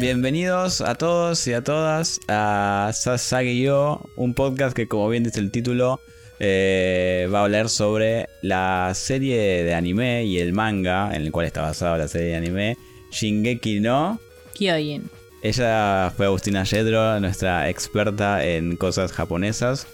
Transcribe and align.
Bienvenidos 0.00 0.80
a 0.80 0.94
todos 0.94 1.46
y 1.46 1.52
a 1.52 1.62
todas 1.62 2.20
a 2.26 2.90
Sasage-yo, 2.90 4.00
un 4.16 4.32
podcast 4.32 4.74
que 4.74 4.88
como 4.88 5.06
bien 5.10 5.24
dice 5.24 5.40
el 5.40 5.50
título 5.50 6.00
eh, 6.38 7.28
va 7.30 7.40
a 7.40 7.42
hablar 7.42 7.68
sobre 7.68 8.26
la 8.40 8.92
serie 8.94 9.62
de 9.62 9.74
anime 9.74 10.24
y 10.24 10.38
el 10.38 10.54
manga 10.54 11.14
en 11.14 11.20
el 11.20 11.30
cual 11.30 11.44
está 11.44 11.60
basada 11.60 11.98
la 11.98 12.08
serie 12.08 12.28
de 12.28 12.36
anime 12.36 12.76
Shingeki 13.10 13.80
no 13.80 14.18
Kyojin. 14.54 15.10
Ella 15.42 16.10
fue 16.16 16.24
Agustina 16.24 16.64
Yedro, 16.64 17.20
nuestra 17.20 17.68
experta 17.68 18.42
en 18.42 18.76
cosas 18.76 19.12
japonesas. 19.12 19.86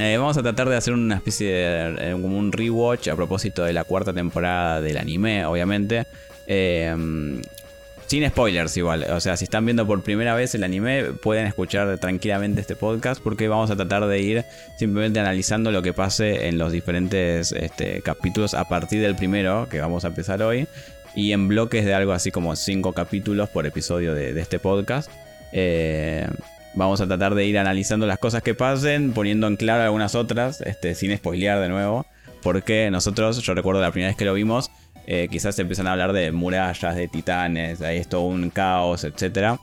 Eh, 0.00 0.16
vamos 0.16 0.38
a 0.38 0.42
tratar 0.42 0.70
de 0.70 0.76
hacer 0.76 0.94
una 0.94 1.16
especie 1.16 1.52
de 1.52 1.96
eh, 1.98 2.12
como 2.12 2.38
un 2.38 2.50
rewatch 2.50 3.08
a 3.08 3.14
propósito 3.14 3.62
de 3.64 3.74
la 3.74 3.84
cuarta 3.84 4.14
temporada 4.14 4.80
del 4.80 4.96
anime, 4.96 5.44
obviamente. 5.44 6.06
Eh, 6.46 6.96
sin 8.06 8.28
spoilers 8.28 8.76
igual, 8.76 9.04
o 9.10 9.20
sea, 9.20 9.36
si 9.36 9.44
están 9.44 9.64
viendo 9.64 9.86
por 9.86 10.02
primera 10.02 10.34
vez 10.34 10.54
el 10.54 10.64
anime, 10.64 11.04
pueden 11.04 11.46
escuchar 11.46 11.98
tranquilamente 11.98 12.60
este 12.60 12.76
podcast 12.76 13.22
porque 13.22 13.48
vamos 13.48 13.70
a 13.70 13.76
tratar 13.76 14.06
de 14.06 14.20
ir 14.20 14.44
simplemente 14.76 15.20
analizando 15.20 15.70
lo 15.70 15.82
que 15.82 15.92
pase 15.92 16.48
en 16.48 16.58
los 16.58 16.72
diferentes 16.72 17.52
este, 17.52 18.02
capítulos 18.02 18.54
a 18.54 18.68
partir 18.68 19.00
del 19.00 19.16
primero, 19.16 19.68
que 19.68 19.80
vamos 19.80 20.04
a 20.04 20.08
empezar 20.08 20.42
hoy, 20.42 20.66
y 21.14 21.32
en 21.32 21.48
bloques 21.48 21.84
de 21.84 21.94
algo 21.94 22.12
así 22.12 22.30
como 22.30 22.56
5 22.56 22.92
capítulos 22.92 23.48
por 23.48 23.66
episodio 23.66 24.14
de, 24.14 24.38
este 24.38 24.58
podcast. 24.58 25.10
Eh, 25.52 26.26
vamos 26.74 27.00
a 27.00 27.06
tratar 27.06 27.34
de 27.34 27.46
ir 27.46 27.58
analizando 27.58 28.06
las 28.06 28.18
cosas 28.18 28.42
que 28.42 28.54
pasen, 28.54 29.12
poniendo 29.12 29.46
en 29.46 29.56
claro 29.56 29.82
algunas 29.84 30.14
otras, 30.14 30.60
este, 30.60 30.94
sin 30.94 31.16
spoilear 31.16 31.60
de 31.60 31.68
nuevo, 31.68 32.06
porque 32.42 32.90
nosotros, 32.90 33.38
yo 33.40 33.54
recuerdo 33.54 33.80
la 33.80 33.92
primera 33.92 34.10
vez 34.10 34.16
que 34.16 34.24
lo 34.24 34.34
vimos, 34.34 34.70
eh, 35.06 35.28
quizás 35.30 35.54
se 35.54 35.62
empiezan 35.62 35.86
a 35.86 35.92
hablar 35.92 36.12
de 36.12 36.32
murallas, 36.32 36.96
de 36.96 37.08
titanes, 37.08 37.80
ahí 37.82 37.98
es 37.98 38.08
todo 38.08 38.22
un 38.22 38.50
caos, 38.50 39.04
etc. 39.04 39.58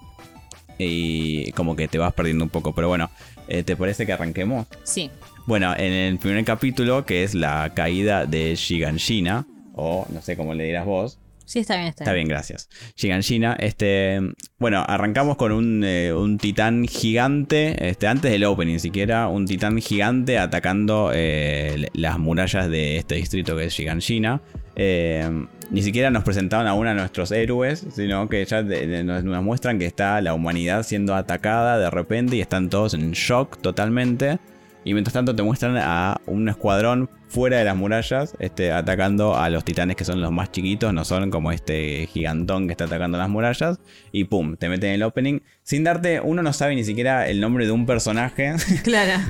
Y 0.77 1.51
como 1.53 1.75
que 1.75 1.87
te 1.87 1.97
vas 1.97 2.13
perdiendo 2.13 2.43
un 2.43 2.49
poco. 2.49 2.73
Pero 2.73 2.87
bueno, 2.87 3.09
eh, 3.47 3.63
¿te 3.63 3.75
parece 3.75 4.05
que 4.05 4.13
arranquemos? 4.13 4.67
Sí. 4.83 5.09
Bueno, 5.45 5.73
en 5.75 5.91
el 5.91 6.17
primer 6.19 6.43
capítulo, 6.45 7.05
que 7.05 7.23
es 7.23 7.33
la 7.33 7.71
caída 7.73 8.25
de 8.25 8.55
Shiganshina, 8.55 9.45
o 9.73 10.05
no 10.09 10.21
sé 10.21 10.37
cómo 10.37 10.53
le 10.53 10.65
dirás 10.65 10.85
vos, 10.85 11.19
Sí, 11.51 11.59
está 11.59 11.75
bien, 11.75 11.87
está, 11.87 12.05
Está 12.05 12.13
bien, 12.13 12.29
gracias. 12.29 12.69
Shiganshina, 12.95 13.57
este. 13.59 14.21
Bueno, 14.57 14.85
arrancamos 14.87 15.35
con 15.35 15.51
un, 15.51 15.83
eh, 15.83 16.13
un, 16.13 16.37
titán 16.37 16.87
gigante. 16.87 17.89
Este, 17.89 18.07
antes 18.07 18.31
del 18.31 18.45
opening 18.45 18.79
siquiera. 18.79 19.27
Un 19.27 19.45
titán 19.45 19.77
gigante 19.81 20.39
atacando 20.39 21.11
eh, 21.13 21.87
las 21.91 22.19
murallas 22.19 22.69
de 22.69 22.95
este 22.95 23.15
distrito 23.15 23.57
que 23.57 23.65
es 23.65 23.73
Shiganshina. 23.73 24.41
Eh, 24.83 25.45
ni 25.69 25.83
siquiera 25.83 26.09
nos 26.09 26.23
presentaban 26.23 26.65
a 26.65 26.73
uno 26.73 26.89
de 26.89 26.95
nuestros 26.95 27.31
héroes, 27.31 27.85
sino 27.93 28.27
que 28.27 28.43
ya 28.43 28.63
nos, 28.63 29.23
nos, 29.23 29.43
muestran 29.43 29.77
que 29.77 29.85
está 29.85 30.19
la 30.21 30.33
humanidad 30.33 30.81
siendo 30.81 31.13
atacada 31.13 31.77
de 31.77 31.91
repente 31.91 32.35
y 32.35 32.41
están 32.41 32.67
todos 32.67 32.95
en 32.95 33.11
shock 33.11 33.61
totalmente. 33.61 34.39
Y 34.83 34.93
mientras 34.93 35.13
tanto 35.13 35.35
te 35.35 35.43
muestran 35.43 35.77
a 35.77 36.19
un 36.25 36.49
escuadrón 36.49 37.11
fuera 37.27 37.59
de 37.59 37.65
las 37.65 37.75
murallas, 37.75 38.35
este, 38.39 38.71
atacando 38.71 39.37
a 39.37 39.51
los 39.51 39.63
titanes 39.63 39.95
que 39.95 40.03
son 40.03 40.19
los 40.19 40.31
más 40.31 40.51
chiquitos, 40.51 40.91
no 40.95 41.05
son 41.05 41.29
como 41.29 41.51
este 41.51 42.07
gigantón 42.07 42.65
que 42.65 42.71
está 42.71 42.85
atacando 42.85 43.19
las 43.19 43.29
murallas. 43.29 43.79
Y 44.11 44.23
pum, 44.23 44.57
te 44.57 44.67
meten 44.67 44.89
en 44.89 44.95
el 44.95 45.03
opening. 45.03 45.41
Sin 45.61 45.83
darte, 45.83 46.21
uno 46.21 46.41
no 46.41 46.53
sabe 46.53 46.73
ni 46.73 46.83
siquiera 46.83 47.29
el 47.29 47.39
nombre 47.39 47.67
de 47.67 47.71
un 47.71 47.85
personaje. 47.85 48.55
Claro. 48.83 49.21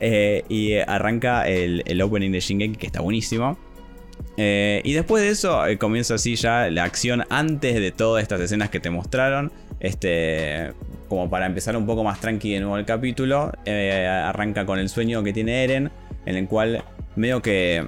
Eh, 0.00 0.44
y 0.48 0.74
arranca 0.74 1.48
el, 1.48 2.02
opening 2.02 2.30
de 2.30 2.40
Shingeki, 2.40 2.76
que 2.76 2.86
está 2.86 3.00
buenísimo. 3.00 3.58
Eh, 4.40 4.80
y 4.84 4.92
después 4.92 5.20
de 5.20 5.30
eso 5.30 5.66
eh, 5.66 5.78
comienza 5.78 6.14
así 6.14 6.36
ya 6.36 6.70
la 6.70 6.84
acción 6.84 7.24
antes 7.28 7.74
de 7.74 7.90
todas 7.90 8.22
estas 8.22 8.40
escenas 8.40 8.70
que 8.70 8.78
te 8.78 8.88
mostraron. 8.88 9.52
Este, 9.80 10.72
como 11.08 11.28
para 11.28 11.46
empezar 11.46 11.76
un 11.76 11.86
poco 11.86 12.04
más 12.04 12.20
tranqui 12.20 12.52
de 12.54 12.60
nuevo 12.60 12.78
el 12.78 12.84
capítulo, 12.84 13.52
eh, 13.64 14.06
arranca 14.06 14.64
con 14.64 14.78
el 14.78 14.88
sueño 14.88 15.24
que 15.24 15.32
tiene 15.32 15.64
Eren, 15.64 15.90
en 16.24 16.36
el 16.36 16.46
cual 16.46 16.84
medio 17.16 17.42
que... 17.42 17.84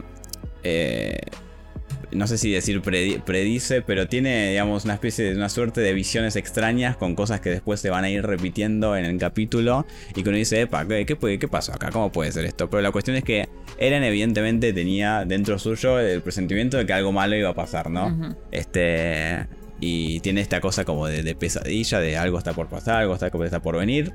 No 2.12 2.26
sé 2.26 2.38
si 2.38 2.50
decir 2.50 2.82
predice, 2.82 3.82
pero 3.82 4.08
tiene, 4.08 4.50
digamos, 4.50 4.84
una 4.84 4.94
especie 4.94 5.24
de 5.24 5.36
una 5.36 5.48
suerte 5.48 5.80
de 5.80 5.92
visiones 5.92 6.36
extrañas 6.36 6.96
con 6.96 7.14
cosas 7.14 7.40
que 7.40 7.50
después 7.50 7.80
se 7.80 7.90
van 7.90 8.04
a 8.04 8.10
ir 8.10 8.24
repitiendo 8.24 8.96
en 8.96 9.04
el 9.04 9.18
capítulo. 9.18 9.86
Y 10.14 10.22
que 10.22 10.28
uno 10.28 10.38
dice, 10.38 10.62
epa, 10.62 10.86
¿qué, 10.86 11.06
qué, 11.06 11.48
pasó 11.48 11.72
acá? 11.72 11.90
¿Cómo 11.90 12.10
puede 12.10 12.32
ser 12.32 12.44
esto? 12.44 12.68
Pero 12.68 12.82
la 12.82 12.90
cuestión 12.90 13.16
es 13.16 13.24
que 13.24 13.48
Eren, 13.78 14.02
evidentemente, 14.02 14.72
tenía 14.72 15.24
dentro 15.24 15.58
suyo 15.58 15.98
el 15.98 16.22
presentimiento 16.22 16.76
de 16.76 16.86
que 16.86 16.92
algo 16.92 17.12
malo 17.12 17.36
iba 17.36 17.50
a 17.50 17.54
pasar, 17.54 17.90
¿no? 17.90 18.36
Este. 18.50 19.46
Y 19.82 20.20
tiene 20.20 20.42
esta 20.42 20.60
cosa 20.60 20.84
como 20.84 21.06
de, 21.06 21.34
pesadilla, 21.34 22.00
de 22.00 22.18
algo 22.18 22.36
está 22.36 22.52
por 22.52 22.68
pasar, 22.68 22.96
algo 22.96 23.14
está, 23.14 23.28
está 23.28 23.62
por 23.62 23.78
venir. 23.78 24.12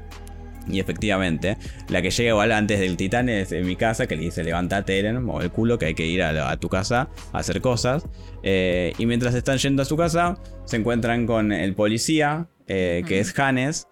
Y 0.68 0.80
efectivamente, 0.80 1.58
la 1.90 2.02
que 2.02 2.10
llega 2.10 2.30
igual 2.30 2.52
antes 2.52 2.80
del 2.80 2.98
titán 2.98 3.30
es 3.30 3.52
en 3.52 3.66
mi 3.66 3.76
casa, 3.76 4.08
que 4.08 4.16
le 4.16 4.24
dice 4.24 4.44
levántate 4.44 5.00
Eren, 5.00 5.30
o 5.30 5.42
el 5.42 5.52
culo, 5.52 5.78
que 5.78 5.88
hay 5.88 5.94
que 5.94 6.06
ir 6.06 6.24
a, 6.24 6.58
tu 6.58 6.70
casa 6.70 7.10
a 7.32 7.40
hacer 7.40 7.62
cosas. 7.62 8.06
Eh, 8.44 8.94
y 8.98 9.06
mientras 9.06 9.36
están 9.36 9.58
yendo 9.58 9.82
a 9.82 9.86
su 9.86 9.98
casa, 9.98 10.38
se 10.66 10.78
encuentran 10.78 11.28
con 11.28 11.52
el 11.52 11.76
policía, 11.76 12.48
eh, 12.68 13.04
que 13.08 13.20
es 13.20 13.38
Hannes. 13.38 13.88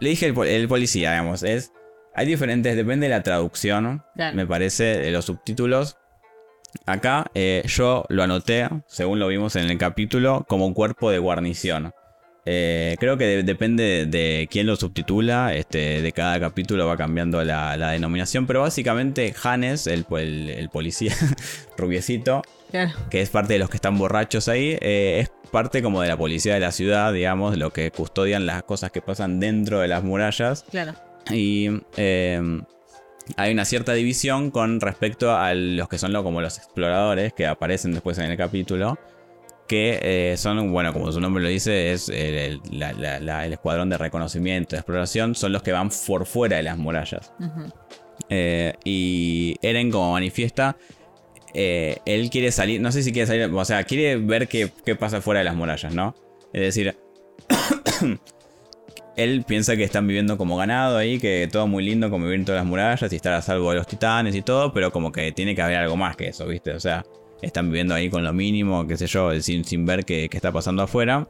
Le 0.00 0.10
dije 0.10 0.26
el, 0.26 0.68
policía, 0.68 1.12
digamos, 1.12 1.42
es... 1.42 1.72
Hay 2.14 2.26
diferentes, 2.26 2.74
depende 2.74 3.06
de 3.06 3.14
la 3.14 3.22
traducción, 3.22 4.02
me 4.34 4.44
parece, 4.44 4.84
de 4.84 5.12
los 5.12 5.26
subtítulos. 5.26 5.98
Acá 6.84 7.30
eh, 7.34 7.62
yo 7.66 8.04
lo 8.08 8.22
anoté, 8.22 8.68
según 8.86 9.18
lo 9.18 9.28
vimos 9.28 9.56
en 9.56 9.70
el 9.70 9.78
capítulo, 9.78 10.44
como 10.48 10.66
un 10.66 10.74
cuerpo 10.74 11.10
de 11.10 11.18
guarnición. 11.18 11.92
Eh, 12.50 12.96
creo 12.98 13.18
que 13.18 13.42
depende 13.42 14.06
de, 14.06 14.48
quién 14.50 14.66
lo 14.66 14.74
subtitula, 14.74 15.52
este, 15.52 16.00
de 16.00 16.12
cada 16.12 16.40
capítulo 16.40 16.86
va 16.86 16.96
cambiando 16.96 17.44
la, 17.44 17.76
denominación, 17.90 18.46
pero 18.46 18.62
básicamente 18.62 19.34
Hannes, 19.42 19.86
el, 19.86 20.06
policía 20.72 21.14
rubiecito, 21.76 22.40
que 23.10 23.20
es 23.20 23.28
parte 23.28 23.52
de 23.52 23.58
los 23.58 23.68
que 23.68 23.76
están 23.76 23.98
borrachos 23.98 24.48
ahí, 24.48 24.78
eh, 24.80 25.20
es 25.20 25.50
parte 25.50 25.82
como 25.82 26.00
de 26.00 26.08
la 26.08 26.16
policía 26.16 26.54
de 26.54 26.60
la 26.60 26.72
ciudad, 26.72 27.12
digamos, 27.12 27.58
lo 27.58 27.70
que 27.70 27.90
custodian 27.90 28.46
las 28.46 28.62
cosas 28.62 28.92
que 28.92 29.02
pasan 29.02 29.40
dentro 29.40 29.80
de 29.80 29.88
las 29.88 30.02
murallas. 30.02 30.64
Claro. 30.70 30.94
Y 31.30 31.68
hay 33.36 33.52
una 33.52 33.66
cierta 33.66 33.92
división 33.92 34.50
con 34.50 34.80
respecto 34.80 35.36
a 35.36 35.52
los 35.52 35.86
que 35.90 35.98
son 35.98 36.14
como 36.22 36.40
los 36.40 36.56
exploradores 36.56 37.34
que 37.34 37.46
aparecen 37.46 37.92
después 37.92 38.16
en 38.16 38.30
el 38.30 38.38
capítulo. 38.38 38.98
Que 39.68 40.32
eh, 40.32 40.36
son, 40.38 40.72
bueno, 40.72 40.94
como 40.94 41.12
su 41.12 41.20
nombre 41.20 41.42
lo 41.42 41.48
dice, 41.50 41.92
es 41.92 42.08
el, 42.08 42.62
escuadrón 43.52 43.90
de 43.90 43.98
reconocimiento, 43.98 44.76
de 44.76 44.80
exploración, 44.80 45.34
son 45.34 45.52
los 45.52 45.62
que 45.62 45.72
van 45.72 45.90
por 46.06 46.24
fuera 46.24 46.56
de 46.56 46.62
las 46.62 46.78
murallas. 46.78 47.32
Eh, 48.30 48.72
y 48.84 49.56
Eren, 49.60 49.90
como 49.90 50.12
manifiesta, 50.12 50.76
eh, 51.54 51.98
él 52.06 52.30
quiere 52.30 52.50
salir, 52.50 52.80
no 52.80 52.92
sé 52.92 53.02
si 53.02 53.12
quiere 53.12 53.26
salir, 53.26 53.50
o 53.52 53.64
sea, 53.64 53.84
quiere 53.84 54.16
ver 54.16 54.48
qué, 54.48 54.70
qué 54.84 54.96
pasa 54.96 55.20
fuera 55.20 55.40
de 55.40 55.44
las 55.44 55.54
murallas, 55.54 55.94
¿no? 55.94 56.14
Es 56.52 56.62
decir, 56.62 56.96
él 59.16 59.44
piensa 59.46 59.76
que 59.76 59.84
están 59.84 60.06
viviendo 60.06 60.38
como 60.38 60.56
ganado 60.56 60.96
ahí, 60.96 61.18
que 61.18 61.48
todo 61.50 61.66
muy 61.66 61.84
lindo, 61.84 62.10
como 62.10 62.24
vivir 62.24 62.40
en 62.40 62.44
todas 62.44 62.60
las 62.60 62.66
murallas 62.66 63.12
y 63.12 63.16
estar 63.16 63.34
a 63.34 63.42
salvo 63.42 63.70
de 63.70 63.76
los 63.76 63.86
titanes 63.86 64.34
y 64.34 64.42
todo, 64.42 64.72
pero 64.72 64.92
como 64.92 65.10
que 65.10 65.32
tiene 65.32 65.54
que 65.54 65.62
haber 65.62 65.78
algo 65.78 65.96
más 65.96 66.16
que 66.16 66.28
eso, 66.28 66.46
¿viste? 66.46 66.72
O 66.72 66.80
sea, 66.80 67.04
están 67.42 67.66
viviendo 67.66 67.94
ahí 67.94 68.10
con 68.10 68.24
lo 68.24 68.32
mínimo, 68.32 68.86
qué 68.86 68.96
sé 68.96 69.06
yo, 69.06 69.32
sin, 69.40 69.64
sin 69.64 69.86
ver 69.86 70.04
qué, 70.04 70.28
está 70.30 70.52
pasando 70.52 70.82
afuera. 70.82 71.28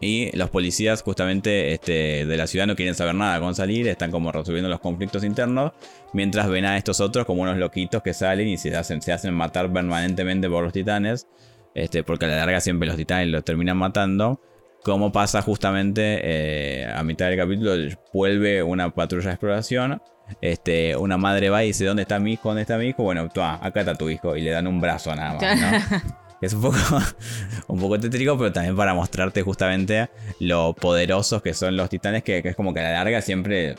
Y 0.00 0.34
los 0.36 0.48
policías 0.48 1.02
justamente 1.02 1.74
este, 1.74 2.24
de 2.24 2.36
la 2.36 2.46
ciudad 2.46 2.66
no 2.66 2.74
quieren 2.74 2.94
saber 2.94 3.14
nada 3.14 3.38
con 3.38 3.54
salir, 3.54 3.86
están 3.86 4.10
como 4.10 4.32
resolviendo 4.32 4.68
los 4.70 4.80
conflictos 4.80 5.24
internos, 5.24 5.72
mientras 6.12 6.48
ven 6.48 6.64
a 6.64 6.78
estos 6.78 7.00
otros 7.00 7.26
como 7.26 7.42
unos 7.42 7.58
loquitos 7.58 8.02
que 8.02 8.14
salen 8.14 8.48
y 8.48 8.56
se 8.56 8.74
hacen, 8.74 9.02
se 9.02 9.12
hacen 9.12 9.34
matar 9.34 9.70
permanentemente 9.70 10.48
por 10.48 10.64
los 10.64 10.72
titanes, 10.72 11.26
este, 11.74 12.02
porque 12.02 12.24
a 12.24 12.28
la 12.28 12.36
larga 12.36 12.60
siempre 12.60 12.88
los 12.88 12.96
titanes 12.96 13.28
los 13.28 13.44
terminan 13.44 13.76
matando. 13.76 14.40
Como 14.82 15.12
pasa 15.12 15.40
justamente 15.40 16.20
eh, 16.22 16.86
a 16.86 17.02
mitad 17.02 17.28
del 17.28 17.38
capítulo, 17.38 17.72
vuelve 18.12 18.62
una 18.62 18.90
patrulla 18.94 19.28
de 19.28 19.32
exploración. 19.32 20.00
Este, 20.40 20.96
una 20.96 21.16
madre 21.16 21.50
va 21.50 21.64
y 21.64 21.68
dice, 21.68 21.84
¿dónde 21.84 22.02
está 22.02 22.18
mi 22.18 22.32
hijo? 22.32 22.48
¿Dónde 22.48 22.62
está 22.62 22.76
mi 22.78 22.86
hijo? 22.86 23.02
Bueno, 23.02 23.28
acá 23.34 23.80
está 23.80 23.94
tu 23.94 24.08
hijo. 24.08 24.36
Y 24.36 24.42
le 24.42 24.50
dan 24.50 24.66
un 24.66 24.80
brazo 24.80 25.14
nada 25.14 25.34
más, 25.34 25.60
¿no? 25.60 26.14
es 26.40 26.52
un 26.52 26.62
poco, 26.62 26.76
un 27.68 27.80
poco 27.80 27.98
tétrico, 27.98 28.36
pero 28.36 28.52
también 28.52 28.76
para 28.76 28.94
mostrarte 28.94 29.42
justamente 29.42 30.10
lo 30.40 30.74
poderosos 30.74 31.42
que 31.42 31.54
son 31.54 31.76
los 31.76 31.88
titanes, 31.88 32.22
que, 32.22 32.42
es 32.44 32.56
como 32.56 32.74
que 32.74 32.80
a 32.80 32.84
la 32.84 32.92
larga 32.92 33.20
siempre 33.20 33.76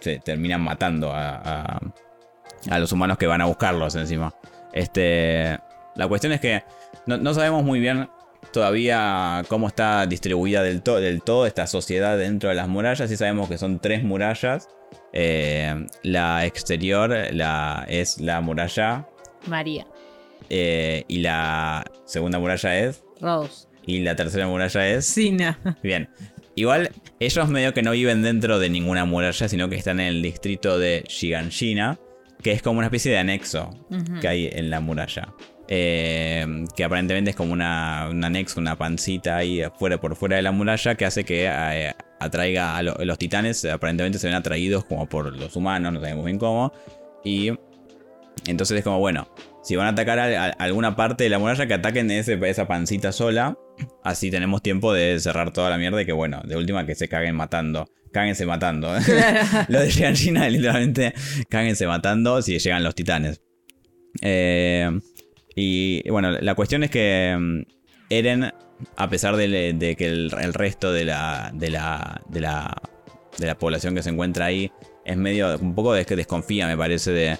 se 0.00 0.18
terminan 0.18 0.60
matando 0.60 1.12
a, 1.12 1.80
a, 2.70 2.78
los 2.78 2.92
humanos 2.92 3.18
que 3.18 3.26
van 3.26 3.40
a 3.40 3.46
buscarlos 3.46 3.94
encima. 3.94 4.34
Este, 4.72 5.58
la 5.94 6.08
cuestión 6.08 6.32
es 6.32 6.40
que 6.40 6.64
no, 7.06 7.16
no 7.16 7.34
sabemos 7.34 7.62
muy 7.62 7.80
bien 7.80 8.08
todavía 8.52 9.44
cómo 9.48 9.68
está 9.68 10.06
distribuida 10.06 10.62
del, 10.62 10.82
del, 10.82 11.22
todo 11.22 11.46
esta 11.46 11.66
sociedad 11.66 12.18
dentro 12.18 12.48
de 12.48 12.54
las 12.54 12.68
murallas. 12.68 13.08
Sí 13.08 13.16
sabemos 13.16 13.48
que 13.48 13.58
son 13.58 13.78
tres 13.78 14.02
murallas. 14.02 14.68
Eh, 15.12 15.86
la 16.02 16.46
exterior 16.46 17.10
la, 17.32 17.84
es 17.88 18.20
la 18.20 18.40
muralla. 18.40 19.06
María. 19.46 19.86
Eh, 20.48 21.04
y 21.08 21.18
la 21.18 21.84
segunda 22.04 22.38
muralla 22.38 22.78
es. 22.78 23.04
Rose. 23.20 23.66
Y 23.86 24.00
la 24.00 24.16
tercera 24.16 24.46
muralla 24.46 24.88
es. 24.88 25.06
Sina. 25.06 25.58
Bien. 25.82 26.08
Igual, 26.54 26.90
ellos 27.18 27.48
medio 27.48 27.72
que 27.72 27.82
no 27.82 27.92
viven 27.92 28.22
dentro 28.22 28.58
de 28.58 28.68
ninguna 28.68 29.04
muralla, 29.04 29.48
sino 29.48 29.68
que 29.68 29.76
están 29.76 30.00
en 30.00 30.08
el 30.08 30.22
distrito 30.22 30.78
de 30.78 31.04
Shiganshina, 31.08 31.98
que 32.42 32.52
es 32.52 32.62
como 32.62 32.78
una 32.78 32.88
especie 32.88 33.10
de 33.10 33.18
anexo 33.18 33.70
que 34.20 34.28
hay 34.28 34.50
en 34.52 34.68
la 34.68 34.80
muralla. 34.80 35.32
Eh, 35.74 36.66
que 36.76 36.84
aparentemente 36.84 37.30
es 37.30 37.36
como 37.36 37.54
una, 37.54 38.08
un 38.10 38.22
anexo, 38.22 38.60
una 38.60 38.76
pancita 38.76 39.38
ahí 39.38 39.62
afuera, 39.62 39.98
por 39.98 40.16
fuera 40.16 40.36
de 40.36 40.42
la 40.42 40.52
muralla 40.52 40.96
que 40.96 41.06
hace 41.06 41.24
que 41.24 41.46
eh, 41.50 41.94
atraiga 42.20 42.76
a 42.76 42.82
lo- 42.82 42.94
los 43.02 43.16
titanes. 43.16 43.64
Aparentemente 43.64 44.18
se 44.18 44.26
ven 44.26 44.36
atraídos 44.36 44.84
como 44.84 45.06
por 45.08 45.34
los 45.34 45.56
humanos, 45.56 45.94
no 45.94 46.00
sabemos 46.00 46.26
bien 46.26 46.38
cómo. 46.38 46.74
Y 47.24 47.52
entonces 48.46 48.76
es 48.76 48.84
como, 48.84 48.98
bueno, 48.98 49.28
si 49.62 49.74
van 49.74 49.86
a 49.86 49.90
atacar 49.90 50.18
alguna 50.58 50.94
parte 50.94 51.24
de 51.24 51.30
la 51.30 51.38
muralla, 51.38 51.66
que 51.66 51.72
ataquen 51.72 52.10
ese, 52.10 52.38
esa 52.46 52.68
pancita 52.68 53.10
sola. 53.10 53.56
Así 54.04 54.30
tenemos 54.30 54.60
tiempo 54.60 54.92
de 54.92 55.18
cerrar 55.20 55.54
toda 55.54 55.70
la 55.70 55.78
mierda 55.78 56.02
y 56.02 56.04
que, 56.04 56.12
bueno, 56.12 56.42
de 56.44 56.54
última 56.56 56.84
que 56.84 56.94
se 56.94 57.08
caguen 57.08 57.34
matando. 57.34 57.88
Cáguense 58.12 58.44
matando. 58.44 58.92
Lo 59.68 59.80
de 59.80 59.90
llegar 59.90 60.12
China, 60.12 60.50
literalmente, 60.50 61.14
cáguense 61.48 61.86
matando 61.86 62.42
si 62.42 62.58
llegan 62.58 62.84
los 62.84 62.94
titanes. 62.94 63.40
Eh, 64.20 64.90
y 65.54 66.08
bueno, 66.10 66.30
la 66.32 66.54
cuestión 66.54 66.82
es 66.84 66.90
que 66.90 67.36
mm, 67.38 67.62
Eren, 68.10 68.52
a 68.96 69.08
pesar 69.08 69.36
de, 69.36 69.94
que 69.98 70.06
el, 70.06 70.30
resto 70.54 70.92
de 70.92 71.04
la, 71.04 71.50
de, 71.54 71.70
la, 71.70 72.20
de, 72.28 72.40
la, 72.40 72.76
de 73.38 73.46
la 73.46 73.58
población 73.58 73.94
que 73.94 74.02
se 74.02 74.10
encuentra 74.10 74.46
ahí 74.46 74.70
es 75.04 75.16
medio, 75.16 75.56
un 75.58 75.74
poco 75.74 75.94
des- 75.94 76.06
desconfía, 76.06 76.66
me 76.66 76.76
parece, 76.76 77.10
de, 77.12 77.38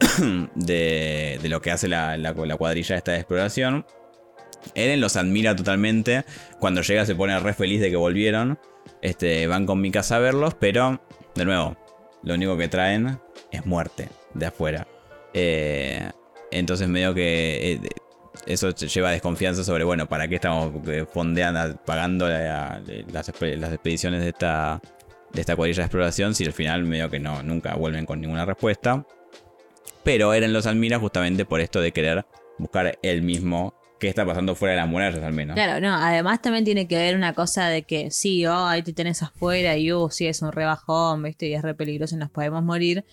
de, 0.54 1.38
de 1.40 1.48
lo 1.48 1.60
que 1.60 1.70
hace 1.70 1.88
la, 1.88 2.16
la- 2.16 2.32
la 2.32 2.56
cuadrilla 2.56 2.96
esta 2.96 3.12
de 3.12 3.18
exploración. 3.18 3.86
Eren 4.74 5.00
los 5.00 5.16
admira 5.16 5.54
totalmente. 5.54 6.24
Cuando 6.58 6.82
llega 6.82 7.06
se 7.06 7.14
pone 7.14 7.38
re 7.38 7.54
feliz 7.54 7.80
de 7.80 7.90
que 7.90 7.96
volvieron. 7.96 8.58
Este, 9.02 9.46
van 9.46 9.66
con 9.66 9.80
mi 9.80 9.90
casa 9.90 10.16
a 10.16 10.18
verlos, 10.18 10.54
pero 10.58 11.00
de 11.34 11.44
nuevo, 11.44 11.76
lo 12.24 12.34
único 12.34 12.56
que 12.56 12.66
traen 12.68 13.20
es 13.52 13.64
muerte 13.66 14.08
de 14.34 14.46
afuera. 14.46 14.88
Eh, 15.34 16.10
entonces 16.50 16.88
medio 16.88 17.14
que 17.14 17.72
eh, 17.72 17.80
eso 18.46 18.70
lleva 18.74 19.08
a 19.08 19.12
desconfianza 19.12 19.64
sobre, 19.64 19.84
bueno, 19.84 20.08
¿para 20.08 20.28
qué 20.28 20.36
estamos 20.36 20.72
eh, 20.88 21.04
fondeando, 21.12 21.76
pagando 21.84 22.28
la- 22.28 22.80
las, 23.12 23.28
expe- 23.32 23.56
las 23.56 23.72
expediciones 23.72 24.22
de 24.22 24.28
esta, 24.28 24.80
de 25.32 25.40
esta 25.40 25.56
cuadrilla 25.56 25.82
de 25.82 25.86
exploración 25.86 26.34
si 26.34 26.44
al 26.44 26.52
final 26.52 26.84
medio 26.84 27.10
que 27.10 27.18
no, 27.18 27.42
nunca 27.42 27.74
vuelven 27.74 28.06
con 28.06 28.20
ninguna 28.20 28.44
respuesta? 28.44 29.04
Pero 30.04 30.32
Eren 30.32 30.52
los 30.52 30.66
admira 30.66 30.98
justamente 30.98 31.44
por 31.44 31.60
esto 31.60 31.80
de 31.80 31.92
querer 31.92 32.24
buscar 32.58 32.98
él 33.02 33.22
mismo 33.22 33.74
qué 34.00 34.08
está 34.08 34.24
pasando 34.24 34.54
fuera 34.54 34.74
de 34.74 34.80
las 34.80 34.88
murallas 34.88 35.22
al 35.22 35.32
menos. 35.32 35.54
Claro, 35.54 35.80
no, 35.80 35.92
además 35.94 36.40
también 36.40 36.64
tiene 36.64 36.86
que 36.86 36.96
ver 36.96 37.16
una 37.16 37.34
cosa 37.34 37.68
de 37.68 37.82
que 37.82 38.10
sí, 38.12 38.46
oh, 38.46 38.66
ahí 38.66 38.82
te 38.82 38.92
tenés 38.92 39.22
afuera 39.22 39.76
y 39.76 39.92
uh, 39.92 40.08
sí, 40.10 40.26
es 40.28 40.40
un 40.40 40.52
rebajón, 40.52 41.22
¿viste? 41.24 41.46
Y 41.48 41.54
es 41.54 41.62
re 41.62 41.74
peligroso 41.74 42.14
y 42.14 42.18
nos 42.18 42.30
podemos 42.30 42.62
morir. 42.62 43.04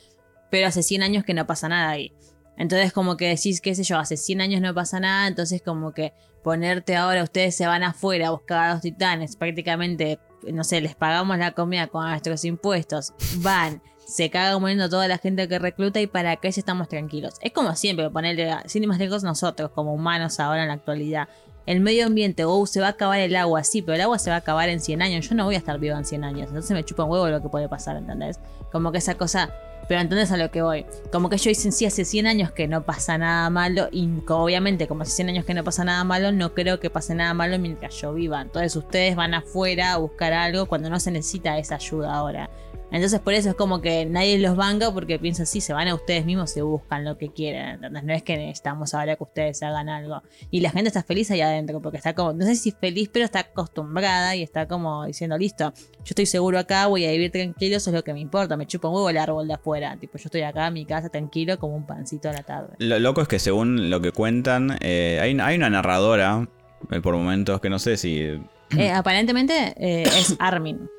Pero 0.52 0.68
hace 0.68 0.84
100 0.84 1.02
años 1.02 1.24
que 1.26 1.34
no 1.34 1.48
pasa 1.48 1.68
nada 1.70 1.90
ahí. 1.90 2.14
Entonces, 2.57 2.94
como 2.94 3.18
que 3.18 3.28
decís, 3.28 3.62
qué 3.62 3.75
sé 3.75 3.84
yo, 3.84 3.98
hace 3.98 4.18
100 4.18 4.42
años 4.42 4.62
no 4.62 4.74
pasa 4.74 5.00
nada, 5.00 5.28
entonces, 5.28 5.62
como 5.62 5.94
que 5.94 6.13
ponerte 6.44 6.96
ahora, 6.96 7.24
ustedes 7.24 7.56
se 7.56 7.66
van 7.66 7.84
afuera 7.84 8.28
a 8.28 8.31
buscar 8.31 8.69
a 8.69 8.74
los 8.74 8.81
titanes, 8.81 9.36
prácticamente, 9.36 10.19
no 10.52 10.63
sé, 10.63 10.80
les 10.80 10.96
pagamos 10.96 11.38
la 11.38 11.52
comida 11.52 11.88
con 11.88 12.07
nuestros 12.07 12.46
impuestos, 12.46 13.13
van, 13.38 13.81
se 14.06 14.30
caga 14.30 14.57
muriendo 14.60 14.88
toda 14.90 15.07
la 15.07 15.18
gente 15.18 15.48
que 15.48 15.57
recluta 15.57 16.00
y 16.00 16.07
para 16.07 16.40
si 16.52 16.60
estamos 16.60 16.88
tranquilos. 16.88 17.34
Es 17.42 17.52
como 17.52 17.75
siempre, 17.75 18.10
ponerle, 18.10 18.56
sin 18.66 18.88
más 18.88 19.00
lejos, 19.00 19.24
nosotros, 19.24 19.72
como 19.72 19.94
humanos 19.94 20.40
ahora 20.40 20.62
en 20.62 20.68
la 20.68 20.75
actualidad. 20.75 21.28
El 21.66 21.80
medio 21.80 22.06
ambiente, 22.06 22.46
oh, 22.46 22.68
se 22.68 22.80
va 22.80 22.88
a 22.88 22.92
acabar 22.92 23.19
el 23.19 23.36
agua, 23.36 23.63
sí, 23.63 23.81
pero 23.81 23.96
el 23.96 24.02
agua 24.02 24.19
se 24.19 24.30
va 24.30 24.36
a 24.36 24.40
acabar 24.40 24.69
en 24.69 24.80
100 24.80 25.02
años. 25.02 25.28
Yo 25.28 25.34
no 25.34 25.46
voy 25.46 25.56
a 25.56 25.57
estar 25.57 25.80
vivo 25.80 25.98
en 25.98 26.06
100 26.06 26.24
años, 26.24 26.48
entonces 26.50 26.72
me 26.72 26.84
chupa 26.84 27.04
un 27.06 27.12
huevo 27.12 27.28
lo 27.28 27.42
que 27.42 27.50
puede 27.50 27.68
pasar, 27.68 27.98
¿entendés? 27.98 28.40
Como 28.72 28.92
que 28.92 29.00
esa 29.00 29.16
cosa. 29.16 29.52
Pero 29.88 30.02
entendés 30.02 30.32
a 30.32 30.38
lo 30.38 30.50
que 30.52 30.62
voy. 30.62 30.86
Como 31.12 31.30
que 31.30 31.38
yo 31.38 31.50
dicen, 31.50 31.72
sí, 31.72 31.86
hace 31.86 32.06
100 32.06 32.28
años 32.28 32.52
que 32.52 32.68
no 32.68 32.84
pasa 32.84 33.18
nada 33.18 33.50
malo. 33.50 33.88
Y 33.92 34.10
obviamente, 34.28 34.88
como 34.88 35.04
hace 35.04 35.12
100 35.12 35.30
años 35.30 35.46
que 35.46 35.54
no 35.54 35.64
pasa 35.64 35.84
nada 35.84 36.04
malo, 36.04 36.32
no 36.32 36.54
creo 36.54 36.80
que 36.80 36.90
pase 36.90 37.14
nada 37.14 37.34
malo 37.34 37.60
mientras 37.60 37.94
yo 38.02 38.14
viva. 38.14 38.42
Entonces 38.42 38.76
ustedes 38.76 39.16
van 39.16 39.34
afuera 39.34 39.94
a 39.94 39.98
buscar 39.98 40.34
algo 40.34 40.66
cuando 40.66 40.90
no 40.90 41.00
se 41.00 41.12
necesita 41.12 41.58
esa 41.58 41.76
ayuda 41.76 42.16
ahora. 42.16 42.50
Entonces 42.95 43.19
por 43.19 43.33
eso 43.33 43.50
es 43.50 43.56
como 43.56 43.81
que 43.81 44.06
nadie 44.06 44.39
los 44.39 44.56
banca 44.56 44.89
porque 44.94 45.19
piensa 45.19 45.44
así, 45.44 45.59
se 45.59 45.74
van 45.74 45.89
a 45.89 45.95
ustedes 45.95 46.25
mismos 46.25 46.56
y 46.56 46.62
buscan 46.62 47.03
lo 47.03 47.18
que 47.18 47.27
quieren. 47.27 47.71
¿entendés? 47.71 48.03
No 48.06 48.13
es 48.13 48.24
que 48.24 48.38
necesitamos 48.38 48.94
ahora 48.94 49.18
que 49.18 49.24
ustedes 49.24 49.62
hagan 49.63 49.89
algo. 49.89 50.24
Y 50.50 50.62
la 50.62 50.69
gente 50.69 50.88
está 50.88 51.03
feliz 51.03 51.30
ahí 51.30 51.42
adentro 51.42 51.81
porque 51.81 51.97
está 51.97 52.15
como, 52.15 52.31
no 52.31 52.45
sé 52.45 52.56
si 52.56 52.71
feliz, 52.71 53.09
pero 53.12 53.25
está 53.25 53.39
acostumbrada 53.39 54.38
y 54.38 54.44
está 54.44 54.69
como 54.69 55.06
diciendo, 55.06 55.38
listo, 55.38 55.74
yo 55.75 56.03
estoy 56.06 56.25
seguro 56.25 56.57
acá, 56.57 56.88
voy 56.88 57.06
a 57.06 57.12
vivir 57.12 57.33
tranquilo, 57.33 57.75
eso 57.75 57.89
es 57.89 57.94
lo 57.94 58.01
que 58.06 58.13
me 58.13 58.21
importa, 58.21 58.56
me 58.56 58.65
chupa 58.65 58.88
un 58.88 58.95
huevo 58.95 59.09
el 59.09 59.18
árbol 59.18 59.45
de 59.45 59.56
afuera. 59.56 59.97
Tipo, 60.00 60.18
yo 60.18 60.27
estoy 60.27 60.44
acá 60.44 60.68
en 60.68 60.75
mi 60.75 60.86
casa 60.86 61.09
tranquilo 61.09 61.59
como 61.59 61.75
un 61.75 61.86
pancito 61.86 62.30
a 62.30 62.31
la 62.31 62.44
tarde. 62.44 62.75
Lo 62.80 62.97
loco 63.00 63.21
es 63.21 63.27
que 63.27 63.39
según 63.39 63.89
lo 63.89 64.00
que 64.00 64.13
cuentan, 64.13 64.77
eh, 64.80 65.19
hay, 65.21 65.38
hay 65.38 65.57
una 65.57 65.69
narradora, 65.69 66.47
eh, 66.92 67.01
por 67.01 67.13
momentos 67.18 67.59
que 67.59 67.69
no 67.69 67.77
sé 67.77 67.97
si... 67.97 68.39
Eh, 68.77 68.92
aparentemente 68.92 69.74
eh, 69.75 70.03
es 70.03 70.38
Armin. 70.39 70.89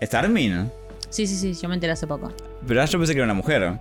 ¿Es 0.00 0.12
Armin? 0.12 0.72
Sí, 1.10 1.26
sí, 1.26 1.36
sí, 1.36 1.60
yo 1.60 1.68
me 1.68 1.74
enteré 1.74 1.92
hace 1.92 2.06
poco. 2.06 2.32
Pero 2.66 2.84
yo 2.84 2.98
pensé 2.98 3.12
que 3.12 3.18
era 3.18 3.24
una 3.24 3.34
mujer. 3.34 3.78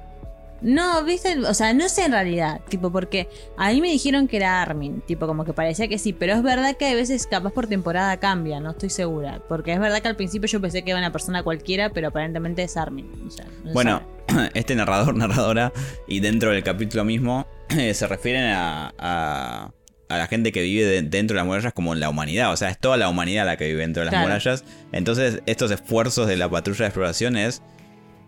No, 0.61 1.03
viste, 1.03 1.37
o 1.39 1.53
sea, 1.53 1.73
no 1.73 1.89
sé 1.89 2.05
en 2.05 2.11
realidad, 2.13 2.61
tipo, 2.69 2.91
porque 2.91 3.27
a 3.57 3.71
mí 3.71 3.81
me 3.81 3.89
dijeron 3.89 4.27
que 4.27 4.37
era 4.37 4.61
Armin, 4.61 5.01
tipo, 5.01 5.27
como 5.27 5.43
que 5.43 5.53
parecía 5.53 5.87
que 5.87 5.99
sí, 5.99 6.13
pero 6.13 6.33
es 6.33 6.41
verdad 6.41 6.75
que 6.77 6.87
a 6.87 6.95
veces 6.95 7.27
capaz 7.27 7.51
por 7.51 7.67
temporada 7.67 8.17
cambia, 8.17 8.59
no 8.61 8.71
estoy 8.71 8.89
segura, 8.89 9.41
porque 9.49 9.73
es 9.73 9.79
verdad 9.79 10.01
que 10.01 10.07
al 10.07 10.15
principio 10.15 10.47
yo 10.47 10.61
pensé 10.61 10.81
que 10.83 10.91
era 10.91 10.99
una 10.99 11.11
persona 11.11 11.43
cualquiera, 11.43 11.89
pero 11.89 12.07
aparentemente 12.07 12.63
es 12.63 12.77
Armin, 12.77 13.11
o 13.27 13.29
sea, 13.29 13.45
no 13.45 13.67
se 13.67 13.73
Bueno, 13.73 14.01
sabe. 14.27 14.49
este 14.53 14.75
narrador, 14.75 15.15
narradora, 15.17 15.73
y 16.07 16.21
dentro 16.21 16.51
del 16.51 16.63
capítulo 16.63 17.03
mismo, 17.03 17.45
se 17.93 18.07
refieren 18.07 18.45
a, 18.45 18.93
a, 18.97 19.71
a 20.09 20.17
la 20.17 20.27
gente 20.27 20.51
que 20.51 20.61
vive 20.61 20.83
de- 20.85 21.01
dentro 21.01 21.35
de 21.35 21.39
las 21.39 21.45
murallas 21.47 21.73
como 21.73 21.95
la 21.95 22.09
humanidad. 22.09 22.51
O 22.51 22.57
sea, 22.57 22.69
es 22.69 22.77
toda 22.79 22.97
la 22.97 23.09
humanidad 23.09 23.45
la 23.45 23.57
que 23.57 23.67
vive 23.67 23.81
dentro 23.81 24.01
de 24.01 24.05
las 24.05 24.11
Claro. 24.13 24.27
murallas. 24.27 24.63
Entonces, 24.91 25.41
estos 25.45 25.71
esfuerzos 25.71 26.27
de 26.27 26.37
la 26.37 26.49
patrulla 26.49 26.79
de 26.79 26.85
exploración 26.87 27.37
es 27.37 27.61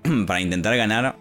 para 0.28 0.42
intentar 0.42 0.75
ganar 0.78 1.16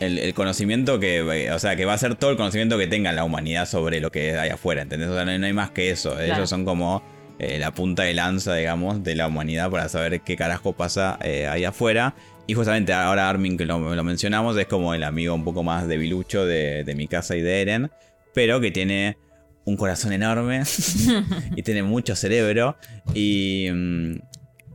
el, 0.00 0.18
el 0.18 0.34
conocimiento 0.34 0.98
que, 1.00 1.50
o 1.52 1.58
sea, 1.58 1.76
que 1.76 1.84
va 1.84 1.94
a 1.94 1.98
ser 1.98 2.14
todo 2.14 2.30
el 2.30 2.36
conocimiento 2.36 2.78
que 2.78 2.86
tenga 2.86 3.12
la 3.12 3.24
humanidad 3.24 3.66
sobre 3.66 4.00
lo 4.00 4.10
que 4.10 4.38
hay 4.38 4.50
afuera, 4.50 4.82
¿entendés? 4.82 5.08
O 5.08 5.14
sea, 5.14 5.24
no, 5.24 5.36
no 5.38 5.46
hay 5.46 5.52
más 5.52 5.70
que 5.70 5.90
eso. 5.90 6.14
Claro. 6.14 6.34
Ellos 6.34 6.48
son 6.50 6.64
como 6.64 7.02
eh, 7.38 7.58
la 7.58 7.72
punta 7.72 8.04
de 8.04 8.14
lanza, 8.14 8.54
digamos, 8.54 9.02
de 9.02 9.16
la 9.16 9.26
humanidad 9.26 9.70
para 9.70 9.88
saber 9.88 10.20
qué 10.20 10.36
carajo 10.36 10.72
pasa 10.72 11.18
eh, 11.22 11.46
ahí 11.46 11.64
afuera. 11.64 12.14
Y 12.46 12.54
justamente 12.54 12.92
ahora 12.92 13.28
Armin, 13.28 13.56
que 13.56 13.64
lo, 13.66 13.94
lo 13.94 14.04
mencionamos, 14.04 14.56
es 14.56 14.66
como 14.66 14.94
el 14.94 15.04
amigo 15.04 15.34
un 15.34 15.44
poco 15.44 15.62
más 15.62 15.86
debilucho 15.86 16.44
de, 16.44 16.84
de 16.84 16.94
mi 16.94 17.06
casa 17.06 17.36
y 17.36 17.40
de 17.40 17.60
Eren, 17.62 17.90
pero 18.34 18.60
que 18.60 18.70
tiene 18.70 19.16
un 19.64 19.76
corazón 19.76 20.12
enorme 20.12 20.62
y 21.56 21.62
tiene 21.62 21.82
mucho 21.82 22.16
cerebro. 22.16 22.76
Y, 23.14 23.68
mm, 23.72 24.14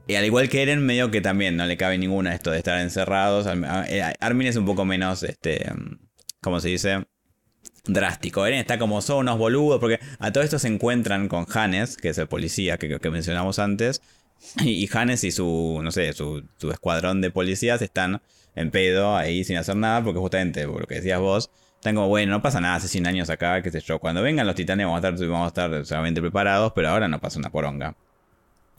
y 0.08 0.16
al 0.16 0.26
igual 0.26 0.50
que 0.50 0.62
Eren, 0.62 0.86
medio 0.86 1.12
que 1.12 1.22
también 1.22 1.58
no 1.58 1.66
le 1.66 1.78
cabe 1.78 1.98
ninguna 1.98 2.34
esto 2.34 2.52
de 2.52 2.58
estar 2.60 2.80
encerrados. 2.80 3.48
Eh, 3.88 4.02
Armin 4.20 4.48
es 4.48 4.56
un 4.56 4.66
poco 4.66 4.86
menos, 4.86 5.24
este, 5.24 5.70
mm, 5.72 6.00
¿cómo 6.42 6.60
se 6.60 6.70
dice? 6.70 7.06
Drástico. 7.86 8.46
Eren 8.46 8.60
está 8.60 8.80
como 8.80 9.02
son 9.02 9.20
unos 9.20 9.38
boludos, 9.38 9.80
porque 9.80 10.00
a 10.20 10.32
todo 10.32 10.44
esto 10.44 10.60
se 10.60 10.68
encuentran 10.68 11.28
con 11.28 11.46
Hannes, 11.54 11.98
que 11.98 12.10
es 12.10 12.18
el 12.18 12.28
policía 12.28 12.78
que, 12.78 13.00
que 13.00 13.10
mencionamos 13.10 13.60
antes. 13.60 14.02
Y, 14.62 14.84
y 14.84 14.90
Hannes 14.94 15.24
y 15.24 15.32
su, 15.32 15.80
no 15.84 15.92
sé, 15.92 16.14
su, 16.14 16.44
su 16.58 16.72
escuadrón 16.72 17.22
de 17.22 17.32
policías 17.32 17.82
están 17.82 18.22
en 18.56 18.72
pedo 18.72 19.16
ahí 19.16 19.44
sin 19.44 19.58
hacer 19.58 19.76
nada, 19.76 20.04
porque 20.04 20.20
justamente, 20.20 20.68
por 20.68 20.82
lo 20.82 20.88
que 20.88 20.96
decías 20.96 21.20
vos, 21.20 21.52
están 21.88 21.96
como, 21.96 22.08
bueno, 22.10 22.32
no 22.34 22.42
pasa 22.42 22.60
nada, 22.62 22.76
hace 22.76 22.88
100 22.88 23.08
años 23.08 23.30
acá, 23.30 23.62
qué 23.62 23.72
sé 23.72 23.80
yo. 23.82 24.00
Cuando 24.00 24.22
vengan 24.22 24.46
los 24.46 24.56
titanes 24.56 24.86
vamos 24.86 25.04
a 25.04 25.08
estar, 25.10 25.28
vamos 25.28 25.46
a 25.46 25.48
estar 25.48 25.86
solamente 25.86 26.22
preparados, 26.22 26.74
pero 26.76 26.90
ahora 26.90 27.08
no 27.08 27.20
pasa 27.20 27.40
una 27.40 27.50
poronga. 27.50 27.96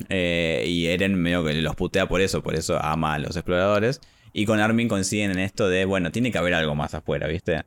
Eh, 0.08 0.64
y 0.66 0.86
Eren 0.86 1.14
medio 1.20 1.44
que 1.44 1.54
los 1.54 1.74
putea 1.74 2.06
por 2.06 2.20
eso, 2.20 2.42
por 2.42 2.54
eso 2.54 2.78
ama 2.82 3.14
a 3.14 3.18
los 3.18 3.36
exploradores. 3.36 4.00
Y 4.32 4.44
con 4.46 4.60
Armin 4.60 4.88
coinciden 4.88 5.32
en 5.32 5.38
esto 5.40 5.68
de, 5.68 5.84
bueno, 5.84 6.12
tiene 6.12 6.30
que 6.30 6.38
haber 6.38 6.54
algo 6.54 6.74
más 6.74 6.94
afuera, 6.94 7.26
¿viste? 7.26 7.62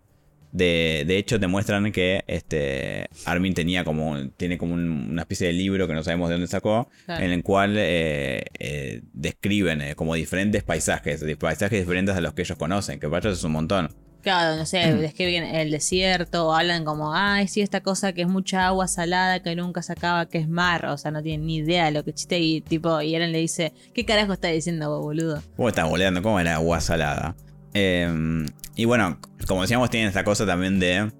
De, 0.53 1.03
de 1.07 1.17
hecho, 1.17 1.39
te 1.39 1.47
muestran 1.47 1.91
que 1.93 2.23
este 2.27 3.07
Armin 3.25 3.53
tenía 3.53 3.83
como, 3.85 4.29
tiene 4.31 4.57
como 4.57 4.73
un- 4.73 5.09
una 5.11 5.21
especie 5.21 5.47
de 5.47 5.53
libro 5.53 5.87
que 5.87 5.93
no 5.93 6.03
sabemos 6.03 6.29
de 6.29 6.35
dónde 6.35 6.47
sacó, 6.47 6.89
Claro. 7.05 7.23
en 7.25 7.31
el 7.31 7.41
cual 7.41 7.75
eh, 7.77 8.43
eh, 8.59 9.01
describen 9.13 9.95
como 9.95 10.13
diferentes 10.15 10.63
paisajes, 10.63 11.23
paisajes 11.39 11.79
diferentes 11.79 12.15
a 12.15 12.21
los 12.21 12.33
que 12.33 12.41
ellos 12.43 12.57
conocen, 12.57 12.99
que 12.99 13.07
para 13.07 13.19
ellos 13.27 13.39
es 13.39 13.43
un 13.43 13.53
montón. 13.53 13.95
Claro, 14.21 14.55
no 14.55 14.65
sé, 14.65 14.93
describen 14.95 15.43
el 15.43 15.71
desierto, 15.71 16.47
o 16.47 16.53
hablan 16.53 16.85
como, 16.85 17.15
ay, 17.15 17.47
sí, 17.47 17.61
esta 17.61 17.81
cosa 17.81 18.13
que 18.13 18.21
es 18.21 18.27
mucha 18.27 18.67
agua 18.67 18.87
salada, 18.87 19.41
que 19.41 19.55
nunca 19.55 19.81
se 19.81 19.93
acaba, 19.93 20.27
que 20.27 20.37
es 20.37 20.47
mar, 20.47 20.85
o 20.85 20.97
sea, 20.97 21.11
no 21.11 21.23
tienen 21.23 21.47
ni 21.47 21.57
idea 21.57 21.85
de 21.85 21.91
lo 21.91 22.03
que 22.03 22.13
chiste, 22.13 22.39
y 22.39 22.61
tipo, 22.61 23.01
y 23.01 23.15
Eren 23.15 23.31
le 23.31 23.39
dice, 23.39 23.73
¿qué 23.93 24.05
carajo 24.05 24.33
está 24.33 24.49
diciendo 24.49 24.89
vos, 24.89 25.01
boludo? 25.01 25.41
¿Cómo 25.55 25.69
estás 25.69 25.89
boleando? 25.89 26.21
¿Cómo 26.21 26.39
era 26.39 26.55
agua 26.55 26.81
salada? 26.81 27.35
Eh, 27.73 28.45
y 28.75 28.85
bueno, 28.85 29.19
como 29.47 29.61
decíamos, 29.61 29.89
tienen 29.89 30.09
esta 30.09 30.23
cosa 30.23 30.45
también 30.45 30.79
de 30.79 31.11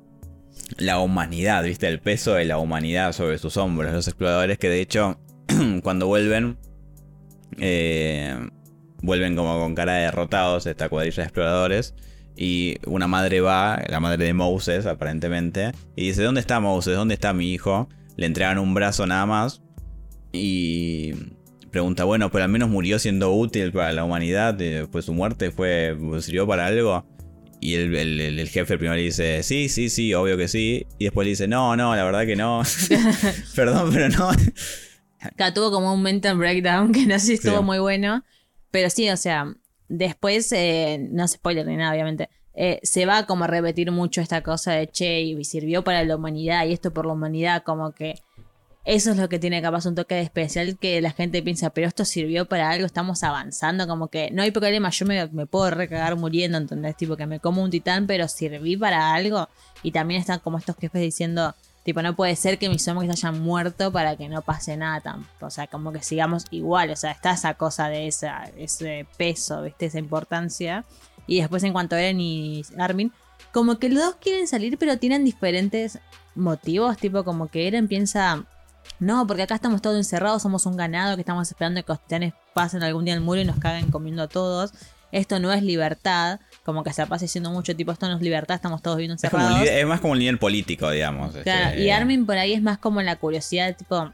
la 0.77 0.99
humanidad, 0.99 1.63
¿viste? 1.63 1.87
El 1.87 1.99
peso 1.99 2.33
de 2.33 2.45
la 2.45 2.57
humanidad 2.57 3.13
sobre 3.13 3.37
sus 3.37 3.57
hombros, 3.57 3.91
los 3.91 4.07
exploradores 4.07 4.57
que 4.57 4.69
de 4.69 4.81
hecho, 4.81 5.19
cuando 5.83 6.07
vuelven, 6.07 6.57
eh, 7.59 8.35
vuelven 9.01 9.35
como 9.35 9.59
con 9.59 9.75
cara 9.75 9.93
de 9.93 10.01
derrotados 10.05 10.65
esta 10.65 10.89
cuadrilla 10.89 11.17
de 11.17 11.23
exploradores. 11.23 11.93
Y 12.35 12.77
una 12.85 13.07
madre 13.07 13.41
va, 13.41 13.81
la 13.87 13.99
madre 13.99 14.25
de 14.25 14.33
Moses 14.33 14.85
aparentemente, 14.85 15.73
y 15.95 16.07
dice, 16.07 16.23
¿dónde 16.23 16.41
está 16.41 16.59
Moses? 16.59 16.95
¿Dónde 16.95 17.13
está 17.13 17.33
mi 17.33 17.51
hijo? 17.51 17.89
Le 18.15 18.25
entregan 18.25 18.57
un 18.57 18.73
brazo 18.73 19.05
nada 19.05 19.25
más. 19.25 19.61
Y 20.31 21.13
pregunta, 21.71 22.03
bueno, 22.03 22.31
pero 22.31 22.43
al 22.43 22.49
menos 22.49 22.69
murió 22.69 22.99
siendo 22.99 23.33
útil 23.33 23.71
para 23.71 23.91
la 23.93 24.03
humanidad. 24.03 24.57
Pues 24.91 25.05
su 25.05 25.13
muerte 25.13 25.51
fue, 25.51 25.97
sirvió 26.21 26.47
para 26.47 26.67
algo. 26.67 27.05
Y 27.59 27.75
el, 27.75 27.95
el, 27.95 28.49
jefe 28.49 28.77
primero 28.77 28.95
le 28.95 29.03
dice, 29.03 29.43
sí, 29.43 29.69
sí, 29.69 29.89
sí, 29.89 30.13
obvio 30.15 30.35
que 30.35 30.47
sí. 30.47 30.87
Y 30.97 31.05
después 31.05 31.25
le 31.25 31.29
dice, 31.29 31.47
no, 31.47 31.75
no, 31.75 31.95
la 31.95 32.03
verdad 32.03 32.25
que 32.25 32.35
no. 32.35 32.63
Perdón, 33.55 33.91
pero 33.93 34.09
no. 34.09 34.31
Acá 35.19 35.53
tuvo 35.53 35.71
como 35.71 35.93
un 35.93 36.01
mental 36.01 36.37
breakdown 36.37 36.91
que 36.91 37.05
no 37.05 37.19
sé 37.19 37.27
si 37.27 37.33
estuvo 37.33 37.61
muy 37.61 37.77
bueno. 37.77 38.23
Pero 38.71 38.89
sí, 38.89 39.09
o 39.09 39.17
sea, 39.17 39.53
después, 39.91 40.51
eh, 40.51 41.07
no 41.11 41.27
se 41.27 41.35
spoiler 41.35 41.67
ni 41.67 41.75
nada, 41.75 41.91
obviamente. 41.91 42.29
Eh, 42.53 42.79
se 42.83 43.05
va 43.05 43.25
como 43.25 43.45
a 43.45 43.47
repetir 43.47 43.91
mucho 43.91 44.21
esta 44.21 44.41
cosa 44.41 44.73
de 44.73 44.87
che, 44.87 45.21
y 45.21 45.43
sirvió 45.45 45.83
para 45.83 46.03
la 46.03 46.15
humanidad 46.15 46.65
y 46.65 46.73
esto 46.73 46.91
por 46.91 47.05
la 47.05 47.13
humanidad, 47.13 47.63
como 47.63 47.91
que 47.91 48.15
eso 48.83 49.11
es 49.11 49.17
lo 49.17 49.29
que 49.29 49.37
tiene 49.37 49.61
capaz 49.61 49.85
un 49.85 49.95
toque 49.95 50.15
de 50.15 50.21
especial 50.21 50.77
que 50.79 51.01
la 51.01 51.11
gente 51.11 51.43
piensa, 51.43 51.69
pero 51.69 51.87
esto 51.87 52.03
sirvió 52.03 52.45
para 52.47 52.69
algo, 52.71 52.85
estamos 52.85 53.23
avanzando, 53.23 53.87
como 53.87 54.07
que 54.07 54.31
no 54.31 54.41
hay 54.41 54.51
problema, 54.51 54.89
yo 54.89 55.05
me, 55.05 55.27
me 55.27 55.45
puedo 55.45 55.69
recagar 55.69 56.15
muriendo, 56.15 56.57
¿entendés? 56.57 56.97
Tipo 56.97 57.15
que 57.15 57.27
me 57.27 57.39
como 57.39 57.61
un 57.61 57.69
titán, 57.69 58.07
pero 58.07 58.27
sirví 58.27 58.75
para 58.75 59.13
algo. 59.13 59.49
Y 59.83 59.91
también 59.91 60.19
están 60.19 60.39
como 60.39 60.57
estos 60.57 60.75
jefes 60.77 61.01
diciendo, 61.01 61.53
tipo, 61.83 62.01
no 62.01 62.15
puede 62.15 62.35
ser 62.35 62.57
que 62.57 62.69
mis 62.69 62.87
hombres 62.87 63.09
hayan 63.09 63.41
muerto 63.41 63.91
para 63.91 64.15
que 64.15 64.29
no 64.29 64.41
pase 64.41 64.77
nada 64.77 65.01
tampoco. 65.01 65.45
O 65.45 65.49
sea, 65.49 65.67
como 65.67 65.91
que 65.91 66.03
sigamos 66.03 66.45
igual, 66.51 66.91
o 66.91 66.95
sea, 66.95 67.11
está 67.11 67.31
esa 67.31 67.53
cosa 67.55 67.89
de 67.89 68.07
esa, 68.07 68.45
ese 68.57 69.07
peso, 69.17 69.61
¿viste? 69.63 69.87
Esa 69.87 69.99
importancia. 69.99 70.85
Y 71.27 71.39
después 71.39 71.63
en 71.63 71.73
cuanto 71.73 71.95
a 71.95 72.01
Eren 72.01 72.19
y 72.19 72.63
Armin, 72.77 73.11
como 73.51 73.79
que 73.79 73.89
los 73.89 74.03
dos 74.03 74.15
quieren 74.15 74.47
salir, 74.47 74.77
pero 74.77 74.97
tienen 74.97 75.25
diferentes 75.25 75.99
motivos, 76.35 76.97
tipo 76.97 77.23
como 77.23 77.47
que 77.47 77.67
Eren 77.67 77.87
piensa 77.87 78.45
no, 78.99 79.25
porque 79.25 79.43
acá 79.43 79.55
estamos 79.55 79.81
todos 79.81 79.97
encerrados, 79.97 80.43
somos 80.43 80.65
un 80.65 80.77
ganado 80.77 81.15
que 81.15 81.21
estamos 81.21 81.47
esperando 81.47 81.81
que 81.83 81.91
los 81.91 82.01
titanes 82.01 82.33
pasen 82.53 82.83
algún 82.83 83.05
día 83.05 83.13
el 83.13 83.21
muro 83.21 83.41
y 83.41 83.45
nos 83.45 83.57
caguen 83.57 83.89
comiendo 83.89 84.23
a 84.23 84.27
todos. 84.27 84.73
Esto 85.11 85.39
no 85.39 85.51
es 85.51 85.63
libertad, 85.63 86.39
como 86.63 86.83
que 86.83 86.93
se 86.93 87.05
pasa 87.07 87.25
diciendo 87.25 87.51
mucho, 87.51 87.75
tipo, 87.75 87.91
esto 87.91 88.07
no 88.07 88.15
es 88.15 88.21
libertad, 88.21 88.55
estamos 88.55 88.81
todos 88.81 88.97
viviendo 88.97 89.15
encerrados. 89.15 89.67
Es, 89.67 89.85
más 89.85 89.99
como 89.99 90.13
un 90.13 90.19
nivel 90.19 90.37
político, 90.37 90.89
digamos. 90.89 91.35
Claro, 91.37 91.79
y 91.79 91.89
Armin 91.89 92.25
por 92.25 92.37
ahí 92.37 92.53
es 92.53 92.61
más 92.61 92.77
como 92.77 93.01
la 93.01 93.15
curiosidad, 93.15 93.75
tipo, 93.75 94.11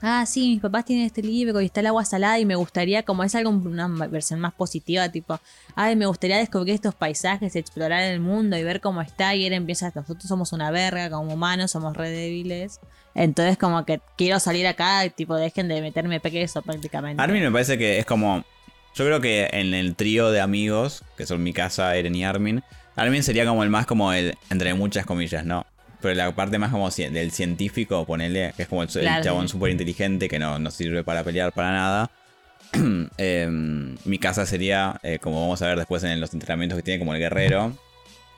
ah, 0.00 0.26
sí, 0.26 0.50
mis 0.52 0.60
papás 0.60 0.84
tienen 0.84 1.06
este 1.06 1.22
libro 1.22 1.60
y 1.60 1.66
está 1.66 1.80
el 1.80 1.86
agua 1.86 2.04
salada 2.04 2.38
y 2.38 2.44
me 2.44 2.54
gustaría, 2.54 3.02
como 3.02 3.24
es 3.24 3.34
algo, 3.34 3.50
una 3.50 3.88
versión 4.08 4.40
más 4.40 4.52
positiva, 4.54 5.08
tipo, 5.08 5.40
ay, 5.74 5.96
me 5.96 6.06
gustaría 6.06 6.38
descubrir 6.38 6.74
estos 6.74 6.94
paisajes, 6.94 7.56
explorar 7.56 8.02
el 8.02 8.20
mundo 8.20 8.56
y 8.56 8.64
ver 8.64 8.80
cómo 8.80 9.00
está. 9.00 9.34
Y 9.34 9.46
él 9.46 9.52
empieza, 9.52 9.92
nosotros 9.94 10.26
somos 10.26 10.52
una 10.52 10.70
verga 10.70 11.10
como 11.10 11.34
humanos, 11.34 11.70
somos 11.70 11.96
re 11.96 12.10
débiles. 12.10 12.80
Entonces, 13.14 13.58
como 13.58 13.84
que 13.84 14.00
quiero 14.16 14.38
salir 14.38 14.66
acá, 14.66 15.08
tipo, 15.10 15.34
dejen 15.36 15.68
de 15.68 15.80
meterme 15.80 16.20
pequeño 16.20 16.46
prácticamente. 16.64 17.22
Armin 17.22 17.42
me 17.42 17.50
parece 17.50 17.78
que 17.78 17.98
es 17.98 18.06
como. 18.06 18.44
Yo 18.98 19.04
creo 19.04 19.20
que 19.20 19.48
en 19.52 19.74
el 19.74 19.94
trío 19.94 20.32
de 20.32 20.40
amigos, 20.40 21.04
que 21.16 21.24
son 21.24 21.40
mi 21.40 21.52
casa, 21.52 21.94
Eren 21.94 22.16
y 22.16 22.24
Armin, 22.24 22.64
Armin 22.96 23.22
sería 23.22 23.46
como 23.46 23.62
el 23.62 23.70
más 23.70 23.86
como 23.86 24.12
el, 24.12 24.36
entre 24.50 24.74
muchas 24.74 25.06
comillas, 25.06 25.44
¿no? 25.44 25.64
Pero 26.00 26.16
la 26.16 26.34
parte 26.34 26.58
más 26.58 26.72
como 26.72 26.90
del 26.90 27.30
científico, 27.30 28.04
ponele, 28.04 28.52
que 28.56 28.62
es 28.62 28.68
como 28.68 28.82
el, 28.82 28.88
chabón 28.88 29.48
súper 29.48 29.70
inteligente 29.70 30.28
que 30.28 30.40
no, 30.40 30.58
no, 30.58 30.72
sirve 30.72 31.04
para 31.04 31.22
pelear 31.22 31.52
para 31.52 31.70
nada. 31.70 32.10
Em, 33.18 33.96
mi 34.04 34.18
casa 34.18 34.44
sería, 34.46 34.98
eh, 35.04 35.20
como 35.20 35.42
vamos 35.42 35.62
a 35.62 35.68
ver 35.68 35.78
después 35.78 36.02
en 36.02 36.20
los 36.20 36.34
entrenamientos 36.34 36.76
que 36.76 36.82
tiene, 36.82 36.98
como 36.98 37.14
el 37.14 37.20
guerrero, 37.20 37.78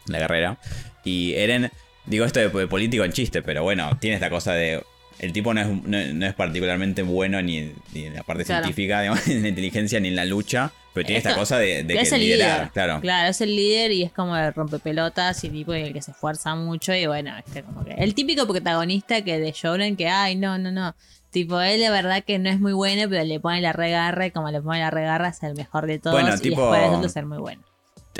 la 0.08 0.18
guerrera. 0.18 0.58
Y 1.04 1.32
Eren, 1.36 1.70
digo 2.04 2.26
esto 2.26 2.38
de 2.38 2.50
político 2.66 3.02
en 3.02 3.12
chiste, 3.12 3.40
pero 3.40 3.62
bueno, 3.62 3.96
tiene 3.98 4.16
esta 4.16 4.28
cosa 4.28 4.52
de 4.52 4.84
el 5.20 5.32
tipo 5.32 5.52
no 5.52 5.60
es, 5.60 6.14
no, 6.14 6.26
es 6.26 6.34
particularmente 6.34 7.02
bueno 7.02 7.42
ni, 7.42 7.58
en 7.94 8.14
la 8.14 8.22
parte 8.22 8.44
científica, 8.44 9.02
digamos, 9.02 9.26
en 9.28 9.42
la 9.42 9.48
inteligencia 9.48 10.00
ni 10.00 10.08
en 10.08 10.16
la 10.16 10.24
lucha, 10.24 10.72
pero 10.94 11.06
tiene 11.06 11.18
esta 11.18 11.34
cosa 11.34 11.58
de, 11.58 11.86
que 11.86 12.00
es 12.00 12.12
el 12.12 12.20
líder. 12.22 12.70
Claro. 12.72 13.00
claro, 13.00 13.28
es 13.28 13.40
el 13.40 13.54
líder 13.54 13.92
y 13.92 14.02
es 14.02 14.12
como 14.12 14.36
el 14.36 14.52
rompepelotas 14.54 15.44
y 15.44 15.50
tipo 15.50 15.74
el 15.74 15.92
que 15.92 16.00
se 16.00 16.12
esfuerza 16.12 16.54
mucho 16.54 16.94
y 16.94 17.06
bueno, 17.06 17.36
este 17.36 17.62
como 17.62 17.84
que 17.84 17.92
el 17.92 18.14
típico 18.14 18.46
protagonista 18.46 19.22
que 19.22 19.38
de 19.38 19.52
Shonen 19.52 19.96
que, 19.96 20.08
ay, 20.08 20.36
no, 20.36 20.58
no, 20.58 20.72
no. 20.72 20.94
Tipo, 21.30 21.60
él 21.60 21.78
de 21.78 21.90
verdad 21.90 22.24
que 22.24 22.40
no 22.40 22.50
es 22.50 22.58
muy 22.58 22.72
bueno, 22.72 23.08
pero 23.08 23.22
le 23.22 23.38
pone 23.38 23.60
la 23.60 23.72
regarra 23.72 24.26
y 24.26 24.30
como 24.32 24.50
le 24.50 24.60
pone 24.60 24.80
la 24.80 24.90
regarra 24.90 25.28
es 25.28 25.40
el 25.44 25.54
mejor 25.54 25.86
de 25.86 26.00
todos 26.00 26.20
bueno, 26.20 26.36
tipo, 26.38 26.74
y 26.74 26.80
después 26.80 27.02
de 27.02 27.08
ser 27.08 27.26
muy 27.26 27.38
bueno. 27.38 27.62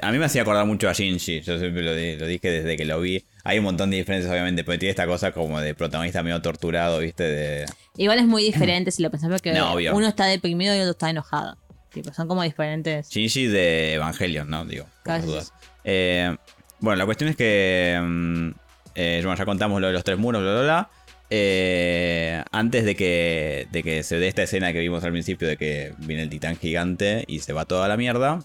A 0.00 0.12
mí 0.12 0.18
me 0.18 0.26
hacía 0.26 0.42
acordar 0.42 0.64
mucho 0.66 0.88
a 0.88 0.92
Shinji, 0.92 1.40
yo 1.40 1.58
siempre 1.58 1.82
lo, 1.82 1.90
lo 2.20 2.26
dije 2.26 2.50
desde 2.50 2.76
que 2.76 2.84
lo 2.84 3.00
vi 3.00 3.24
hay 3.44 3.58
un 3.58 3.64
montón 3.64 3.90
de 3.90 3.96
diferencias, 3.96 4.30
obviamente, 4.30 4.64
pero 4.64 4.78
tiene 4.78 4.90
esta 4.90 5.06
cosa 5.06 5.32
como 5.32 5.60
de 5.60 5.74
protagonista 5.74 6.22
medio 6.22 6.40
torturado, 6.42 6.98
¿viste? 6.98 7.24
De... 7.24 7.66
Igual 7.96 8.18
es 8.18 8.26
muy 8.26 8.42
diferente 8.42 8.90
si 8.90 9.02
lo 9.02 9.10
pensamos 9.10 9.40
que 9.42 9.52
uno 9.92 10.06
está 10.06 10.26
deprimido 10.26 10.74
y 10.74 10.80
otro 10.80 10.92
está 10.92 11.10
enojado. 11.10 11.56
Tipo, 11.92 12.12
son 12.12 12.28
como 12.28 12.42
diferentes. 12.42 13.10
Shinji 13.10 13.46
de 13.46 13.94
Evangelion, 13.94 14.48
¿no? 14.48 14.64
Digo, 14.64 14.86
por 15.04 15.22
dudas. 15.22 15.52
Eh, 15.82 16.36
bueno, 16.78 16.96
la 16.96 17.04
cuestión 17.06 17.30
es 17.30 17.36
que. 17.36 17.98
Mm, 18.00 18.50
eh, 18.94 19.20
bueno, 19.24 19.36
ya 19.36 19.44
contamos 19.44 19.80
lo 19.80 19.88
de 19.88 19.92
los 19.92 20.04
tres 20.04 20.18
muros, 20.18 20.42
bla, 20.42 20.52
bla, 20.52 20.62
bla. 20.62 20.90
Eh, 21.30 22.42
antes 22.50 22.84
de 22.84 22.96
que, 22.96 23.68
de 23.70 23.82
que 23.82 24.02
se 24.02 24.18
dé 24.18 24.28
esta 24.28 24.42
escena 24.42 24.72
que 24.72 24.80
vimos 24.80 25.04
al 25.04 25.12
principio 25.12 25.46
de 25.46 25.56
que 25.56 25.94
viene 25.98 26.22
el 26.22 26.28
titán 26.28 26.56
gigante 26.56 27.24
y 27.28 27.38
se 27.40 27.52
va 27.52 27.64
toda 27.64 27.86
la 27.86 27.96
mierda, 27.96 28.40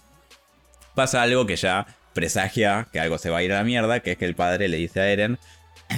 pasa 0.94 1.22
algo 1.22 1.46
que 1.46 1.56
ya 1.56 1.86
presagia 2.16 2.88
que 2.90 2.98
algo 2.98 3.18
se 3.18 3.30
va 3.30 3.38
a 3.38 3.42
ir 3.44 3.52
a 3.52 3.58
la 3.58 3.64
mierda, 3.64 4.00
que 4.00 4.12
es 4.12 4.18
que 4.18 4.24
el 4.24 4.34
padre 4.34 4.68
le 4.68 4.78
dice 4.78 5.00
a 5.00 5.08
Eren, 5.08 5.38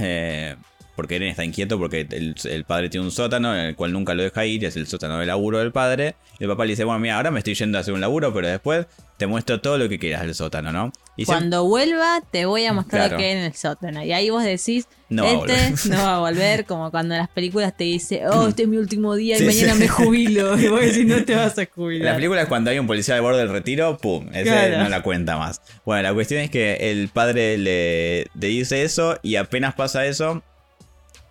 eh, 0.00 0.56
porque 0.98 1.14
Eren 1.14 1.28
está 1.28 1.44
inquieto 1.44 1.78
porque 1.78 2.08
el, 2.10 2.64
padre 2.64 2.88
tiene 2.88 3.06
un 3.06 3.12
sótano 3.12 3.54
en 3.54 3.66
el 3.66 3.76
cual 3.76 3.92
nunca 3.92 4.14
lo 4.14 4.24
deja 4.24 4.44
ir, 4.46 4.64
es 4.64 4.74
el 4.74 4.88
sótano 4.88 5.20
de 5.20 5.26
laburo 5.26 5.60
del 5.60 5.70
padre. 5.70 6.16
Y 6.40 6.42
el 6.42 6.50
papá 6.50 6.64
le 6.64 6.70
dice, 6.70 6.82
bueno, 6.82 6.98
mira, 6.98 7.14
ahora 7.14 7.30
me 7.30 7.38
estoy 7.38 7.54
yendo 7.54 7.78
a 7.78 7.82
hacer 7.82 7.94
un 7.94 8.00
laburo, 8.00 8.34
pero 8.34 8.48
después 8.48 8.86
te 9.16 9.28
muestro 9.28 9.60
todo 9.60 9.78
lo 9.78 9.88
que 9.88 10.00
quieras 10.00 10.22
del 10.22 10.34
sótano, 10.34 10.72
¿no? 10.72 10.92
Y 11.16 11.24
Cuando 11.24 11.64
vuelva, 11.64 12.20
te 12.32 12.46
voy 12.46 12.64
a 12.64 12.72
mostrar 12.72 13.12
lo 13.12 13.16
que 13.16 13.26
hay 13.26 13.30
en 13.30 13.44
el 13.44 13.54
sótano. 13.54 14.02
Y 14.02 14.12
ahí 14.12 14.30
vos 14.30 14.42
decís, 14.42 14.88
no 15.08 15.24
este 15.24 15.88
no 15.88 15.98
va 15.98 16.16
a 16.16 16.18
volver, 16.18 16.64
como 16.66 16.90
cuando 16.90 17.14
en 17.14 17.20
las 17.20 17.28
películas 17.28 17.76
te 17.76 17.84
dice, 17.84 18.26
oh, 18.26 18.48
este 18.48 18.64
es 18.64 18.68
mi 18.68 18.76
último 18.76 19.14
día 19.14 19.38
y 19.38 19.42
mañana 19.44 19.76
me 19.76 19.86
jubilo. 19.86 20.58
Y 20.58 20.66
vos 20.66 20.80
decís, 20.80 21.06
no 21.06 21.24
te 21.24 21.36
vas 21.36 21.56
a 21.60 21.66
jubilar. 21.66 22.10
La 22.10 22.14
película 22.16 22.42
es 22.42 22.48
cuando 22.48 22.70
hay 22.70 22.80
un 22.80 22.88
policía 22.88 23.14
de 23.14 23.20
borde 23.20 23.38
del 23.38 23.50
retiro, 23.50 23.98
pum, 23.98 24.30
ese 24.34 24.76
no 24.76 24.88
la 24.88 25.00
cuenta 25.04 25.36
más. 25.36 25.62
Bueno, 25.84 26.02
la 26.02 26.12
cuestión 26.12 26.40
es 26.40 26.50
que 26.50 26.90
el 26.90 27.08
padre 27.08 27.56
le, 27.56 28.26
le 28.34 28.48
dice 28.48 28.82
eso 28.82 29.16
y 29.22 29.36
apenas 29.36 29.74
pasa 29.74 30.04
eso, 30.06 30.42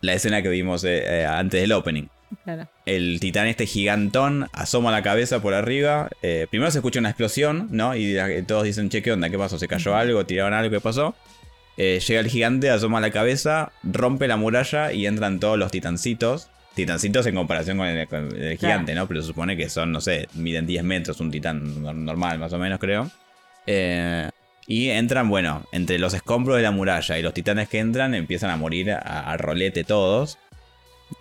la 0.02 0.14
escena 0.14 0.42
que 0.42 0.50
vimos 0.50 0.84
eh, 0.84 1.22
eh, 1.22 1.26
antes 1.26 1.62
del 1.62 1.72
opening. 1.72 2.08
El 2.86 3.20
titán 3.22 3.48
este 3.48 3.66
gigantón 3.66 4.48
asoma 4.52 4.92
la 4.92 5.02
cabeza 5.02 5.42
por 5.42 5.54
arriba. 5.54 6.10
Eh, 6.22 6.48
primero 6.50 6.72
se 6.72 6.80
escucha 6.80 7.00
una 7.00 7.10
explosión, 7.10 7.68
¿no? 7.72 7.96
Y 7.96 8.18
todos 8.46 8.64
dicen, 8.64 8.90
che, 8.90 9.02
¿qué 9.02 9.14
onda? 9.14 9.30
¿Qué 9.30 9.38
pasó? 9.38 9.58
¿Se 9.58 9.68
cayó 9.68 9.96
algo? 9.96 10.26
¿Tiraron 10.26 10.54
algo? 10.54 10.72
¿Qué 10.72 10.82
pasó? 10.82 11.16
llega 11.78 12.20
el 12.20 12.28
gigante, 12.28 12.72
asoma 12.72 13.00
la 13.00 13.12
cabeza, 13.12 13.72
rompe 13.84 14.28
la 14.28 14.36
muralla 14.36 14.92
y 14.92 15.06
entran 15.06 15.40
todos 15.40 15.60
los 15.60 15.72
titancitos. 15.72 16.50
Titancitos 16.74 17.26
en 17.28 17.36
comparación 17.36 17.78
con 17.78 17.86
el, 17.88 18.58
gigante, 18.58 18.96
¿no? 18.96 19.08
Pero 19.08 19.22
se 19.22 19.28
supone 19.28 19.56
que 19.56 19.70
son, 19.70 19.92
no 19.92 20.02
sé, 20.02 20.28
miden 20.34 20.66
10 20.66 20.84
metros, 20.84 21.20
un 21.20 21.30
titán 21.30 21.84
normal 22.06 22.40
más 22.40 22.52
o 22.52 22.58
menos, 22.58 22.80
creo. 22.80 23.12
Eh, 23.68 24.30
y 24.70 24.90
entran, 24.90 25.30
bueno, 25.30 25.66
entre 25.72 25.98
los 25.98 26.14
escombros 26.14 26.58
de 26.58 26.64
la 26.64 26.72
muralla 26.72 27.18
y 27.18 27.22
los 27.22 27.34
titanes 27.34 27.70
que 27.70 27.80
entran, 27.80 28.14
empiezan 28.14 28.50
a 28.50 28.58
morir 28.58 28.92
a, 28.92 29.38
rolete 29.38 29.86
todos. 29.86 30.38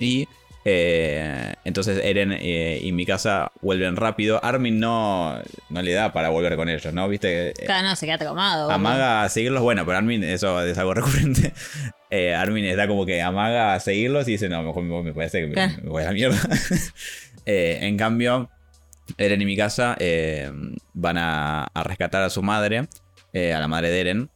Y 0.01 0.27
eh, 0.65 1.55
entonces 1.65 2.01
Eren 2.03 2.33
eh, 2.33 2.81
y 2.83 2.91
Mikasa 2.91 3.53
vuelven 3.63 3.95
rápido. 3.95 4.45
Armin 4.45 4.81
no, 4.81 5.41
no 5.71 5.83
le 5.83 5.93
da 5.93 6.13
para 6.13 6.31
volver 6.31 6.57
con 6.57 6.69
ellos, 6.69 6.93
¿no? 6.93 7.09
¿Viste? 7.09 7.55
Claro, 7.65 7.87
no, 7.87 7.95
se 7.95 8.07
queda 8.07 8.19
tomado. 8.19 8.69
Amaga 8.69 9.23
a 9.23 9.29
seguirlos, 9.29 9.63
bueno, 9.63 9.87
pero 9.87 9.99
Armin, 9.99 10.25
eso 10.25 10.61
es 10.63 10.77
algo 10.77 10.95
recurrente. 10.95 11.53
Eh, 12.11 12.35
Armin 12.35 12.65
está 12.65 12.89
como 12.89 13.07
que 13.07 13.23
amaga 13.23 13.75
a 13.75 13.81
seguirlos 13.81 14.27
y 14.27 14.33
dice, 14.33 14.49
no, 14.49 14.65
mejor 14.65 14.83
me, 14.83 15.13
parece 15.13 15.43
que 15.43 15.47
me, 15.47 15.89
voy 15.89 16.03
a 16.03 16.07
la 16.07 16.13
mierda. 16.13 16.41
en 17.47 17.97
cambio, 17.97 18.51
Eren 19.19 19.41
y 19.41 19.45
Mikasa 19.45 19.97
van 20.95 21.17
a 21.17 21.71
rescatar 21.85 22.25
a 22.25 22.31
su 22.31 22.43
madre. 22.43 22.89
Eh, 23.37 23.53
a 23.53 23.61
la 23.61 23.69
madre 23.69 23.91
de 23.91 24.01
Eren. 24.01 24.31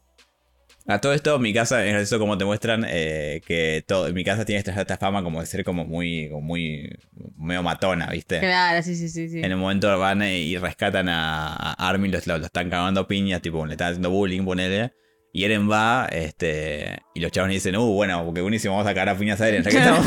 A 0.85 1.01
todo 1.01 1.13
esto, 1.13 1.39
mi 1.39 1.55
casa, 1.55 1.83
es 1.83 1.95
eso 1.95 2.19
como 2.19 2.37
te 2.37 2.45
muestran 2.45 2.85
eh, 2.87 3.41
que 3.47 3.83
todo, 3.87 4.13
mi 4.13 4.23
casa 4.23 4.45
tiene 4.45 4.59
esta, 4.63 4.97
fama 4.97 5.23
como 5.23 5.39
de 5.39 5.47
ser 5.47 5.63
como 5.63 5.85
muy, 5.85 6.29
muy, 6.29 6.87
medio 7.35 7.63
matona, 7.63 8.11
¿viste? 8.11 8.39
Claro, 8.39 8.83
sí, 8.83 8.95
sí, 8.95 9.09
sí. 9.09 9.39
En 9.39 9.45
el 9.45 9.57
momento 9.57 9.97
van 9.97 10.21
y 10.21 10.55
rescatan 10.55 11.09
a, 11.09 11.73
Armin, 11.73 12.11
lo, 12.11 12.35
están 12.35 12.69
cagando 12.69 13.07
piñas, 13.07 13.41
tipo, 13.41 13.65
le 13.65 13.71
están 13.71 13.87
haciendo 13.87 14.11
bullying, 14.11 14.45
ponele. 14.45 14.93
Y 15.33 15.45
Eren 15.45 15.67
va, 15.69 16.07
este, 16.11 16.99
y 17.15 17.21
los 17.21 17.31
chavos 17.31 17.49
dicen, 17.49 17.75
uh, 17.77 17.93
bueno, 17.93 18.23
porque 18.23 18.41
buenísimo, 18.41 18.75
vamos 18.75 18.87
a 18.87 18.93
cagar 18.93 19.15
a 19.15 19.17
piñas 19.17 19.41
a 19.41 19.47
Eren, 19.47 19.63
ya 19.63 19.71
que 19.71 19.77
estamos. 19.79 20.05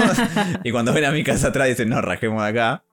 y 0.63 0.71
cuando 0.71 0.93
ven 0.93 1.05
a 1.05 1.11
mi 1.11 1.25
casa 1.25 1.49
atrás 1.49 1.67
dicen, 1.67 1.89
no, 1.89 2.01
rajemos 2.01 2.45
de 2.45 2.49
acá. 2.49 2.85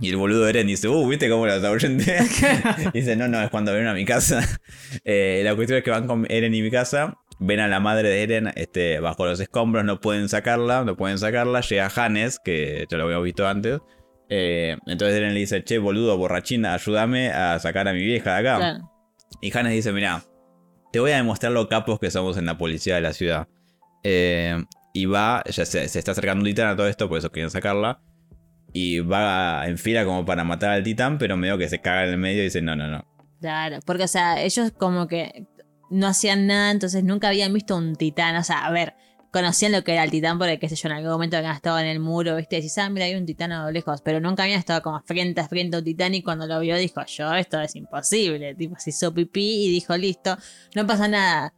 Y 0.00 0.10
el 0.10 0.16
boludo 0.16 0.48
Eren 0.48 0.66
dice, 0.66 0.88
uh, 0.88 1.08
¿viste 1.08 1.30
cómo 1.30 1.46
los 1.46 1.62
ahuyenté? 1.62 2.18
dice, 2.94 3.16
no, 3.16 3.28
no, 3.28 3.40
es 3.42 3.50
cuando 3.50 3.72
vienen 3.72 3.88
a 3.88 3.94
mi 3.94 4.04
casa. 4.04 4.40
Eh, 5.04 5.42
la 5.44 5.54
cuestión 5.54 5.78
es 5.78 5.84
que 5.84 5.90
van 5.90 6.06
con 6.06 6.24
Eren 6.30 6.54
y 6.54 6.62
mi 6.62 6.70
casa, 6.70 7.18
ven 7.38 7.60
a 7.60 7.68
la 7.68 7.80
madre 7.80 8.08
de 8.08 8.22
Eren 8.22 8.52
este, 8.54 9.00
bajo 9.00 9.26
los 9.26 9.40
escombros, 9.40 9.84
no 9.84 10.00
pueden 10.00 10.28
sacarla, 10.28 10.84
no 10.84 10.96
pueden 10.96 11.18
sacarla. 11.18 11.60
Llega 11.60 11.90
Hannes, 11.94 12.38
que 12.42 12.86
ya 12.88 12.96
lo 12.96 13.04
habíamos 13.04 13.24
visto 13.24 13.46
antes. 13.46 13.80
Eh, 14.28 14.76
entonces 14.86 15.16
Eren 15.16 15.34
le 15.34 15.40
dice, 15.40 15.62
che, 15.64 15.78
boludo, 15.78 16.16
borrachina, 16.16 16.74
ayúdame 16.74 17.30
a 17.30 17.58
sacar 17.58 17.88
a 17.88 17.92
mi 17.92 18.04
vieja 18.04 18.34
de 18.34 18.48
acá. 18.48 18.80
Y 19.40 19.56
Hannes 19.56 19.72
dice, 19.72 19.92
mira, 19.92 20.22
te 20.92 21.00
voy 21.00 21.10
a 21.10 21.16
demostrar 21.16 21.52
lo 21.52 21.68
capos 21.68 21.98
que 21.98 22.10
somos 22.10 22.36
en 22.36 22.46
la 22.46 22.56
policía 22.56 22.94
de 22.94 23.00
la 23.00 23.12
ciudad. 23.12 23.48
Eh, 24.04 24.62
y 24.92 25.06
va, 25.06 25.42
ya 25.46 25.64
se, 25.66 25.88
se, 25.88 25.98
está 25.98 26.12
acercando 26.12 26.42
un 26.42 26.46
titán 26.46 26.68
a 26.68 26.76
todo 26.76 26.86
esto, 26.86 27.08
por 27.08 27.18
eso 27.18 27.30
quieren 27.30 27.50
sacarla. 27.50 28.00
Y 28.74 28.98
va 28.98 29.66
en 29.66 29.78
fila 29.78 30.04
como 30.04 30.26
para 30.26 30.44
matar 30.44 30.70
al 30.70 30.82
titán, 30.82 31.16
pero 31.16 31.36
medio 31.38 31.56
que 31.56 31.68
se 31.68 31.80
caga 31.80 32.04
en 32.04 32.10
el 32.10 32.18
medio 32.18 32.42
y 32.42 32.44
dice, 32.44 32.60
no, 32.60 32.76
no, 32.76 32.88
no. 32.88 33.06
Claro, 33.40 33.78
porque 33.86 34.02
o 34.02 34.08
sea, 34.08 34.42
ellos 34.42 34.72
como 34.76 35.06
que 35.06 35.46
no 35.90 36.08
hacían 36.08 36.46
nada, 36.46 36.72
entonces 36.72 37.04
nunca 37.04 37.28
habían 37.28 37.52
visto 37.54 37.76
un 37.76 37.94
titán. 37.94 38.36
O 38.36 38.42
sea, 38.42 38.66
a 38.66 38.70
ver, 38.70 38.94
conocían 39.34 39.72
lo 39.72 39.82
que 39.82 39.94
era 39.94 40.04
el 40.04 40.12
titán 40.12 40.38
porque, 40.38 40.60
qué 40.60 40.68
sé 40.68 40.76
yo, 40.76 40.88
en 40.88 40.94
algún 40.94 41.10
momento 41.10 41.36
habían 41.36 41.56
estado 41.56 41.80
en 41.80 41.86
el 41.86 41.98
muro, 41.98 42.36
¿viste? 42.36 42.54
Decís, 42.54 42.78
ah, 42.78 42.88
mira, 42.88 43.06
hay 43.06 43.16
un 43.16 43.26
titán 43.26 43.50
a 43.50 43.64
lo 43.64 43.72
lejos. 43.72 44.00
Pero 44.00 44.20
nunca 44.20 44.44
habían 44.44 44.60
estado 44.60 44.80
como 44.80 45.02
frente 45.02 45.40
a 45.40 45.48
frente 45.48 45.74
a 45.74 45.80
un 45.80 45.84
titán 45.84 46.14
y 46.14 46.22
cuando 46.22 46.46
lo 46.46 46.60
vio 46.60 46.76
dijo, 46.76 47.04
yo, 47.04 47.34
esto 47.34 47.60
es 47.60 47.74
imposible. 47.74 48.54
Tipo, 48.54 48.76
se 48.78 48.90
hizo 48.90 49.12
pipí 49.12 49.66
y 49.66 49.70
dijo, 49.70 49.96
listo, 49.96 50.36
no 50.76 50.86
pasa 50.86 51.08
nada. 51.08 51.52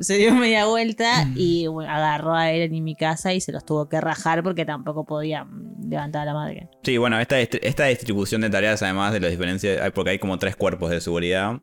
se 0.00 0.16
dio 0.16 0.34
media 0.34 0.66
vuelta 0.66 1.26
mm. 1.26 1.34
y 1.36 1.66
agarró 1.86 2.34
a 2.34 2.50
él 2.50 2.62
en 2.62 2.82
mi 2.82 2.96
casa 2.96 3.32
y 3.32 3.40
se 3.40 3.52
los 3.52 3.64
tuvo 3.64 3.88
que 3.88 4.00
rajar 4.00 4.42
porque 4.42 4.64
tampoco 4.64 5.04
podía 5.04 5.46
levantar 5.88 6.22
a 6.22 6.24
la 6.24 6.34
madre. 6.34 6.70
Sí, 6.82 6.98
bueno, 6.98 7.20
esta, 7.20 7.38
esta 7.38 7.84
distribución 7.84 8.40
de 8.40 8.50
tareas, 8.50 8.82
además 8.82 9.12
de 9.12 9.20
las 9.20 9.30
diferencias, 9.30 9.92
porque 9.92 10.10
hay 10.10 10.18
como 10.18 10.40
tres 10.40 10.56
cuerpos 10.56 10.90
de 10.90 11.00
seguridad 11.00 11.60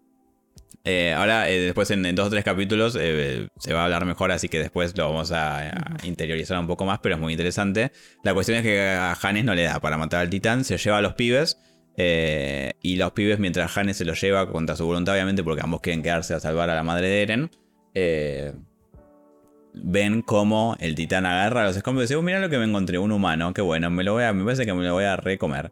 eh, 0.86 1.14
ahora, 1.14 1.50
eh, 1.50 1.60
después 1.60 1.92
en, 1.92 2.04
dos 2.16 2.28
o 2.28 2.30
tres 2.30 2.44
capítulos 2.44 2.98
eh, 3.00 3.48
se 3.58 3.74
va 3.74 3.82
a 3.82 3.84
hablar 3.86 4.06
mejor, 4.06 4.32
así 4.32 4.48
que 4.48 4.60
después 4.60 4.98
lo 4.98 5.10
vamos 5.10 5.32
a, 5.32 5.98
interiorizar 6.04 6.58
un 6.58 6.68
poco 6.68 6.86
más, 6.86 7.00
pero 7.00 7.16
es 7.16 7.22
muy 7.22 7.34
interesante. 7.34 7.92
La 8.24 8.34
cuestión 8.34 8.58
es 8.58 8.64
que 8.64 8.82
a 8.82 9.18
Hannes 9.22 9.44
no 9.44 9.54
le 9.56 9.64
da 9.64 9.80
para 9.80 9.98
matar 9.98 10.22
al 10.22 10.30
titán, 10.30 10.64
se 10.64 10.78
lleva 10.78 10.98
a 10.98 11.02
los 11.02 11.14
pibes. 11.14 11.58
y 11.98 12.96
los 12.96 13.12
pibes, 13.12 13.40
mientras 13.40 13.78
Hannes 13.78 13.98
se 13.98 14.06
los 14.06 14.20
lleva 14.22 14.50
contra 14.50 14.76
su 14.76 14.86
voluntad, 14.86 15.16
obviamente, 15.16 15.44
porque 15.44 15.62
ambos 15.62 15.82
quieren 15.82 16.02
quedarse 16.02 16.34
a 16.34 16.40
salvar 16.40 16.70
a 16.70 16.76
la 16.76 16.84
madre 16.84 17.08
de 17.08 17.22
Eren, 17.24 17.52
ven 19.74 20.22
cómo 20.22 20.76
el 20.80 20.96
titán 20.96 21.26
agarra 21.26 21.62
a 21.62 21.66
los 21.66 21.78
escombros 21.78 22.04
y 22.04 22.06
dice: 22.06 22.16
oh, 22.16 22.22
Mira 22.22 22.40
lo 22.40 22.50
que 22.50 22.58
me 22.58 22.66
encontré, 22.66 22.98
un 22.98 23.12
humano, 23.12 23.54
qué 23.54 23.62
bueno, 23.62 23.90
me, 23.90 24.04
lo 24.04 24.14
voy 24.14 24.24
a, 24.24 24.34
me 24.34 24.44
parece 24.44 24.66
que 24.66 24.74
me 24.74 24.84
lo 24.84 24.94
voy 24.94 25.04
a 25.04 25.18
recomer. 25.18 25.72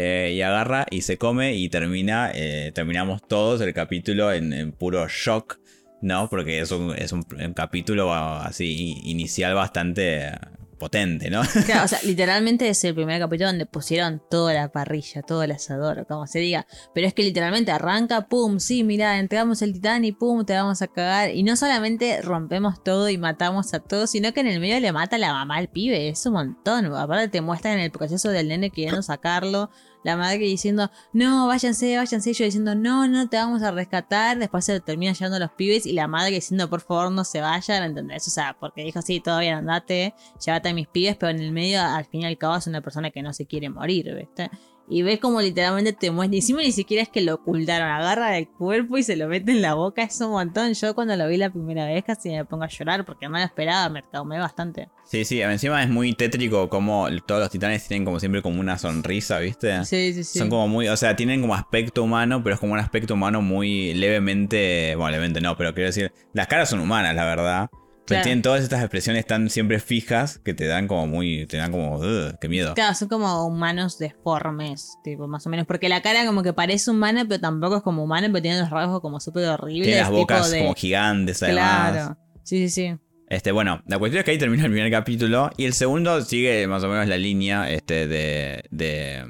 Eh, 0.00 0.34
y 0.34 0.42
agarra 0.42 0.86
y 0.92 1.00
se 1.00 1.18
come 1.18 1.56
y 1.56 1.68
termina, 1.68 2.30
eh, 2.32 2.70
terminamos 2.72 3.20
todos 3.26 3.60
el 3.62 3.74
capítulo 3.74 4.32
en, 4.32 4.70
puro 4.70 5.08
shock, 5.08 5.58
¿no? 6.02 6.30
Porque 6.30 6.60
es 6.60 6.70
un, 6.70 6.94
es 6.96 7.10
un, 7.10 7.24
capítulo 7.52 8.14
así 8.14 9.00
inicial 9.02 9.54
bastante 9.54 10.30
potente, 10.78 11.30
¿no? 11.30 11.42
Claro, 11.66 11.86
o 11.86 11.88
sea, 11.88 11.98
literalmente 12.04 12.68
es 12.68 12.84
el 12.84 12.94
primer 12.94 13.20
capítulo 13.20 13.48
donde 13.48 13.66
pusieron 13.66 14.22
toda 14.30 14.54
la 14.54 14.70
parrilla, 14.70 15.22
todo 15.22 15.42
el 15.42 15.50
asador, 15.50 16.06
como 16.06 16.28
se 16.28 16.38
diga. 16.38 16.68
Pero 16.94 17.08
es 17.08 17.12
que 17.12 17.24
literalmente 17.24 17.72
arranca, 17.72 18.28
pum, 18.28 18.60
sí, 18.60 18.84
mira, 18.84 19.18
entregamos 19.18 19.62
el 19.62 19.72
titán 19.72 20.04
y 20.04 20.12
pum, 20.12 20.44
te 20.44 20.54
vamos 20.54 20.80
a 20.80 20.86
cagar. 20.86 21.34
Y 21.34 21.42
no 21.42 21.56
solamente 21.56 22.22
rompemos 22.22 22.84
todo 22.84 23.08
y 23.08 23.18
matamos 23.18 23.74
a 23.74 23.80
todos, 23.80 24.10
sino 24.10 24.32
que 24.32 24.42
en 24.42 24.46
el 24.46 24.60
medio 24.60 24.78
le 24.78 24.92
mata 24.92 25.18
la 25.18 25.32
mamá 25.32 25.56
al 25.56 25.66
pibe. 25.66 26.08
Es 26.08 26.24
un 26.24 26.34
montón. 26.34 26.94
Aparte 26.94 27.26
te 27.26 27.40
muestran 27.40 27.78
en 27.78 27.80
el 27.80 27.90
proceso 27.90 28.30
del 28.30 28.46
nene 28.46 28.70
queriendo 28.70 29.02
sacarlo 29.02 29.70
la 30.04 30.16
madre 30.16 30.38
diciendo, 30.38 30.90
no, 31.12 31.46
váyanse, 31.46 31.96
váyanse, 31.96 32.32
yo 32.32 32.44
diciendo, 32.44 32.74
no, 32.74 33.08
no 33.08 33.28
te 33.28 33.36
vamos 33.36 33.62
a 33.62 33.70
rescatar, 33.70 34.38
después 34.38 34.64
se 34.64 34.80
termina 34.80 35.12
llevando 35.12 35.38
los 35.38 35.52
pibes 35.52 35.86
y 35.86 35.92
la 35.92 36.08
madre 36.08 36.32
diciendo, 36.32 36.68
por 36.68 36.80
favor, 36.80 37.10
no 37.10 37.24
se 37.24 37.40
vayan, 37.40 37.82
¿entendés? 37.84 38.26
O 38.26 38.30
sea, 38.30 38.56
porque 38.58 38.84
dijo, 38.84 39.02
sí, 39.02 39.20
todavía 39.20 39.58
andate, 39.58 40.14
llévate 40.44 40.68
a 40.68 40.74
mis 40.74 40.88
pibes, 40.88 41.16
pero 41.16 41.30
en 41.30 41.40
el 41.40 41.52
medio, 41.52 41.82
al 41.82 42.04
fin 42.04 42.22
y 42.22 42.26
al 42.26 42.38
cabo, 42.38 42.56
es 42.56 42.66
una 42.66 42.80
persona 42.80 43.10
que 43.10 43.22
no 43.22 43.32
se 43.32 43.46
quiere 43.46 43.68
morir, 43.68 44.14
¿viste? 44.14 44.50
Y 44.90 45.02
ves 45.02 45.20
como 45.20 45.40
literalmente 45.40 45.92
te 45.92 46.10
muestra. 46.10 46.36
Encima 46.36 46.60
ni 46.62 46.72
siquiera 46.72 47.02
es 47.02 47.08
que 47.08 47.20
lo 47.20 47.34
ocultaron. 47.34 47.88
Agarra 47.88 48.30
del 48.30 48.48
cuerpo 48.48 48.96
y 48.96 49.02
se 49.02 49.16
lo 49.16 49.28
mete 49.28 49.52
en 49.52 49.60
la 49.60 49.74
boca. 49.74 50.02
Es 50.02 50.20
un 50.20 50.30
montón. 50.30 50.72
Yo 50.72 50.94
cuando 50.94 51.14
lo 51.16 51.28
vi 51.28 51.36
la 51.36 51.50
primera 51.50 51.86
vez 51.86 52.04
casi 52.04 52.30
me 52.30 52.44
pongo 52.44 52.64
a 52.64 52.68
llorar 52.68 53.04
porque 53.04 53.28
no 53.28 53.38
lo 53.38 53.44
esperaba. 53.44 53.88
Me 53.90 54.02
traumé 54.02 54.38
bastante. 54.38 54.88
Sí, 55.04 55.24
sí. 55.24 55.40
Encima 55.42 55.82
es 55.82 55.90
muy 55.90 56.14
tétrico 56.14 56.68
como 56.68 57.08
todos 57.26 57.40
los 57.40 57.50
titanes 57.50 57.86
tienen 57.86 58.04
como 58.04 58.18
siempre 58.18 58.40
como 58.40 58.60
una 58.60 58.78
sonrisa, 58.78 59.38
¿viste? 59.38 59.84
Sí, 59.84 60.12
sí, 60.14 60.24
sí. 60.24 60.38
Son 60.38 60.48
como 60.48 60.68
muy. 60.68 60.88
O 60.88 60.96
sea, 60.96 61.16
tienen 61.16 61.40
como 61.40 61.54
aspecto 61.54 62.02
humano, 62.02 62.42
pero 62.42 62.54
es 62.54 62.60
como 62.60 62.72
un 62.72 62.78
aspecto 62.78 63.14
humano 63.14 63.42
muy 63.42 63.92
levemente. 63.94 64.94
Bueno, 64.96 65.10
levemente 65.10 65.40
no, 65.40 65.56
pero 65.56 65.74
quiero 65.74 65.88
decir. 65.88 66.12
Las 66.32 66.46
caras 66.46 66.70
son 66.70 66.80
humanas, 66.80 67.14
la 67.14 67.24
verdad. 67.24 67.70
Pero 68.08 68.22
tienen 68.22 68.42
todas 68.42 68.62
estas 68.62 68.80
expresiones 68.80 69.26
tan 69.26 69.50
siempre 69.50 69.80
fijas 69.80 70.38
que 70.38 70.54
te 70.54 70.66
dan 70.66 70.88
como 70.88 71.06
muy. 71.06 71.46
Te 71.46 71.56
dan 71.56 71.70
como. 71.70 72.00
¡Qué 72.40 72.48
miedo! 72.48 72.74
Claro, 72.74 72.94
son 72.94 73.08
como 73.08 73.46
humanos 73.46 73.98
deformes, 73.98 74.98
tipo, 75.04 75.28
más 75.28 75.46
o 75.46 75.50
menos. 75.50 75.66
Porque 75.66 75.88
la 75.88 76.02
cara 76.02 76.26
como 76.26 76.42
que 76.42 76.52
parece 76.52 76.90
humana, 76.90 77.24
pero 77.28 77.40
tampoco 77.40 77.76
es 77.76 77.82
como 77.82 78.04
humana, 78.04 78.28
pero 78.28 78.42
tiene 78.42 78.60
los 78.60 78.70
rasgos 78.70 79.00
como 79.00 79.20
súper 79.20 79.48
horribles. 79.48 79.86
Tiene 79.86 80.00
las 80.00 80.10
bocas 80.10 80.52
como 80.52 80.74
gigantes, 80.74 81.42
además. 81.42 81.90
Claro. 81.92 82.18
Sí, 82.42 82.68
sí, 82.68 82.70
sí. 82.70 82.96
Este, 83.28 83.52
bueno, 83.52 83.82
la 83.86 83.98
cuestión 83.98 84.20
es 84.20 84.24
que 84.24 84.30
ahí 84.30 84.38
termina 84.38 84.64
el 84.64 84.70
primer 84.70 84.90
capítulo. 84.90 85.50
Y 85.56 85.66
el 85.66 85.74
segundo 85.74 86.22
sigue 86.22 86.66
más 86.66 86.82
o 86.82 86.88
menos 86.88 87.06
la 87.06 87.18
línea 87.18 87.70
este, 87.70 88.08
de, 88.08 88.64
de 88.70 89.24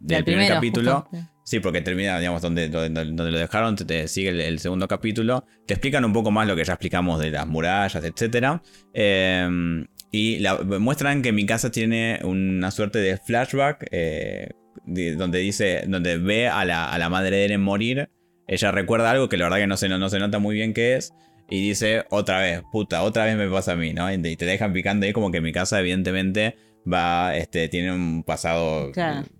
del, 0.00 0.24
primer 0.24 0.48
capítulo. 0.48 1.08
Sí, 1.44 1.60
porque 1.60 1.82
termina, 1.82 2.18
digamos, 2.18 2.40
donde, 2.40 2.70
donde, 2.70 3.04
lo 3.04 3.38
dejaron, 3.38 3.76
te, 3.76 4.08
sigue 4.08 4.48
el, 4.48 4.58
segundo 4.58 4.88
capítulo. 4.88 5.44
Te 5.66 5.74
explican 5.74 6.02
un 6.06 6.14
poco 6.14 6.30
más 6.30 6.48
lo 6.48 6.56
que 6.56 6.64
ya 6.64 6.72
explicamos 6.72 7.20
de 7.20 7.30
las 7.30 7.46
murallas, 7.46 8.02
etc. 8.02 8.62
Em, 8.94 9.86
y 10.10 10.42
muestran 10.80 11.20
que 11.20 11.32
mi 11.32 11.44
casa 11.44 11.70
tiene 11.70 12.20
una 12.24 12.70
suerte 12.70 12.98
de 12.98 13.18
flashback 13.18 13.86
eh, 13.90 14.48
donde 14.86 15.38
dice, 15.40 15.84
donde 15.86 16.16
ve 16.16 16.48
a 16.48 16.64
la, 16.64 17.08
madre 17.10 17.36
de 17.36 17.44
Eren 17.44 17.60
morir. 17.60 18.08
Ella 18.48 18.70
recuerda 18.72 19.10
algo 19.10 19.28
que 19.28 19.36
la 19.36 19.44
verdad 19.44 19.58
que 19.58 19.66
no 19.66 19.76
se, 19.76 19.90
no, 19.90 20.08
se 20.08 20.18
nota 20.18 20.38
muy 20.38 20.54
bien 20.54 20.72
qué 20.72 20.96
es. 20.96 21.12
Y 21.50 21.60
dice, 21.60 22.06
otra 22.08 22.40
vez, 22.40 22.62
puta, 22.72 23.02
otra 23.02 23.26
vez 23.26 23.36
me 23.36 23.50
pasa 23.50 23.72
a 23.72 23.76
mí, 23.76 23.92
¿no? 23.92 24.10
Y 24.10 24.36
te 24.36 24.46
dejan 24.46 24.72
picando 24.72 25.04
ahí 25.04 25.12
como 25.12 25.30
que 25.30 25.42
mi 25.42 25.52
casa 25.52 25.78
evidentemente 25.78 26.56
va, 26.90 27.36
este, 27.36 27.68
tiene 27.68 27.92
un 27.92 28.22
pasado, 28.22 28.92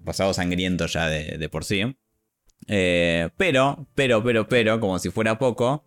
pasado 0.05 0.33
sangriento 0.35 0.87
ya 0.87 1.09
de, 1.09 1.49
por 1.49 1.65
sí. 1.65 1.97
Eh, 2.67 3.29
pero, 3.37 3.87
pero, 3.95 4.23
pero, 4.23 4.49
pero, 4.49 4.81
como 4.81 4.99
si 4.99 5.11
fuera 5.11 5.39
poco, 5.39 5.85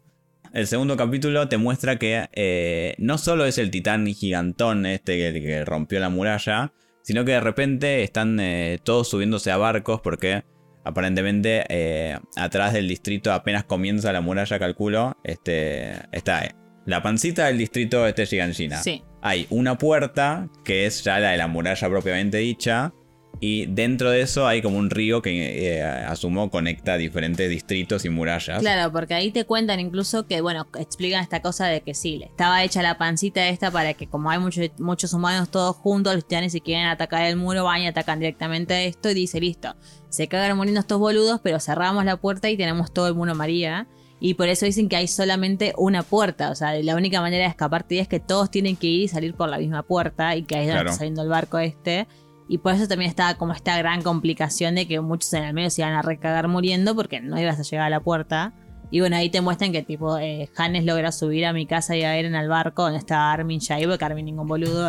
el 0.53 0.67
segundo 0.67 0.95
capítulo 0.95 1.47
te 1.49 1.57
muestra 1.57 1.97
que 1.97 2.29
eh, 2.33 2.95
no 2.99 3.17
solo 3.17 3.45
es 3.45 3.57
el 3.57 3.71
titán 3.71 4.05
gigantón 4.07 4.85
este 4.85 5.17
que, 5.17 5.65
rompió 5.65 5.99
la 5.99 6.09
muralla, 6.09 6.73
sino 7.01 7.25
que 7.25 7.31
de 7.31 7.41
repente 7.41 8.03
están 8.03 8.39
eh, 8.39 8.79
todos 8.83 9.09
subiéndose 9.09 9.51
a 9.51 9.57
barcos 9.57 10.01
porque 10.01 10.43
aparentemente 10.83 12.15
atrás 12.37 12.73
del 12.73 12.87
distrito 12.87 13.33
apenas 13.33 13.65
comienza 13.65 14.13
la 14.13 14.21
muralla, 14.21 14.59
calculo, 14.59 15.17
este, 15.23 15.93
está 16.13 16.55
la 16.85 17.03
pancita 17.03 17.47
del 17.47 17.57
distrito 17.57 18.07
este 18.07 18.25
Giganshina. 18.25 18.81
Sí 18.81 19.03
hay 19.21 19.47
una 19.49 19.77
puerta, 19.77 20.49
que 20.63 20.85
es 20.85 21.03
ya 21.03 21.19
la 21.19 21.31
de 21.31 21.37
la 21.37 21.47
muralla 21.47 21.89
propiamente 21.89 22.37
dicha, 22.37 22.93
y 23.39 23.67
dentro 23.67 24.09
de 24.09 24.21
eso 24.21 24.47
hay 24.47 24.61
como 24.61 24.77
un 24.77 24.89
río 24.89 25.21
que 25.21 25.75
eh, 25.77 25.83
asumo 25.83 26.49
conecta 26.49 26.97
diferentes 26.97 27.49
distritos 27.49 28.03
y 28.05 28.09
murallas. 28.09 28.59
Claro, 28.59 28.91
porque 28.91 29.13
ahí 29.13 29.31
te 29.31 29.45
cuentan 29.45 29.79
incluso 29.79 30.25
que, 30.25 30.41
bueno, 30.41 30.67
explican 30.79 31.21
esta 31.21 31.41
cosa 31.41 31.67
de 31.67 31.81
que 31.81 31.93
sí, 31.93 32.21
estaba 32.23 32.63
hecha 32.63 32.81
la 32.81 32.97
pancita 32.97 33.47
esta 33.47 33.69
para 33.69 33.93
que 33.93 34.07
como 34.07 34.31
hay 34.31 34.39
muchos, 34.39 34.71
muchos 34.79 35.13
humanos 35.13 35.49
todos 35.49 35.75
juntos, 35.75 36.15
los 36.15 36.27
titanes 36.27 36.53
si 36.53 36.61
quieren 36.61 36.87
atacar 36.87 37.25
el 37.25 37.35
muro 37.35 37.63
van 37.63 37.81
y 37.81 37.87
atacan 37.87 38.19
directamente 38.19 38.87
esto 38.87 39.11
y 39.11 39.13
dice, 39.13 39.39
listo, 39.39 39.75
se 40.09 40.27
cagan 40.27 40.57
muriendo 40.57 40.79
estos 40.79 40.99
boludos, 40.99 41.39
pero 41.43 41.59
cerramos 41.59 42.05
la 42.05 42.17
puerta 42.17 42.49
y 42.49 42.57
tenemos 42.57 42.91
todo 42.91 43.07
el 43.07 43.13
mundo 43.13 43.35
María. 43.35 43.87
Y 44.19 44.33
por 44.33 44.47
eso 44.47 44.65
dicen 44.65 44.89
que 44.89 44.95
hay 44.95 45.07
solamente 45.07 45.73
una 45.77 46.03
puerta. 46.03 46.49
O 46.49 46.55
sea, 46.55 46.73
la 46.81 46.95
única 46.95 47.21
manera 47.21 47.43
de 47.43 47.49
escaparte 47.49 47.99
es 47.99 48.07
que 48.07 48.19
todos 48.19 48.49
tienen 48.49 48.75
que 48.75 48.87
ir 48.87 49.01
y 49.01 49.07
salir 49.07 49.35
por 49.35 49.49
la 49.49 49.59
misma 49.59 49.83
puerta. 49.83 50.35
Y 50.35 50.43
que 50.43 50.55
ahí 50.57 50.67
es 50.67 50.73
donde 50.73 50.89
está 50.89 50.97
saliendo 50.97 51.21
el 51.21 51.29
barco 51.29 51.59
este. 51.59 52.07
Y 52.49 52.59
por 52.59 52.73
eso 52.73 52.87
también 52.87 53.09
está 53.09 53.35
como 53.35 53.53
esta 53.53 53.77
gran 53.77 54.01
complicación 54.01 54.75
de 54.75 54.87
que 54.87 55.01
muchos 55.01 55.31
en 55.33 55.43
el 55.43 55.53
medio 55.53 55.69
se 55.69 55.81
iban 55.81 55.93
a 55.93 56.01
recagar 56.01 56.47
muriendo 56.47 56.95
porque 56.95 57.19
no 57.19 57.39
ibas 57.39 57.59
a 57.59 57.63
llegar 57.63 57.87
a 57.87 57.89
la 57.89 57.99
puerta. 57.99 58.53
Y 58.89 59.01
bueno, 59.01 59.17
ahí 59.17 59.29
te 59.29 59.41
muestran 59.41 59.73
que 59.73 59.83
tipo 59.83 60.17
eh, 60.17 60.49
Hannes 60.55 60.85
logra 60.85 61.11
subir 61.11 61.45
a 61.45 61.51
mi 61.51 61.65
casa 61.65 61.97
y 61.97 62.03
a 62.03 62.17
ir 62.17 62.25
en 62.25 62.35
el 62.35 62.47
barco 62.47 62.83
donde 62.83 62.99
está 62.99 63.33
Armin 63.33 63.59
ya 63.59 63.77
porque 63.85 64.05
Armin 64.05 64.25
ningún 64.25 64.47
boludo. 64.47 64.87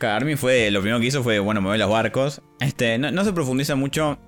Armin 0.00 0.38
fue, 0.38 0.70
lo 0.70 0.80
primero 0.80 0.98
que 0.98 1.06
hizo 1.06 1.22
fue, 1.22 1.38
bueno, 1.40 1.60
mover 1.60 1.78
los 1.78 1.90
barcos. 1.90 2.40
Este, 2.60 2.96
no, 2.96 3.10
no 3.10 3.22
se 3.22 3.34
profundiza 3.34 3.74
mucho 3.74 4.18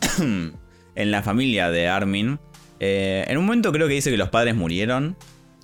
en 0.18 1.10
la 1.10 1.22
familia 1.22 1.70
de 1.70 1.86
Armin. 1.86 2.40
Eh, 2.80 3.24
en 3.28 3.38
un 3.38 3.44
momento 3.46 3.72
creo 3.72 3.88
que 3.88 3.94
dice 3.94 4.10
que 4.10 4.16
los 4.16 4.28
padres 4.30 4.54
murieron. 4.54 5.16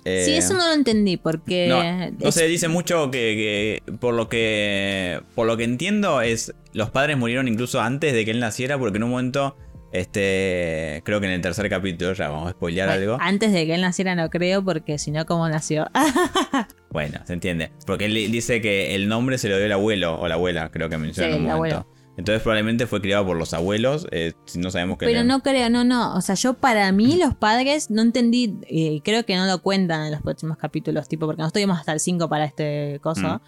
Eh, 0.05 0.23
Sí, 0.25 0.33
eso 0.33 0.53
no 0.55 0.65
lo 0.67 0.73
entendí 0.73 1.17
porque... 1.17 1.67
No, 1.67 2.25
no 2.25 2.31
se 2.31 2.47
dice 2.47 2.67
mucho 2.67 3.11
que, 3.11 3.79
que 3.85 3.93
por 3.97 4.15
lo 4.15 4.29
que 4.29 5.21
por 5.35 5.45
lo 5.45 5.57
que 5.57 5.63
entiendo 5.63 6.21
es 6.21 6.53
los 6.73 6.89
padres 6.89 7.17
murieron 7.17 7.47
incluso 7.47 7.79
antes 7.81 8.13
de 8.13 8.25
que 8.25 8.31
él 8.31 8.39
naciera 8.39 8.79
porque 8.79 8.97
en 8.97 9.03
un 9.03 9.11
momento 9.11 9.55
este 9.91 11.01
creo 11.05 11.19
que 11.19 11.27
en 11.27 11.33
el 11.33 11.41
tercer 11.41 11.69
capítulo 11.69 12.13
ya 12.13 12.29
vamos 12.29 12.47
a 12.47 12.51
spoilear 12.51 12.89
algo. 12.89 13.17
Antes 13.19 13.51
de 13.53 13.65
que 13.67 13.75
él 13.75 13.81
naciera 13.81 14.15
no 14.15 14.29
creo 14.29 14.63
porque 14.63 14.97
si 14.97 15.11
no, 15.11 15.25
¿cómo 15.25 15.47
nació? 15.49 15.87
Bueno, 16.89 17.19
se 17.25 17.31
entiende, 17.33 17.71
porque 17.85 18.05
él 18.05 18.13
dice 18.13 18.59
que 18.59 18.95
el 18.95 19.07
nombre 19.07 19.37
se 19.37 19.47
lo 19.47 19.55
dio 19.55 19.65
el 19.65 19.71
abuelo 19.71 20.19
o 20.19 20.27
la 20.27 20.33
abuela, 20.35 20.69
creo 20.71 20.89
que 20.89 20.97
menciona 20.97 21.29
Sí, 21.29 21.35
en 21.37 21.43
un 21.45 21.49
el 21.49 21.55
momento. 21.55 21.75
abuelo. 21.77 22.00
Entonces 22.17 22.41
probablemente 22.43 22.87
fue 22.87 23.01
criado 23.01 23.25
por 23.25 23.37
los 23.37 23.53
abuelos, 23.53 24.05
eh, 24.11 24.33
no 24.55 24.69
sabemos 24.69 24.97
que 24.97 25.05
Pero 25.05 25.23
no 25.23 25.41
creo, 25.41 25.69
no, 25.69 25.83
no. 25.83 26.15
O 26.15 26.21
sea, 26.21 26.35
yo 26.35 26.53
para 26.55 26.91
mí 26.91 27.15
los 27.17 27.35
padres 27.35 27.89
no 27.89 28.01
entendí, 28.01 28.57
y 28.69 28.99
creo 29.01 29.25
que 29.25 29.35
no 29.37 29.45
lo 29.45 29.61
cuentan 29.61 30.05
en 30.05 30.11
los 30.11 30.21
próximos 30.21 30.57
capítulos, 30.57 31.07
tipo, 31.07 31.25
porque 31.25 31.41
no 31.41 31.47
estuvimos 31.47 31.79
hasta 31.79 31.93
el 31.93 31.99
5 32.01 32.27
para 32.29 32.45
este 32.45 32.99
coso. 33.01 33.21
Mm. 33.27 33.41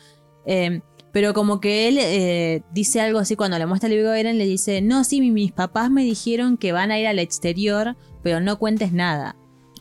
Eh, 0.46 0.82
pero 1.12 1.34
como 1.36 1.60
que 1.60 1.88
él 1.90 1.98
eh, 2.00 2.64
dice 2.74 3.00
algo 3.02 3.20
así 3.20 3.36
cuando 3.36 3.60
le 3.60 3.66
muestra 3.68 3.88
el 3.90 3.96
libro 3.96 4.10
a 4.12 4.20
Eren, 4.20 4.38
le 4.40 4.46
dice, 4.46 4.82
no, 4.82 5.04
sí, 5.04 5.20
mi- 5.22 5.30
mis 5.32 5.52
papás 5.52 5.92
me 5.92 6.04
dijeron 6.04 6.58
que 6.58 6.72
van 6.72 6.90
a 6.90 6.98
ir 7.00 7.06
al 7.06 7.20
exterior, 7.20 7.96
pero 8.24 8.40
no 8.40 8.58
cuentes 8.58 8.94
nada. 8.94 9.36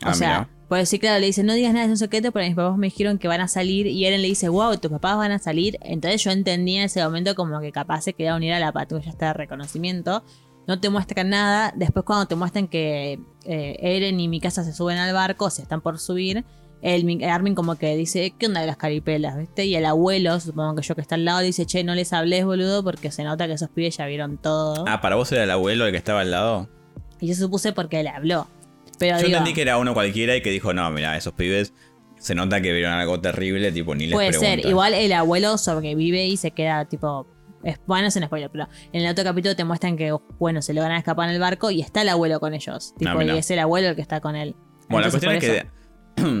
O 0.05 0.09
Ah, 0.09 0.13
sea, 0.13 0.27
mira. 0.41 0.49
Pues 0.73 0.89
sí, 0.89 0.97
claro, 0.97 1.19
le 1.19 1.27
dice, 1.27 1.43
no 1.43 1.53
digas 1.53 1.71
nada, 1.73 1.85
es 1.85 1.91
un 1.91 1.97
secreto, 1.97 2.31
pero 2.31 2.47
mis 2.47 2.55
papás 2.55 2.77
me 2.79 2.87
dijeron 2.87 3.19
que 3.19 3.27
van 3.27 3.41
a 3.41 3.47
salir. 3.47 3.85
Y 3.85 4.05
Eren 4.05 4.23
le 4.23 4.27
dice, 4.27 4.49
wow, 4.49 4.75
tus 4.77 4.89
papás 4.89 5.17
van 5.17 5.31
a 5.31 5.37
salir. 5.37 5.77
Entonces 5.81 6.23
yo 6.23 6.31
entendí 6.31 6.75
en 6.77 6.83
ese 6.85 7.03
momento 7.03 7.35
como 7.35 7.59
que 7.59 7.71
capaz 7.71 8.01
se 8.01 8.13
quería 8.13 8.35
unir 8.35 8.53
a 8.53 8.59
la 8.59 8.71
patrulla 8.71 9.07
hasta 9.09 9.27
de 9.27 9.33
reconocimiento. 9.33 10.23
No 10.65 10.79
te 10.79 10.89
muestran 10.89 11.29
nada. 11.29 11.73
Después 11.75 12.03
cuando 12.05 12.25
te 12.25 12.33
muestran 12.35 12.67
que 12.67 13.19
eh, 13.45 13.75
Eren 13.81 14.19
y 14.19 14.27
Mikasa 14.27 14.63
se 14.63 14.73
suben 14.73 14.97
al 14.97 15.13
barco, 15.13 15.49
se 15.51 15.61
están 15.61 15.81
por 15.81 15.99
subir. 15.99 16.43
El 16.81 17.05
Mi- 17.05 17.23
Armin 17.23 17.53
como 17.55 17.75
que 17.75 17.95
dice, 17.95 18.33
¿qué 18.37 18.47
onda 18.47 18.59
de 18.61 18.67
las 18.67 18.77
caripelas? 18.77 19.37
¿Viste? 19.37 19.65
Y 19.65 19.75
el 19.75 19.85
abuelo, 19.85 20.39
supongo 20.39 20.75
que 20.75 20.81
yo 20.81 20.95
que 20.95 21.01
está 21.01 21.15
al 21.15 21.23
lado, 21.25 21.39
dice, 21.41 21.65
che, 21.65 21.83
no 21.83 21.93
les 21.95 22.11
hables, 22.13 22.43
boludo, 22.45 22.83
porque 22.83 23.11
se 23.11 23.23
nota 23.23 23.45
que 23.47 23.53
esos 23.53 23.69
pibes 23.69 23.95
ya 23.97 24.05
vieron 24.07 24.37
todo. 24.37 24.85
Ah, 24.87 24.99
para 25.01 25.15
vos 25.15 25.31
era 25.31 25.43
el 25.43 25.51
abuelo 25.51 25.85
el 25.85 25.91
que 25.91 25.97
estaba 25.97 26.21
al 26.21 26.31
lado. 26.31 26.67
Y 27.21 27.27
yo 27.27 27.35
supuse 27.35 27.71
porque 27.73 28.01
le 28.03 28.09
habló. 28.09 28.47
Pero 29.03 29.17
Yo 29.17 29.25
digo, 29.25 29.37
entendí 29.37 29.53
que 29.53 29.61
era 29.61 29.77
uno 29.77 29.93
cualquiera 29.93 30.35
y 30.35 30.41
que 30.41 30.49
dijo, 30.49 30.73
no, 30.73 30.89
mira, 30.91 31.17
esos 31.17 31.33
pibes 31.33 31.73
se 32.17 32.35
nota 32.35 32.61
que 32.61 32.71
vieron 32.71 32.93
algo 32.93 33.19
terrible, 33.19 33.69
tipo, 33.73 33.93
ni 33.95 34.05
les 34.05 34.13
Puede 34.13 34.31
ser. 34.31 34.65
Igual 34.65 34.93
el 34.93 35.11
abuelo 35.11 35.57
sobrevive 35.57 36.25
y 36.25 36.37
se 36.37 36.51
queda 36.51 36.85
tipo. 36.85 37.27
Bueno, 37.85 38.07
es 38.07 38.15
un 38.15 38.23
spoiler, 38.23 38.49
pero 38.49 38.67
en 38.93 39.03
el 39.03 39.11
otro 39.11 39.25
capítulo 39.25 39.55
te 39.57 39.65
muestran 39.65 39.97
que, 39.97 40.15
bueno, 40.39 40.61
se 40.61 40.73
logran 40.73 40.97
escapar 40.97 41.27
en 41.27 41.35
el 41.35 41.41
barco 41.41 41.69
y 41.69 41.81
está 41.81 42.01
el 42.01 42.09
abuelo 42.09 42.39
con 42.39 42.53
ellos. 42.53 42.93
Tipo, 42.97 43.15
mirá. 43.15 43.35
y 43.35 43.37
es 43.39 43.51
el 43.51 43.59
abuelo 43.59 43.89
el 43.89 43.95
que 43.95 44.01
está 44.01 44.21
con 44.21 44.37
él. 44.37 44.55
Bueno, 44.89 45.07
Entonces, 45.07 45.23
la 45.23 45.31
cuestión 45.31 45.55
es 45.55 45.65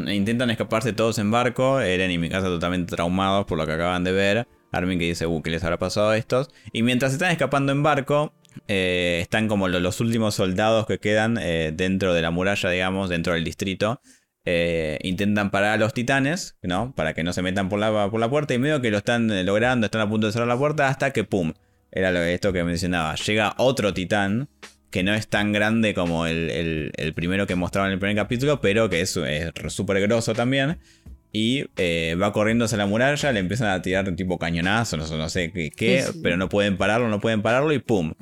que 0.05 0.11
intentan 0.15 0.49
escaparse 0.49 0.93
todos 0.93 1.17
en 1.19 1.31
barco. 1.31 1.81
Eren 1.81 2.11
y 2.11 2.17
Mikasa 2.17 2.47
totalmente 2.47 2.95
traumados 2.95 3.45
por 3.45 3.57
lo 3.57 3.65
que 3.65 3.73
acaban 3.73 4.05
de 4.05 4.13
ver. 4.13 4.47
Armin 4.71 4.99
que 4.99 5.05
dice, 5.05 5.27
uh, 5.27 5.41
¿qué 5.41 5.51
les 5.51 5.63
habrá 5.63 5.77
pasado 5.77 6.09
a 6.09 6.17
estos? 6.17 6.49
Y 6.71 6.81
mientras 6.81 7.13
están 7.13 7.31
escapando 7.31 7.71
en 7.71 7.83
barco, 7.83 8.33
eh, 8.67 9.19
están 9.21 9.47
como 9.47 9.67
lo- 9.67 9.79
los 9.79 9.99
últimos 9.99 10.35
soldados 10.35 10.85
que 10.87 10.99
quedan 10.99 11.37
eh, 11.41 11.71
dentro 11.73 12.13
de 12.13 12.21
la 12.21 12.31
muralla, 12.31 12.69
digamos, 12.69 13.09
dentro 13.09 13.33
del 13.33 13.43
distrito. 13.43 14.01
Eh, 14.45 14.99
intentan 15.03 15.51
parar 15.51 15.71
a 15.71 15.77
los 15.77 15.93
titanes, 15.93 16.57
¿no? 16.61 16.93
Para 16.95 17.13
que 17.13 17.23
no 17.23 17.31
se 17.31 17.41
metan 17.41 17.69
por 17.69 17.79
la, 17.79 18.09
por 18.11 18.19
la 18.19 18.29
puerta. 18.29 18.53
Y 18.53 18.59
medio 18.59 18.81
que 18.81 18.91
lo 18.91 18.97
están 18.97 19.45
logrando, 19.45 19.85
están 19.85 20.01
a 20.01 20.09
punto 20.09 20.27
de 20.27 20.33
cerrar 20.33 20.47
la 20.47 20.57
puerta 20.57 20.87
hasta 20.89 21.11
que, 21.11 21.23
¡pum! 21.23 21.53
Era 21.91 22.11
lo, 22.11 22.21
esto 22.21 22.51
que 22.51 22.63
mencionaba. 22.63 23.15
Llega 23.15 23.53
otro 23.57 23.93
titán 23.93 24.49
que 24.91 25.01
no 25.03 25.13
es 25.13 25.27
tan 25.27 25.53
grande 25.53 25.93
como 25.93 26.25
el, 26.27 26.49
el- 26.51 26.91
el 26.97 27.13
primero 27.13 27.47
que 27.47 27.55
mostraba 27.55 27.87
en 27.87 27.93
el 27.93 27.99
primer 27.99 28.15
capítulo, 28.15 28.59
pero 28.61 28.89
que 28.89 29.01
es 29.01 29.17
súper 29.69 30.01
grosso 30.01 30.33
también. 30.33 30.77
Y 31.31 31.65
eh, 31.77 32.15
va 32.21 32.31
corriendo 32.31 32.65
hacia 32.65 32.77
la 32.77 32.85
muralla, 32.85 33.31
le 33.31 33.39
empiezan 33.39 33.69
a 33.69 33.81
tirar 33.81 34.15
tipo 34.15 34.37
cañonazo, 34.37 34.97
no, 34.97 35.07
sé- 35.07 35.17
no 35.17 35.29
sé 35.29 35.51
qué, 35.51 35.71
qué, 35.71 36.01
Sí, 36.03 36.11
sí. 36.13 36.19
pero 36.21 36.37
no 36.37 36.47
pueden 36.49 36.77
pararlo, 36.77 37.07
no 37.09 37.19
pueden 37.19 37.41
pararlo 37.41 37.71
y 37.73 37.79
¡pum! 37.79 38.13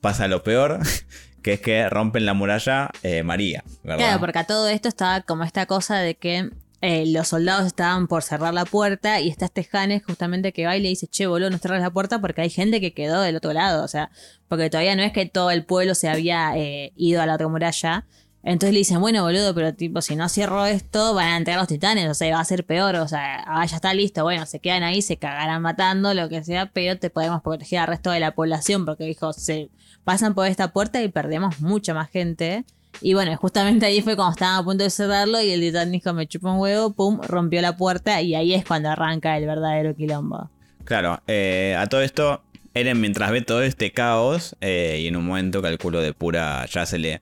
Pasa 0.00 0.28
lo 0.28 0.42
peor, 0.42 0.80
que 1.42 1.54
es 1.54 1.60
que 1.60 1.88
rompen 1.88 2.26
la 2.26 2.34
muralla 2.34 2.90
eh, 3.02 3.22
María, 3.22 3.64
¿verdad? 3.82 3.98
Claro, 3.98 4.20
porque 4.20 4.38
a 4.38 4.46
todo 4.46 4.68
esto 4.68 4.88
estaba 4.88 5.20
como 5.22 5.44
esta 5.44 5.66
cosa 5.66 5.98
de 5.98 6.14
que 6.14 6.50
eh, 6.82 7.04
los 7.06 7.28
soldados 7.28 7.66
estaban 7.66 8.06
por 8.06 8.22
cerrar 8.22 8.54
la 8.54 8.64
puerta 8.64 9.20
y 9.20 9.28
está 9.28 9.44
este 9.44 9.68
Hannes 9.70 10.02
justamente 10.02 10.52
que 10.52 10.64
va 10.64 10.76
y 10.76 10.80
le 10.80 10.88
dice, 10.88 11.06
che, 11.06 11.26
boludo, 11.26 11.50
no 11.50 11.58
cerras 11.58 11.82
la 11.82 11.90
puerta 11.90 12.20
porque 12.20 12.40
hay 12.40 12.50
gente 12.50 12.80
que 12.80 12.94
quedó 12.94 13.20
del 13.20 13.36
otro 13.36 13.52
lado. 13.52 13.84
O 13.84 13.88
sea, 13.88 14.10
porque 14.48 14.70
todavía 14.70 14.96
no 14.96 15.02
es 15.02 15.12
que 15.12 15.26
todo 15.26 15.50
el 15.50 15.64
pueblo 15.64 15.94
se 15.94 16.08
había 16.08 16.56
eh, 16.56 16.92
ido 16.96 17.20
a 17.20 17.26
la 17.26 17.34
otra 17.34 17.48
muralla. 17.48 18.06
Entonces 18.42 18.72
le 18.72 18.78
dicen, 18.78 19.00
bueno, 19.00 19.22
boludo, 19.22 19.54
pero 19.54 19.74
tipo, 19.74 20.00
si 20.00 20.16
no 20.16 20.30
cierro 20.30 20.64
esto, 20.64 21.12
van 21.12 21.28
a 21.28 21.36
entrar 21.36 21.58
los 21.58 21.68
titanes, 21.68 22.08
o 22.08 22.14
sea, 22.14 22.34
va 22.34 22.40
a 22.40 22.44
ser 22.46 22.64
peor, 22.64 22.96
o 22.96 23.06
sea, 23.06 23.44
ah, 23.46 23.66
ya 23.66 23.76
está 23.76 23.92
listo, 23.92 24.22
bueno, 24.22 24.46
se 24.46 24.60
quedan 24.60 24.82
ahí, 24.82 25.02
se 25.02 25.18
cagarán 25.18 25.60
matando, 25.60 26.14
lo 26.14 26.30
que 26.30 26.42
sea, 26.42 26.70
pero 26.72 26.98
te 26.98 27.10
podemos 27.10 27.42
proteger 27.42 27.80
al 27.80 27.88
resto 27.88 28.10
de 28.10 28.20
la 28.20 28.34
población, 28.34 28.86
porque 28.86 29.04
dijo, 29.04 29.34
se 29.34 29.68
pasan 30.10 30.34
por 30.34 30.48
esta 30.48 30.72
puerta 30.72 31.00
y 31.00 31.06
perdemos 31.06 31.60
mucha 31.60 31.94
más 31.94 32.10
gente. 32.10 32.64
Y 33.00 33.14
bueno, 33.14 33.36
justamente 33.36 33.86
ahí 33.86 34.02
fue 34.02 34.16
cuando 34.16 34.32
estaban 34.32 34.56
a 34.56 34.64
punto 34.64 34.82
de 34.82 34.90
cerrarlo 34.90 35.40
y 35.40 35.52
el 35.52 35.60
titán 35.60 35.92
dijo, 35.92 36.12
me 36.12 36.26
chupa 36.26 36.50
un 36.50 36.58
huevo, 36.58 36.92
pum, 36.92 37.20
rompió 37.22 37.62
la 37.62 37.76
puerta 37.76 38.20
y 38.20 38.34
ahí 38.34 38.52
es 38.52 38.64
cuando 38.64 38.88
arranca 38.88 39.38
el 39.38 39.46
verdadero 39.46 39.94
quilombo. 39.94 40.50
Claro, 40.82 41.22
eh, 41.28 41.76
a 41.78 41.86
todo 41.86 42.00
esto, 42.00 42.42
Eren 42.74 43.00
mientras 43.00 43.30
ve 43.30 43.42
todo 43.42 43.62
este 43.62 43.92
caos, 43.92 44.56
eh, 44.60 44.98
y 45.00 45.06
en 45.06 45.14
un 45.14 45.26
momento 45.26 45.62
calculo 45.62 46.00
de 46.00 46.12
pura, 46.12 46.66
ya 46.66 46.86
se 46.86 46.98
le... 46.98 47.20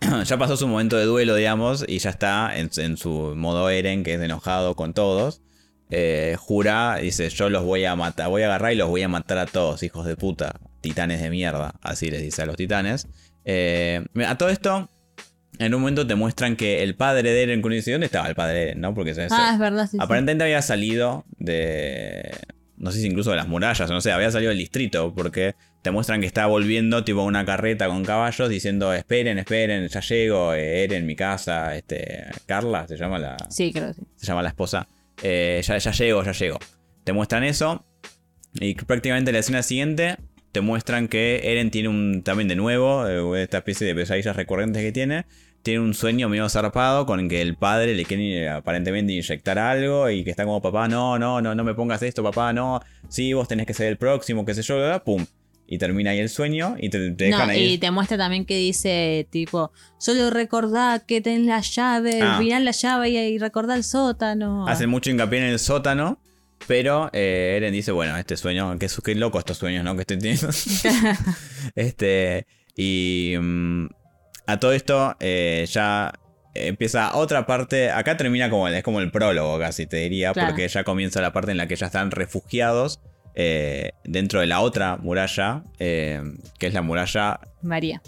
ya 0.24 0.36
pasó 0.36 0.56
su 0.56 0.66
momento 0.66 0.96
de 0.96 1.04
duelo, 1.04 1.36
digamos, 1.36 1.84
y 1.86 2.00
ya 2.00 2.10
está 2.10 2.50
en, 2.58 2.68
en 2.78 2.96
su 2.96 3.34
modo 3.36 3.70
Eren, 3.70 4.02
que 4.02 4.14
es 4.14 4.20
enojado 4.20 4.74
con 4.74 4.92
todos. 4.92 5.40
Eh, 5.90 6.36
jura, 6.38 6.96
dice, 6.96 7.28
yo 7.28 7.50
los 7.50 7.64
voy 7.64 7.84
a 7.84 7.94
matar, 7.96 8.28
voy 8.28 8.42
a 8.42 8.46
agarrar 8.46 8.72
y 8.72 8.76
los 8.76 8.88
voy 8.88 9.02
a 9.02 9.08
matar 9.08 9.38
a 9.38 9.46
todos, 9.46 9.82
hijos 9.82 10.06
de 10.06 10.16
puta, 10.16 10.60
titanes 10.80 11.20
de 11.22 11.30
mierda, 11.30 11.74
así 11.82 12.10
les 12.10 12.22
dice 12.22 12.42
a 12.42 12.46
los 12.46 12.56
titanes. 12.56 13.06
Eh, 13.44 14.04
a 14.26 14.38
todo 14.38 14.48
esto, 14.48 14.88
en 15.58 15.74
un 15.74 15.80
momento 15.80 16.06
te 16.06 16.14
muestran 16.14 16.56
que 16.56 16.82
el 16.82 16.96
padre 16.96 17.32
de 17.32 17.42
Eren, 17.42 17.62
¿dónde 17.62 18.06
estaba 18.06 18.28
el 18.28 18.34
padre 18.34 18.54
de 18.54 18.62
Eren? 18.70 18.80
¿No? 18.80 18.94
Porque 18.94 19.14
se, 19.14 19.28
Ah, 19.30 19.50
es 19.52 19.58
verdad, 19.58 19.84
sí, 19.84 19.92
sí. 19.92 19.98
Aparentemente 20.00 20.44
había 20.44 20.62
salido 20.62 21.24
de. 21.38 22.30
No 22.76 22.90
sé 22.90 23.00
si 23.00 23.06
incluso 23.06 23.30
de 23.30 23.36
las 23.36 23.46
murallas, 23.46 23.88
no 23.88 24.00
sé, 24.00 24.10
había 24.10 24.30
salido 24.32 24.50
del 24.50 24.58
distrito, 24.58 25.14
porque 25.14 25.54
te 25.82 25.92
muestran 25.92 26.20
que 26.20 26.26
está 26.26 26.46
volviendo 26.46 27.04
tipo 27.04 27.22
una 27.22 27.44
carreta 27.44 27.86
con 27.86 28.04
caballos 28.04 28.48
diciendo 28.48 28.92
esperen, 28.92 29.38
esperen, 29.38 29.86
ya 29.86 30.00
llego, 30.00 30.54
eh, 30.54 30.82
Eren, 30.84 31.06
mi 31.06 31.14
casa, 31.14 31.76
este. 31.76 32.24
Carla, 32.46 32.88
se 32.88 32.96
llama 32.96 33.18
la. 33.18 33.36
Sí, 33.48 33.72
creo 33.72 33.88
que 33.88 33.94
sí. 33.94 34.02
Se 34.16 34.26
llama 34.26 34.42
la 34.42 34.48
esposa. 34.48 34.88
Eh, 35.22 35.62
ya, 35.64 35.78
ya 35.78 35.90
llego, 35.92 36.22
ya 36.22 36.32
llego. 36.32 36.58
Te 37.04 37.12
muestran 37.12 37.44
eso. 37.44 37.84
Y 38.54 38.74
prácticamente 38.74 39.30
en 39.30 39.34
la 39.34 39.40
escena 39.40 39.62
siguiente 39.62 40.16
te 40.52 40.60
muestran 40.60 41.08
que 41.08 41.40
Eren 41.50 41.70
tiene 41.70 41.88
un. 41.88 42.22
También 42.22 42.48
de 42.48 42.56
nuevo, 42.56 43.06
eh, 43.08 43.42
esta 43.42 43.58
especie 43.58 43.86
de 43.86 43.94
pesadillas 43.94 44.36
recurrentes 44.36 44.82
que 44.82 44.92
tiene. 44.92 45.26
Tiene 45.62 45.80
un 45.80 45.94
sueño 45.94 46.28
medio 46.28 46.48
zarpado 46.48 47.06
con 47.06 47.28
que 47.28 47.40
el 47.40 47.56
padre 47.56 47.94
le 47.94 48.04
quiere 48.04 48.50
aparentemente 48.50 49.14
inyectar 49.14 49.58
algo 49.58 50.10
y 50.10 50.22
que 50.22 50.30
está 50.30 50.44
como 50.44 50.60
papá, 50.60 50.88
no, 50.88 51.18
no, 51.18 51.40
no, 51.40 51.54
no 51.54 51.64
me 51.64 51.74
pongas 51.74 52.02
esto, 52.02 52.22
papá, 52.22 52.52
no. 52.52 52.80
Sí, 53.08 53.32
vos 53.32 53.48
tenés 53.48 53.66
que 53.66 53.72
ser 53.72 53.88
el 53.88 53.96
próximo, 53.96 54.44
qué 54.44 54.54
sé 54.54 54.62
yo, 54.62 54.76
bla, 54.76 55.02
pum. 55.02 55.24
Y 55.66 55.78
termina 55.78 56.10
ahí 56.10 56.18
el 56.18 56.28
sueño 56.28 56.76
y 56.78 56.90
te, 56.90 57.10
te 57.12 57.24
dejan 57.24 57.46
No, 57.46 57.52
ahí. 57.52 57.72
y 57.74 57.78
te 57.78 57.90
muestra 57.90 58.18
también 58.18 58.44
que 58.44 58.56
dice, 58.58 59.26
tipo, 59.30 59.72
solo 59.98 60.28
recordá 60.30 61.02
que 61.06 61.20
tenés 61.22 61.46
la 61.46 61.60
llave, 61.60 62.20
Ah. 62.22 62.38
la 62.60 62.70
llave 62.70 63.08
y, 63.10 63.16
y 63.18 63.38
recordá 63.38 63.74
el 63.74 63.84
sótano. 63.84 64.66
Hacen 64.68 64.90
mucho 64.90 65.10
hincapié 65.10 65.38
en 65.38 65.44
el 65.46 65.58
sótano. 65.58 66.20
Pero 66.66 67.10
eh, 67.12 67.54
Eren 67.58 67.72
dice, 67.74 67.92
bueno, 67.92 68.16
este 68.16 68.38
sueño, 68.38 68.78
qué, 68.78 68.88
su- 68.88 69.02
qué 69.02 69.14
loco 69.14 69.38
estos 69.38 69.58
sueños, 69.58 69.84
¿no? 69.84 69.94
Que 69.96 70.00
estoy 70.02 70.18
teniendo. 70.18 70.48
este. 71.74 72.46
Y. 72.76 73.34
mm, 73.38 73.86
a 74.46 74.58
todo 74.60 74.72
esto, 74.72 75.16
eh, 75.20 75.66
ya 75.70 76.12
empieza 76.54 77.16
otra 77.16 77.46
parte. 77.46 77.90
Acá 77.90 78.16
termina 78.16 78.50
como 78.50 78.68
el, 78.68 78.74
es 78.74 78.82
como 78.82 79.00
el 79.00 79.10
prólogo, 79.10 79.58
casi 79.58 79.86
te 79.86 79.96
diría. 79.98 80.32
Claro. 80.32 80.50
Porque 80.50 80.68
ya 80.68 80.84
comienza 80.84 81.20
la 81.20 81.32
parte 81.32 81.50
en 81.50 81.56
la 81.56 81.66
que 81.66 81.76
ya 81.76 81.86
están 81.86 82.10
refugiados. 82.10 83.00
Eh, 83.34 83.92
dentro 84.04 84.40
de 84.40 84.46
la 84.46 84.60
otra 84.60 84.96
muralla. 84.96 85.62
eh, 85.78 86.22
que 86.58 86.66
es 86.66 86.74
la 86.74 86.82
muralla. 86.82 87.40
María. 87.62 88.00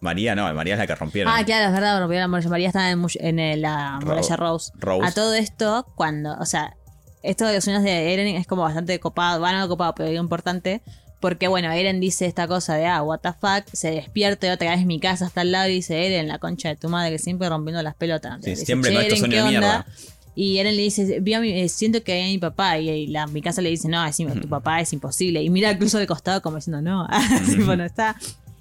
María, 0.00 0.34
no, 0.34 0.52
María 0.54 0.74
es 0.74 0.78
la 0.78 0.86
que 0.86 0.94
rompieron. 0.94 1.32
Ah, 1.34 1.42
claro, 1.44 1.66
es 1.66 1.72
verdad, 1.72 1.98
rompió 1.98 2.18
la 2.20 2.28
muralla. 2.28 2.48
María 2.50 2.68
estaba 2.68 2.90
en, 2.90 3.04
en 3.20 3.38
el- 3.38 3.62
la 3.62 3.98
muralla 4.02 4.36
Rose. 4.36 4.72
Rose. 4.76 5.06
A 5.06 5.12
todo 5.12 5.34
esto, 5.34 5.86
cuando, 5.96 6.34
o 6.38 6.44
sea, 6.44 6.76
esto 7.22 7.46
de 7.46 7.54
los 7.54 7.64
sueños 7.64 7.82
de 7.82 8.12
Eren 8.12 8.28
es 8.36 8.46
como 8.46 8.62
bastante 8.62 9.00
copado, 9.00 9.40
bueno, 9.40 9.58
no 9.58 9.68
copado, 9.68 9.94
pero 9.94 10.12
importante. 10.12 10.82
Porque 11.18 11.48
bueno, 11.48 11.72
Eren 11.72 11.98
dice 11.98 12.26
esta 12.26 12.46
cosa 12.46 12.74
de, 12.74 12.86
ah, 12.86 13.02
what 13.02 13.20
the 13.20 13.32
fuck, 13.32 13.64
se 13.72 13.90
despierta 13.90 14.46
y 14.46 14.50
otra 14.50 14.70
vez 14.76 14.84
mi 14.84 15.00
casa 15.00 15.26
está 15.26 15.40
al 15.40 15.50
lado 15.50 15.68
y 15.70 15.72
dice, 15.72 16.06
Eren, 16.06 16.28
la 16.28 16.38
concha 16.38 16.68
de 16.68 16.76
tu 16.76 16.90
madre, 16.90 17.10
que 17.12 17.18
siempre 17.18 17.48
rompiendo 17.48 17.82
las 17.82 17.94
pelotas. 17.94 18.38
Sí, 18.44 18.50
dice, 18.50 18.66
siempre 18.66 18.90
"Che, 18.90 18.96
con 18.96 19.02
estos 19.04 19.18
Eren, 19.20 19.30
¿qué 19.30 19.36
sueños 19.40 19.50
de 19.50 19.56
onda?". 19.58 19.86
mierda. 19.86 19.86
Y 20.36 20.58
Eren 20.58 20.76
le 20.76 20.82
dice, 20.82 21.18
"Vi 21.20 21.32
a 21.34 21.40
mi- 21.40 21.50
eh, 21.50 21.68
siento 21.68 22.02
que 22.04 22.12
hay 22.12 22.22
a 22.22 22.26
mi 22.26 22.38
papá. 22.38 22.78
Y, 22.78 22.88
y 22.90 23.06
la, 23.08 23.26
mi 23.26 23.40
casa 23.42 23.60
le 23.62 23.70
dice, 23.70 23.88
no, 23.88 24.04
es, 24.06 24.16
tu 24.16 24.48
papá 24.48 24.80
es 24.80 24.92
imposible. 24.92 25.42
Y 25.42 25.50
mira 25.50 25.72
incluso 25.72 25.98
de 25.98 26.06
costado 26.06 26.42
como 26.42 26.56
diciendo, 26.56 26.82
no, 26.82 27.08
tipo, 27.48 27.74
no 27.74 27.84
está. 27.84 28.14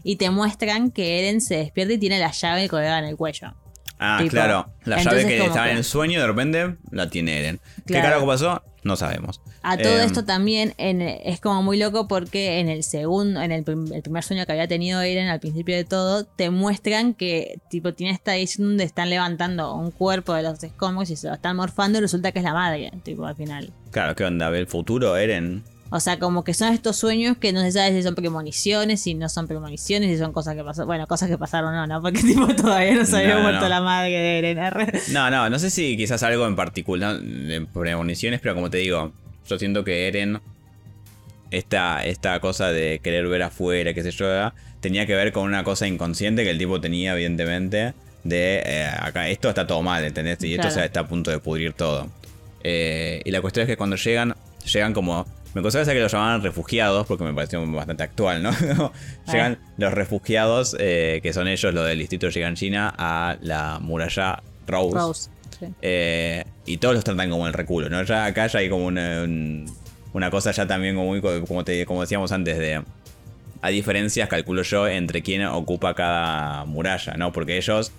Y 0.03 0.15
te 0.15 0.29
muestran 0.29 0.89
que 0.89 1.19
Eren 1.19 1.41
se 1.41 1.57
despierta 1.57 1.93
y 1.93 1.97
tiene 1.97 2.17
la 2.19 2.31
llave 2.31 2.69
colgada 2.69 2.97
en 2.99 3.05
el 3.05 3.17
cuello. 3.17 3.53
Ah, 3.99 4.17
Tipo, 4.19 4.31
claro. 4.31 4.69
La 4.85 5.01
llave 5.03 5.25
que 5.27 5.37
estaba 5.37 5.65
que- 5.65 5.71
en 5.71 5.77
el 5.77 5.83
sueño 5.83 6.19
de 6.21 6.27
repente 6.27 6.75
la 6.91 7.09
tiene 7.09 7.39
Eren. 7.39 7.59
¿Qué 7.85 7.93
carajo 7.93 8.25
pasó? 8.25 8.61
No 8.85 8.95
sabemos. 8.95 9.41
A 9.63 9.77
todo 9.77 9.99
Eh, 9.99 10.05
esto 10.05 10.23
también 10.25 10.75
en- 10.77 11.01
es 11.01 11.41
como 11.41 11.63
muy 11.63 11.77
loco 11.79 12.07
porque 12.07 12.59
en 12.59 12.69
el 12.69 12.83
segundo, 12.83 13.41
en 13.41 13.51
el, 13.51 13.63
prim- 13.63 13.91
el 13.91 14.03
primer 14.03 14.23
sueño 14.23 14.45
que 14.45 14.51
había 14.51 14.67
tenido 14.67 15.01
Eren 15.01 15.27
al 15.27 15.39
principio 15.39 15.75
de 15.75 15.83
todo, 15.85 16.23
te 16.23 16.51
muestran 16.51 17.15
que 17.15 17.59
tipo 17.71 17.93
tiene 17.95 18.13
esta 18.13 18.35
edición 18.37 18.67
donde 18.67 18.83
están 18.83 19.09
levantando 19.09 19.73
un 19.73 19.89
cuerpo 19.89 20.35
de 20.35 20.43
los 20.43 20.63
escombros 20.63 21.09
y 21.09 21.15
se 21.15 21.27
lo 21.27 21.33
están 21.33 21.55
morfando 21.55 21.97
y 21.97 22.01
resulta 22.01 22.31
que 22.31 22.37
es 22.39 22.45
la 22.45 22.53
madre, 22.53 22.91
tipo 23.03 23.25
al 23.25 23.35
final. 23.35 23.73
Claro, 23.89 24.15
¿qué 24.15 24.23
onda? 24.23 24.49
¿Ve 24.51 24.59
el 24.59 24.67
futuro, 24.67 25.17
Eren? 25.17 25.63
O 25.91 25.99
sea, 25.99 26.17
como 26.17 26.43
que 26.43 26.53
son 26.53 26.73
estos 26.73 26.95
sueños 26.97 27.37
que 27.37 27.53
no 27.53 27.61
se 27.61 27.71
sabe 27.71 27.91
si 27.93 28.01
son 28.03 28.15
premoniciones, 28.15 29.01
si 29.01 29.13
no 29.13 29.29
son 29.29 29.47
premoniciones, 29.47 30.09
si 30.09 30.17
son 30.17 30.33
cosas 30.33 30.55
que 30.55 30.63
pasaron. 30.63 30.87
Bueno, 30.87 31.05
cosas 31.07 31.29
que 31.29 31.37
pasaron 31.37 31.73
o 31.73 31.77
no, 31.77 31.87
¿no? 31.87 32.01
Porque 32.01 32.19
tipo 32.23 32.47
todavía 32.55 32.95
no 32.95 33.05
se 33.05 33.17
había 33.17 33.35
No, 33.35 33.41
muerto 33.43 33.61
no. 33.61 33.69
la 33.69 33.81
madre 33.81 34.11
de 34.11 34.37
Eren. 34.39 34.59
arre. 34.59 34.91
No, 35.11 35.29
no, 35.29 35.49
no 35.49 35.59
sé 35.59 35.69
si 35.69 35.95
quizás 35.95 36.23
algo 36.23 36.47
en 36.47 36.55
particular 36.55 37.19
de 37.19 37.65
premoniciones, 37.71 38.39
pero 38.41 38.55
como 38.55 38.69
te 38.69 38.77
digo, 38.77 39.13
yo 39.47 39.59
siento 39.59 39.83
que 39.83 40.07
Eren, 40.07 40.41
esta, 41.51 42.03
esta 42.03 42.39
cosa 42.39 42.71
de 42.71 42.99
querer 43.03 43.27
ver 43.27 43.43
afuera, 43.43 43.93
qué 43.93 44.01
sé 44.03 44.11
yo, 44.11 44.51
tenía 44.79 45.05
que 45.05 45.15
ver 45.15 45.31
con 45.31 45.43
una 45.43 45.63
cosa 45.63 45.87
inconsciente 45.87 46.43
que 46.43 46.49
el 46.49 46.57
tipo 46.57 46.81
tenía, 46.81 47.13
evidentemente, 47.13 47.93
de 48.23 48.63
eh, 48.65 48.89
acá, 48.99 49.29
esto 49.29 49.49
está 49.49 49.67
todo 49.67 49.81
mal, 49.83 50.03
¿entendés? 50.03 50.43
Y 50.43 50.55
esto 50.55 50.69
se 50.71 50.83
está 50.83 51.01
a 51.01 51.07
punto 51.07 51.29
de 51.31 51.39
pudrir 51.39 51.73
todo. 51.73 52.09
Eh, 52.63 53.21
y 53.23 53.29
la 53.31 53.41
cuestión 53.41 53.63
es 53.63 53.67
que 53.67 53.77
cuando 53.77 53.95
llegan, 53.95 54.35
llegan 54.65 54.93
como. 54.93 55.27
Me 55.55 55.61
costaba 55.63 55.85
que 55.85 55.99
los 55.99 56.11
llamaban 56.11 56.43
refugiados, 56.43 57.07
porque 57.07 57.23
me 57.23 57.33
pareció 57.33 57.65
bastante 57.71 58.03
actual, 58.03 58.43
¿no? 58.43 58.51
llegan 59.31 59.57
los 59.77 59.93
refugiados, 59.93 60.75
eh, 60.79 61.21
que 61.23 61.33
son 61.33 61.47
ellos, 61.47 61.73
los 61.73 61.87
del 61.87 61.97
distrito 61.97 62.27
de 62.27 62.53
China, 62.53 62.93
a 62.97 63.37
la 63.41 63.79
muralla 63.81 64.43
Rose. 64.67 64.95
Rose. 64.95 65.29
sí. 65.59 65.65
Eh, 65.81 66.43
y 66.65 66.77
todos 66.77 66.93
los 66.95 67.03
tratan 67.03 67.29
como 67.29 67.47
el 67.47 67.53
reculo, 67.53 67.89
¿no? 67.89 68.03
Ya 68.03 68.25
acá 68.25 68.47
ya 68.47 68.59
hay 68.59 68.69
como 68.69 68.85
una, 68.85 69.23
un- 69.23 69.65
una 70.13 70.29
cosa 70.29 70.51
ya 70.51 70.67
también 70.67 70.95
como, 70.95 71.07
muy 71.07 71.21
co- 71.21 71.43
como, 71.45 71.63
te- 71.63 71.85
como 71.85 72.01
decíamos 72.01 72.31
antes 72.31 72.57
de... 72.57 72.83
Hay 73.61 73.73
diferencias, 73.73 74.27
calculo 74.29 74.61
yo, 74.61 74.87
entre 74.87 75.21
quién 75.23 75.45
ocupa 75.45 75.95
cada 75.95 76.65
muralla, 76.65 77.13
¿no? 77.13 77.31
Porque 77.31 77.57
ellos, 77.57 77.91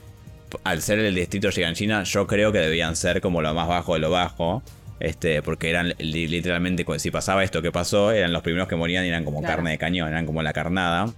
al 0.62 0.80
ser 0.82 0.98
el 1.00 1.14
distrito 1.14 1.50
China, 1.50 2.02
yo 2.04 2.26
creo 2.26 2.52
que 2.52 2.58
debían 2.58 2.94
ser 2.96 3.20
como 3.20 3.40
lo 3.42 3.52
más 3.54 3.66
bajo 3.66 3.94
de 3.94 4.00
lo 4.00 4.10
bajo. 4.10 4.62
Este, 4.98 5.42
porque 5.42 5.68
eran 5.70 5.92
li- 5.98 6.26
literalmente, 6.28 6.84
si 6.98 7.10
pasaba 7.10 7.44
esto 7.44 7.60
que 7.62 7.70
pasó, 7.72 8.12
eran 8.12 8.32
los 8.32 8.42
primeros 8.42 8.66
que 8.68 8.76
morían 8.76 9.04
y 9.04 9.08
eran 9.08 9.24
como 9.24 9.40
Claro. 9.40 9.56
carne 9.56 9.70
de 9.72 9.78
cañón, 9.78 10.08
eran 10.08 10.24
como 10.26 10.42
la 10.42 10.52
carnada. 10.52 11.12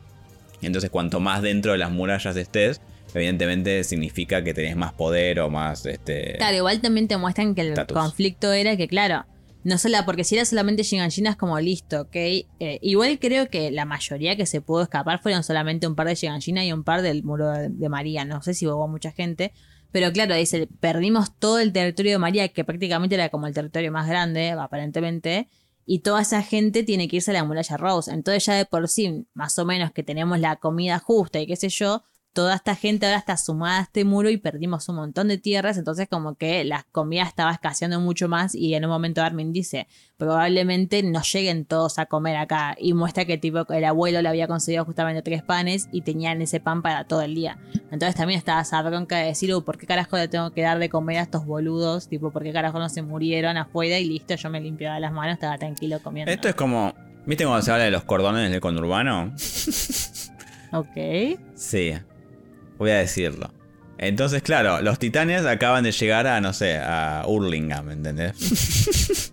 Entonces, 0.63 0.91
cuanto 0.91 1.21
más 1.21 1.43
dentro 1.43 1.73
de 1.73 1.79
las 1.79 1.91
murallas 1.93 2.37
estés, 2.37 2.81
evidentemente 3.15 3.85
significa 3.85 4.43
que 4.43 4.53
tenés 4.55 4.77
más 4.77 4.93
poder 4.93 5.39
o 5.41 5.49
más. 5.51 5.87
Este, 5.87 6.35
Claro, 6.39 6.57
igual 6.57 6.81
también 6.81 7.07
te 7.07 7.17
muestran 7.17 7.55
que 7.55 7.61
el 7.63 7.87
conflicto 7.87 8.53
era 8.53 8.77
que, 8.77 8.89
claro, 8.89 9.25
no 9.65 9.79
solo, 9.79 9.99
porque 10.05 10.25
si 10.25 10.35
era 10.35 10.45
solamente 10.45 10.83
Shiganshina 10.83 11.31
es 11.31 11.37
como 11.37 11.59
listo, 11.61 12.03
¿ok? 12.03 12.15
Eh, 12.17 12.47
igual 12.83 13.19
creo 13.21 13.49
que 13.49 13.71
la 13.71 13.85
mayoría 13.85 14.37
que 14.37 14.47
se 14.47 14.61
pudo 14.61 14.83
escapar 14.83 15.21
fueron 15.23 15.45
solamente 15.45 15.87
un 15.87 15.95
par 15.95 16.07
de 16.09 16.15
Shiganshina 16.17 16.65
y 16.65 16.73
un 16.73 16.85
par 16.85 17.03
del 17.03 17.23
muro 17.23 17.51
de, 17.51 17.69
de 17.69 17.89
María. 17.89 18.25
No 18.25 18.43
sé 18.43 18.55
si 18.55 18.67
hubo 18.67 18.89
mucha 18.89 19.13
gente. 19.13 19.53
Pero 19.91 20.13
claro, 20.13 20.35
dice, 20.35 20.69
perdimos 20.81 21.37
todo 21.39 21.59
el 21.59 21.73
territorio 21.73 22.13
de 22.13 22.19
María, 22.19 22.49
que 22.49 22.65
prácticamente 22.65 23.15
era 23.15 23.31
como 23.31 23.47
el 23.47 23.55
territorio 23.55 23.91
más 23.91 24.09
grande, 24.09 24.51
aparentemente. 24.51 25.49
Y 25.87 26.01
toda 26.01 26.21
esa 26.21 26.43
gente 26.43 26.83
tiene 26.83 27.09
que 27.09 27.17
irse 27.17 27.31
a 27.31 27.35
la 27.35 27.45
muralla 27.45 27.77
Rose. 27.79 28.13
Entonces 28.13 28.45
ya 28.45 28.55
de 28.55 28.67
por 28.67 28.89
sí, 28.89 29.27
más 29.33 29.59
o 29.59 29.65
menos 29.65 29.93
que 29.93 30.03
tenemos 30.03 30.39
la 30.39 30.57
comida 30.57 30.99
justa 30.99 31.41
y 31.41 31.47
qué 31.47 31.57
sé 31.57 31.71
yo, 31.71 32.03
toda 32.39 32.55
esta 32.55 32.77
gente 32.77 33.05
ahora 33.05 33.19
está 33.19 33.37
sumada 33.37 33.81
a 33.81 33.83
este 33.83 34.05
muro 34.05 34.31
y 34.31 34.37
perdimos 34.37 34.89
un 34.89 34.95
montón 34.95 35.27
de 35.27 35.39
tierras, 35.39 35.77
entonces 35.77 36.07
como 36.09 36.37
que 36.37 36.63
la 36.63 36.87
comida 36.93 37.25
estaba 37.25 37.51
escaseando 37.51 37.99
mucho 37.99 38.29
más 38.29 38.55
y 38.55 38.75
en 38.75 38.85
un 38.85 38.93
momento 38.93 39.23
Armin 39.23 39.53
dice, 39.53 39.89
probablemente 40.19 41.03
no 41.03 41.21
lleguen 41.21 41.65
todos 41.65 41.99
a 41.99 42.07
comer 42.07 42.37
acá 42.37 42.77
y 42.79 42.93
muestra 42.93 43.25
que 43.25 43.39
tipo 43.39 43.67
el 43.73 43.85
abuelo 43.85 44.23
le 44.23 44.29
había 44.29 44.47
conseguido 44.47 44.85
justamente 44.85 45.21
tres 45.23 45.43
panes 45.43 45.89
y 45.91 46.03
tenían 46.03 46.41
ese 46.41 46.61
pan 46.61 46.81
para 46.81 47.09
todo 47.09 47.23
el 47.23 47.35
día. 47.35 47.59
Entonces 47.91 48.15
también 48.15 48.39
estaba 48.39 48.61
esa 48.61 48.81
bronca 48.83 49.17
de 49.17 49.25
decir, 49.25 49.53
"Uh, 49.53 49.65
¿por 49.65 49.77
qué 49.77 49.89
carajo 49.89 50.17
le 50.17 50.29
tengo 50.29 50.53
que 50.53 50.63
dar 50.63 50.79
de 50.79 50.89
comer 50.89 51.19
a 51.19 51.23
estos 51.23 51.45
boludos? 51.45 52.07
Tipo, 52.07 52.31
¿por 52.31 52.45
qué 52.45 52.53
carajo 52.53 52.79
no 52.79 52.89
se 52.89 53.03
murieron 53.03 53.57
afuera? 53.57 53.99
Y 53.99 54.05
listo, 54.05 54.37
yo 54.37 54.49
me 54.49 54.61
limpiaba 54.61 55.01
las 55.01 55.11
manos, 55.13 55.35
estaba 55.35 55.59
tranquilo 55.59 55.99
comiendo. 56.05 56.31
Esto 56.31 56.49
es 56.49 56.55
como. 56.55 56.95
¿Viste 57.27 57.45
cuando 57.45 57.63
se 57.63 57.73
habla 57.73 57.83
de 57.83 57.91
los 57.91 58.05
cordones 58.05 58.49
del 58.49 58.61
conurbano? 58.61 59.35
Ok. 60.73 61.39
Sí. 61.57 61.95
Voy 62.79 62.91
a 62.91 62.97
decirlo. 62.99 63.53
Entonces, 63.99 64.43
claro, 64.43 64.81
los 64.81 64.99
titanes 64.99 65.45
acaban 65.45 65.83
de 65.85 65.91
llegar 65.93 66.27
a, 66.29 66.41
no 66.41 66.53
sé, 66.53 66.77
a 66.79 67.25
Hurlingham, 67.27 67.91
¿entendés? 67.91 69.33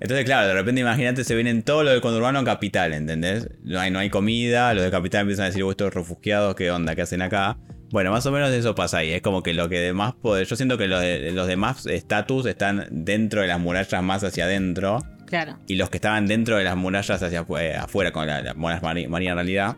Entonces, 0.00 0.24
claro, 0.24 0.48
de 0.48 0.54
repente 0.54 0.80
imagínate, 0.80 1.22
se 1.22 1.34
vienen 1.36 1.62
todos 1.62 1.84
los 1.84 1.92
del 1.92 2.02
conurbano 2.02 2.40
a 2.40 2.44
capital, 2.44 2.92
¿entendés? 2.92 3.48
No 3.62 3.78
hay, 3.78 3.90
no 3.92 4.00
hay 4.00 4.10
comida, 4.10 4.74
los 4.74 4.82
de 4.82 4.90
capital 4.90 5.22
empiezan 5.22 5.44
a 5.44 5.46
decir, 5.48 5.62
"Uh, 5.62 5.70
estos 5.70 5.94
refugiados, 5.94 6.56
¿qué 6.56 6.72
onda? 6.72 6.96
¿Qué 6.96 7.02
hacen 7.02 7.22
acá? 7.22 7.56
Bueno, 7.90 8.10
más 8.10 8.26
o 8.26 8.32
menos 8.32 8.50
eso 8.50 8.74
pasa 8.74 8.98
ahí. 8.98 9.12
Es 9.12 9.22
como 9.22 9.42
que 9.44 9.54
lo 9.54 9.68
que 9.68 9.78
demás 9.78 10.14
poder. 10.20 10.46
Yo 10.46 10.56
siento 10.56 10.76
que 10.76 10.88
los, 10.88 11.00
de- 11.00 11.30
los 11.32 11.46
demás 11.46 11.86
estatus 11.86 12.46
están 12.46 12.88
dentro 12.90 13.42
de 13.42 13.46
las 13.46 13.60
murallas 13.60 14.02
más 14.02 14.24
hacia 14.24 14.44
adentro. 14.44 14.98
Claro. 15.26 15.56
y 15.66 15.76
los 15.76 15.88
que 15.88 15.96
estaban 15.96 16.26
dentro 16.26 16.58
de 16.58 16.64
las 16.64 16.76
murallas 16.76 17.22
hacia 17.22 17.46
afu- 17.46 17.74
afuera, 17.78 18.12
con 18.12 18.26
la, 18.26 18.42
la 18.42 18.52
muralla 18.52 18.82
mari- 18.82 19.08
maría 19.08 19.30
en 19.30 19.36
realidad, 19.36 19.76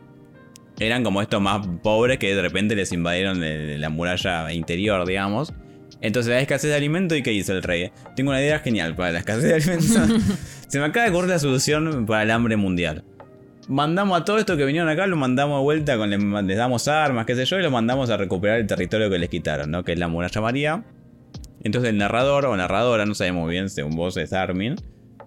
eran 0.78 1.04
como 1.04 1.22
estos 1.22 1.40
más 1.40 1.66
pobres 1.82 2.18
que 2.18 2.34
de 2.34 2.42
repente 2.42 2.74
les 2.74 2.92
invadieron 2.92 3.40
la 3.80 3.88
muralla 3.88 4.52
interior, 4.52 5.06
digamos. 5.06 5.52
Entonces 6.00 6.30
la 6.30 6.40
escasez 6.40 6.70
de 6.70 6.76
alimento 6.76 7.14
y 7.16 7.22
¿qué 7.22 7.32
hizo 7.32 7.52
el 7.52 7.62
rey? 7.62 7.90
Tengo 8.16 8.30
una 8.30 8.40
idea 8.40 8.58
genial 8.58 8.94
para 8.94 9.12
la 9.12 9.20
escasez 9.20 9.44
de 9.44 9.54
alimentos. 9.54 10.22
Se 10.68 10.78
me 10.78 10.87
acaba 10.87 11.06
de 11.06 11.12
ocurrir 11.12 11.30
la 11.30 11.38
solución 11.38 12.04
para 12.06 12.24
el 12.24 12.30
hambre 12.30 12.56
mundial. 12.56 13.04
Mandamos 13.68 14.20
a 14.20 14.24
todo 14.24 14.38
esto 14.38 14.56
que 14.58 14.66
vinieron 14.66 14.90
acá, 14.90 15.06
lo 15.06 15.16
mandamos 15.16 15.60
de 15.60 15.62
vuelta, 15.62 15.96
con, 15.96 16.10
les, 16.10 16.56
damos 16.58 16.87
armas, 16.88 17.24
qué 17.24 17.34
sé 17.34 17.46
yo, 17.46 17.58
y 17.58 17.62
los 17.62 17.72
mandamos 17.72 18.10
a 18.10 18.18
recuperar 18.18 18.60
el 18.60 18.66
territorio 18.66 19.08
que 19.08 19.18
les 19.18 19.30
quitaron, 19.30 19.70
¿no? 19.70 19.82
Que 19.84 19.92
es 19.92 19.98
la 19.98 20.08
muralla 20.08 20.40
María. 20.42 20.84
Entonces 21.62 21.88
el 21.90 21.96
narrador 21.96 22.44
o 22.44 22.56
narradora, 22.56 23.06
no 23.06 23.14
sabemos 23.14 23.48
bien, 23.48 23.70
según 23.70 23.96
vos 23.96 24.18
es 24.18 24.34
Armin, 24.34 24.76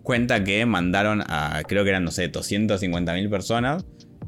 cuenta 0.03 0.43
que 0.43 0.63
mandaron 0.67 1.23
a, 1.27 1.63
creo 1.67 1.83
que 1.83 1.89
eran, 1.89 2.03
no 2.03 2.11
sé, 2.11 2.31
250.000 2.31 3.29
personas 3.31 3.85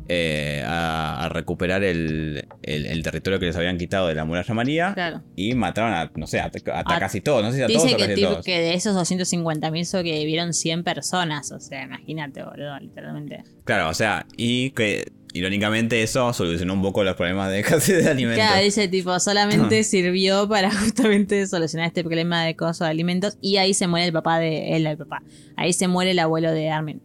eh, 0.08 0.64
a, 0.66 1.26
a 1.26 1.30
recuperar 1.30 1.84
el, 1.84 2.48
el- 2.64 2.86
el 2.88 3.04
territorio 3.04 3.40
que 3.40 3.46
les 3.48 3.56
habían 3.56 3.78
quitado 3.78 4.08
de 4.08 4.16
la 4.16 4.26
muralla 4.26 4.54
María. 4.54 4.94
Claro. 4.94 5.22
Y 5.36 5.54
mataron 5.56 5.94
a, 5.94 6.12
no 6.16 6.26
sé, 6.28 6.40
a, 6.40 6.46
a 6.74 6.80
A- 6.86 7.00
casi 7.00 7.22
todos, 7.22 7.44
no 7.44 7.52
sé 7.52 7.58
si 7.58 7.64
a 7.64 7.68
todos 7.68 7.84
Dice 7.84 7.96
o 7.96 7.98
que, 7.98 8.08
casi 8.08 8.22
todos. 8.24 8.46
que 8.46 8.60
de 8.60 8.74
esos 8.74 8.96
250.000 8.96 9.84
sobrevivieron 9.86 10.54
100 10.54 10.84
personas. 10.84 11.52
O 11.52 11.60
sea, 11.60 11.84
imagínate, 11.84 12.44
boludo, 12.44 12.80
literalmente. 12.80 13.44
Claro, 13.66 13.90
o 13.90 13.94
sea, 13.94 14.26
y 14.38 14.72
que 14.72 15.12
irónicamente 15.32 16.02
eso 16.02 16.34
solucionó 16.34 16.74
un 16.74 16.82
poco 16.82 17.04
los 17.04 17.16
problemas 17.16 17.52
de 17.52 17.60
escasez 17.62 18.04
de 18.04 18.10
alimentos. 18.10 18.44
Claro, 18.44 18.64
dice 18.64 18.88
tipo, 18.88 19.20
solamente 19.20 19.84
sirvió 19.84 20.50
para 20.50 20.72
justamente 20.72 21.46
solucionar 21.46 21.86
este 21.88 22.04
problema 22.04 22.44
de 22.46 22.56
costo 22.56 22.84
de 22.84 22.90
alimentos. 22.90 23.38
Y 23.42 23.58
ahí 23.58 23.76
se 23.76 23.86
muere 23.86 24.08
el 24.08 24.14
papá 24.14 24.40
de 24.40 24.76
él, 24.76 24.88
el 24.88 24.98
papá. 24.98 25.22
Ahí 25.56 25.72
se 25.74 25.88
muere 25.88 26.12
el 26.12 26.20
abuelo 26.20 26.52
de 26.52 26.72
Armin. 26.72 27.02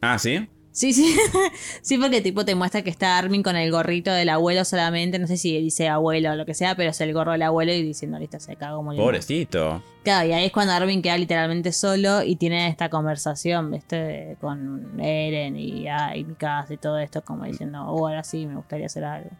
Ah, 0.00 0.18
¿sí? 0.18 0.48
Sí, 0.74 0.92
sí. 0.92 1.16
sí, 1.82 1.98
porque 1.98 2.20
tipo 2.20 2.44
te 2.44 2.56
muestra 2.56 2.82
que 2.82 2.90
está 2.90 3.16
Armin 3.16 3.44
con 3.44 3.54
el 3.54 3.70
gorrito 3.70 4.12
del 4.12 4.28
abuelo 4.28 4.64
solamente. 4.64 5.20
No 5.20 5.28
sé 5.28 5.36
si 5.36 5.56
dice 5.60 5.88
abuelo 5.88 6.32
o 6.32 6.34
lo 6.34 6.44
que 6.44 6.54
sea, 6.54 6.74
pero 6.74 6.90
es 6.90 7.00
el 7.00 7.12
gorro 7.12 7.30
del 7.30 7.42
abuelo 7.42 7.72
y 7.72 7.80
diciendo, 7.84 8.18
listo, 8.18 8.40
se 8.40 8.56
cagó 8.56 8.82
muriendo. 8.82 9.04
Pobrecito. 9.04 9.84
Claro, 10.02 10.28
y 10.28 10.32
ahí 10.32 10.46
es 10.46 10.52
cuando 10.52 10.72
Armin 10.72 11.00
queda 11.00 11.16
literalmente 11.16 11.70
solo 11.70 12.24
y 12.24 12.34
tiene 12.34 12.66
esta 12.68 12.90
conversación, 12.90 13.70
¿viste? 13.70 14.36
Con 14.40 15.00
Eren 15.00 15.56
y, 15.56 15.86
y 15.86 16.26
y 16.68 16.76
todo 16.76 16.98
esto, 16.98 17.22
como 17.22 17.44
diciendo, 17.44 17.84
oh, 17.86 18.08
ahora 18.08 18.24
sí, 18.24 18.44
me 18.44 18.56
gustaría 18.56 18.86
hacer 18.86 19.04
algo. 19.04 19.30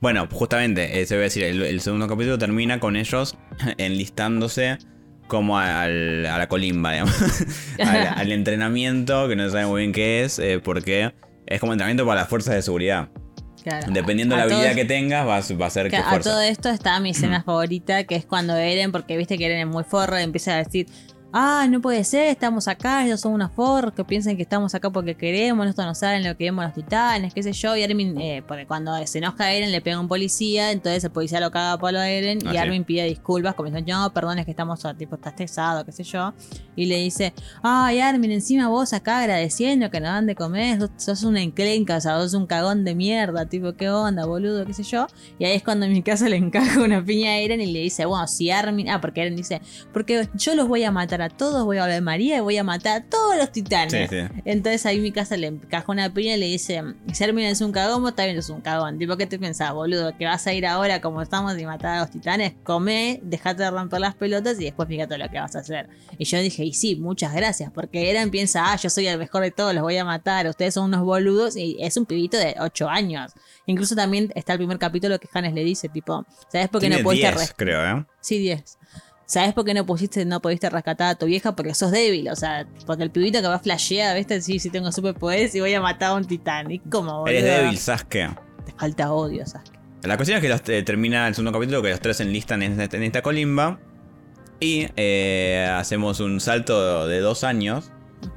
Bueno, 0.00 0.28
justamente, 0.30 1.00
eh, 1.00 1.06
se 1.06 1.14
va 1.14 1.20
a 1.20 1.24
decir, 1.24 1.44
el, 1.44 1.62
el 1.62 1.80
segundo 1.80 2.06
capítulo 2.06 2.36
termina 2.36 2.78
con 2.78 2.94
ellos 2.96 3.38
enlistándose 3.78 4.76
como 5.26 5.58
al- 5.58 6.26
a 6.26 6.38
la 6.38 6.48
colimba, 6.48 6.92
digamos. 6.92 7.14
al, 7.80 8.06
al 8.16 8.32
entrenamiento, 8.32 9.28
que 9.28 9.36
no 9.36 9.44
se 9.44 9.50
sabe 9.50 9.66
muy 9.66 9.80
bien 9.82 9.92
qué 9.92 10.24
es, 10.24 10.38
eh, 10.38 10.60
porque 10.62 11.12
es 11.46 11.60
como 11.60 11.72
entrenamiento 11.72 12.06
para 12.06 12.20
las 12.20 12.28
fuerzas 12.28 12.54
de 12.54 12.62
seguridad. 12.62 13.08
Claro. 13.62 13.86
Dependiendo 13.90 14.36
de 14.36 14.42
A 14.42 14.46
la 14.46 14.52
habilidad 14.54 14.74
que 14.74 14.84
tengas, 14.84 15.26
va, 15.26 15.38
a- 15.38 15.56
va 15.60 15.66
a 15.66 15.70
ser 15.70 15.88
que 15.88 15.96
a 15.96 16.02
fuerza. 16.04 16.30
todo 16.30 16.40
esto 16.42 16.68
está 16.68 17.00
mi 17.00 17.10
escena 17.10 17.42
favorita, 17.46 18.04
que 18.04 18.14
es 18.16 18.26
cuando 18.26 18.54
Eren, 18.56 18.92
porque 18.92 19.16
viste 19.16 19.38
que 19.38 19.46
Eren 19.46 19.60
es 19.60 19.66
muy 19.66 19.84
forro, 19.84 20.18
empieza 20.18 20.52
a 20.54 20.56
decir, 20.62 20.86
ah, 21.34 21.66
no 21.68 21.80
puede 21.80 22.04
ser, 22.04 22.28
estamos 22.28 22.68
acá, 22.68 23.04
ellos 23.04 23.20
son 23.20 23.32
unos 23.32 23.50
forros 23.50 23.92
que 23.92 24.04
piensan 24.04 24.36
que 24.36 24.42
estamos 24.42 24.72
acá 24.74 24.88
porque 24.90 25.16
queremos, 25.16 25.66
nosotros 25.66 25.86
no 25.88 25.94
saben 25.96 26.22
lo 26.22 26.36
que 26.36 26.44
vemos 26.44 26.64
los 26.64 26.74
titanes, 26.74 27.34
qué 27.34 27.42
sé 27.42 27.52
yo. 27.52 27.76
Y 27.76 27.82
Armin, 27.82 28.20
eh, 28.20 28.42
porque 28.46 28.66
cuando 28.66 28.94
se 29.04 29.18
enoja 29.18 29.44
a 29.44 29.52
Eren 29.52 29.72
le 29.72 29.80
pega 29.80 29.96
a 29.96 30.00
un 30.00 30.06
policía, 30.06 30.70
entonces 30.70 31.02
el 31.02 31.10
policía 31.10 31.40
lo 31.40 31.50
caga 31.50 31.72
a 31.72 31.78
palo 31.78 31.98
a 31.98 32.08
Eren 32.08 32.38
Ah, 32.46 32.50
y 32.50 32.52
sí. 32.52 32.56
Armin 32.56 32.84
pide 32.84 33.04
disculpas, 33.04 33.54
como 33.54 33.68
diciendo, 33.68 33.92
no, 33.98 34.12
perdón, 34.12 34.38
es 34.38 34.44
que 34.44 34.52
estamos, 34.52 34.84
ah, 34.84 34.94
tipo, 34.94 35.16
estás 35.16 35.32
estresado, 35.32 35.84
qué 35.84 35.90
sé 35.90 36.04
yo. 36.04 36.32
Y 36.76 36.86
le 36.86 36.98
dice, 36.98 37.34
ay, 37.62 37.98
Armin, 37.98 38.30
encima 38.30 38.68
vos 38.68 38.92
acá 38.92 39.18
agradeciendo 39.18 39.90
que 39.90 39.98
nos 40.00 40.10
dan 40.10 40.26
de 40.26 40.36
comer, 40.36 40.78
sos, 40.78 40.90
sos 40.96 41.22
una 41.24 41.42
enclenca, 41.42 41.96
o 41.96 42.00
sea, 42.00 42.16
sos 42.20 42.34
un 42.34 42.46
cagón 42.46 42.84
de 42.84 42.94
mierda, 42.94 43.46
tipo, 43.46 43.72
qué 43.74 43.90
onda, 43.90 44.24
boludo, 44.24 44.64
qué 44.64 44.72
sé 44.72 44.84
yo. 44.84 45.08
Y 45.40 45.46
ahí 45.46 45.56
es 45.56 45.64
cuando 45.64 45.86
en 45.86 45.92
mi 45.92 46.02
casa 46.02 46.28
le 46.28 46.36
encaja 46.36 46.80
una 46.80 47.04
piña 47.04 47.30
a 47.30 47.38
Eren 47.38 47.60
y 47.60 47.72
le 47.72 47.80
dice, 47.80 48.04
bueno, 48.04 48.26
si 48.28 48.50
Armin, 48.50 48.88
ah, 48.88 49.00
porque 49.00 49.22
Eren 49.22 49.34
dice, 49.34 49.60
porque 49.92 50.28
yo 50.34 50.54
los 50.54 50.68
voy 50.68 50.84
a 50.84 50.92
matar 50.92 51.22
a 51.22 51.23
todos, 51.30 51.64
voy 51.64 51.78
a 51.78 51.82
hablar 51.82 51.96
de 51.96 52.00
María 52.00 52.36
y 52.38 52.40
voy 52.40 52.56
a 52.58 52.64
matar 52.64 53.02
a 53.02 53.04
todos 53.04 53.36
los 53.36 53.50
titanes. 53.52 53.92
Sí, 53.92 54.06
sí. 54.08 54.26
Entonces 54.44 54.84
ahí 54.86 55.00
mi 55.00 55.12
casa 55.12 55.36
le 55.36 55.48
encaja 55.48 55.90
una 55.90 56.12
piña 56.12 56.34
y 56.34 56.38
le 56.40 56.46
dice, 56.46 56.82
si 57.12 57.24
Armin 57.24 57.44
es 57.46 57.60
un 57.60 57.72
cagón, 57.72 58.02
vos 58.02 58.14
también 58.14 58.38
es 58.38 58.48
un 58.48 58.60
cagón. 58.60 58.98
Tipo, 58.98 59.16
¿qué 59.16 59.26
te 59.26 59.38
pensás, 59.38 59.72
boludo? 59.72 60.16
¿Que 60.16 60.24
vas 60.26 60.46
a 60.46 60.52
ir 60.52 60.66
ahora 60.66 61.00
como 61.00 61.22
estamos 61.22 61.58
y 61.58 61.64
matar 61.66 61.96
a 61.96 62.00
los 62.00 62.10
titanes? 62.10 62.54
Come, 62.62 63.20
dejate 63.22 63.62
de 63.62 63.70
romper 63.70 64.00
las 64.00 64.14
pelotas 64.14 64.60
y 64.60 64.64
después 64.64 64.88
fíjate 64.88 65.18
lo 65.18 65.28
que 65.28 65.38
vas 65.38 65.54
a 65.56 65.60
hacer. 65.60 65.88
Y 66.18 66.24
yo 66.24 66.38
dije, 66.38 66.64
y 66.64 66.72
sí, 66.72 66.96
muchas 66.96 67.34
gracias, 67.34 67.70
porque 67.72 68.10
Eren 68.10 68.30
piensa, 68.30 68.72
ah, 68.72 68.76
yo 68.76 68.90
soy 68.90 69.06
el 69.06 69.18
mejor 69.18 69.42
de 69.42 69.50
todos, 69.50 69.74
los 69.74 69.82
voy 69.82 69.96
a 69.96 70.04
matar, 70.04 70.46
ustedes 70.48 70.74
son 70.74 70.84
unos 70.86 71.02
boludos, 71.02 71.56
y 71.56 71.76
es 71.80 71.96
un 71.96 72.06
pibito 72.06 72.36
de 72.36 72.54
8 72.60 72.88
años. 72.88 73.32
Incluso 73.66 73.94
también 73.96 74.30
está 74.34 74.52
el 74.52 74.58
primer 74.58 74.78
capítulo 74.78 75.18
que 75.18 75.28
Hannes 75.32 75.54
le 75.54 75.64
dice, 75.64 75.88
tipo, 75.88 76.26
¿sabes 76.52 76.68
por 76.68 76.80
qué 76.80 76.88
Tiene 76.88 77.02
no 77.02 77.08
pudiste 77.08 77.28
10, 77.28 77.38
res- 77.40 77.54
creo, 77.56 77.98
¿eh? 77.98 78.04
Sí, 78.20 78.38
10. 78.38 78.78
¿Sabes 79.26 79.54
por 79.54 79.64
qué 79.64 79.72
no 79.74 79.86
pusiste, 79.86 80.24
no 80.24 80.40
pudiste 80.40 80.68
rescatar 80.68 81.08
a 81.08 81.14
tu 81.14 81.26
vieja? 81.26 81.56
Porque 81.56 81.74
sos 81.74 81.90
débil, 81.90 82.28
o 82.28 82.36
sea, 82.36 82.66
porque 82.86 83.02
el 83.02 83.10
pibito 83.10 83.40
que 83.40 83.46
va 83.48 83.54
a 83.54 83.58
flashear, 83.58 84.16
¿viste? 84.16 84.40
Sí, 84.42 84.58
sí 84.58 84.68
tengo 84.70 84.92
superpoderes 84.92 85.54
y 85.54 85.60
voy 85.60 85.72
a 85.74 85.80
matar 85.80 86.10
a 86.10 86.14
un 86.14 86.24
titán. 86.26 86.70
¿Y 86.70 86.78
cómo, 86.80 87.20
boludo? 87.20 87.28
Eres 87.28 87.44
débil, 87.44 87.78
Sasuke. 87.78 88.28
Te 88.66 88.72
falta 88.78 89.12
odio, 89.12 89.46
Sasuke. 89.46 89.78
La 90.02 90.16
cuestión 90.16 90.36
es 90.36 90.42
que 90.42 90.48
los, 90.50 90.60
eh, 90.68 90.82
termina 90.82 91.26
el 91.26 91.34
segundo 91.34 91.52
capítulo 91.52 91.80
que 91.82 91.88
los 91.90 92.00
tres 92.00 92.20
enlistan 92.20 92.62
en, 92.62 92.78
esta- 92.78 92.96
en 92.98 93.02
esta 93.02 93.22
colimba. 93.22 93.78
Y 94.60 94.86
eh, 94.96 95.66
hacemos 95.74 96.20
un 96.20 96.40
salto 96.40 97.08
de 97.08 97.20
dos 97.20 97.44
años. 97.44 97.90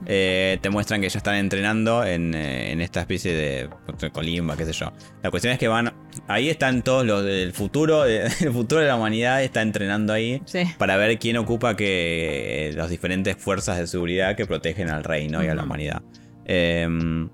Eh, 0.05 0.57
te 0.61 0.69
muestran 0.69 0.99
que 1.01 1.09
ya 1.09 1.17
están 1.17 1.35
entrenando 1.35 2.03
en, 2.03 2.33
en 2.33 2.81
esta 2.81 3.01
especie 3.01 3.33
de 3.33 3.69
colimba, 4.11 4.57
qué 4.57 4.65
sé 4.65 4.73
yo. 4.73 4.91
La 5.23 5.31
cuestión 5.31 5.53
es 5.53 5.59
que 5.59 5.67
van. 5.67 5.93
Ahí 6.27 6.49
están 6.49 6.81
todos 6.83 7.05
los 7.05 7.23
del 7.23 7.53
futuro. 7.53 8.05
El 8.05 8.51
futuro 8.51 8.81
de 8.81 8.87
la 8.87 8.95
humanidad 8.95 9.43
está 9.43 9.61
entrenando 9.61 10.13
ahí. 10.13 10.41
Sí. 10.45 10.63
Para 10.77 10.97
ver 10.97 11.17
quién 11.19 11.37
ocupa 11.37 11.75
que 11.75 12.71
las 12.75 12.89
diferentes 12.89 13.37
fuerzas 13.37 13.77
de 13.77 13.87
seguridad 13.87 14.35
que 14.35 14.45
protegen 14.45 14.89
al 14.89 15.03
reino 15.03 15.43
y 15.43 15.47
a 15.47 15.55
la 15.55 15.63
humanidad. 15.63 16.01
Em, 16.45 17.29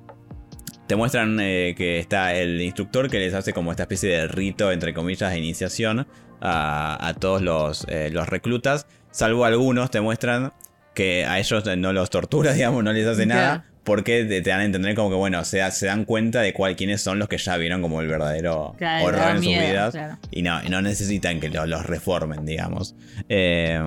te 0.87 0.95
muestran 0.95 1.39
eh, 1.39 1.73
que 1.77 1.99
está 1.99 2.35
el 2.35 2.61
instructor 2.61 3.09
que 3.09 3.19
les 3.19 3.33
hace 3.33 3.53
como 3.53 3.71
esta 3.71 3.83
especie 3.83 4.09
de 4.09 4.27
rito, 4.27 4.71
entre 4.71 4.93
comillas, 4.93 5.31
de 5.31 5.37
iniciación 5.37 6.07
a, 6.41 7.07
a 7.07 7.13
todos 7.13 7.41
los, 7.41 7.85
eh, 7.89 8.09
los 8.11 8.27
reclutas. 8.27 8.85
Salvo 9.11 9.45
algunos, 9.45 9.91
te 9.91 10.01
muestran 10.01 10.51
que 10.93 11.25
a 11.25 11.39
ellos 11.39 11.63
no 11.77 11.93
los 11.93 12.09
tortura, 12.09 12.53
digamos, 12.53 12.83
no 12.83 12.93
les 12.93 13.07
hace 13.07 13.25
nada. 13.25 13.65
Porque 13.83 14.23
te, 14.23 14.41
te 14.41 14.49
dan 14.49 14.61
a 14.61 14.65
entender 14.65 14.95
como 14.95 15.09
que, 15.09 15.15
bueno, 15.15 15.43
se, 15.43 15.69
se 15.71 15.87
dan 15.87 16.05
cuenta 16.05 16.41
de 16.41 16.53
cuál, 16.53 16.75
quiénes 16.75 17.01
son 17.01 17.19
los 17.19 17.27
que 17.27 17.37
ya 17.37 17.57
vieron 17.57 17.81
como 17.81 17.99
el 18.01 18.07
verdadero 18.07 18.75
Claro, 18.77 19.05
horror 19.05 19.31
en 19.31 19.37
sus 19.37 19.45
miedo, 19.47 19.67
vidas. 19.67 19.91
claro. 19.91 20.17
Y 20.31 20.41
no, 20.41 20.61
no 20.63 20.81
necesitan 20.81 21.39
que 21.41 21.49
lo- 21.49 21.65
los 21.65 21.85
reformen, 21.85 22.45
digamos. 22.45 22.95
Eh, 23.27 23.79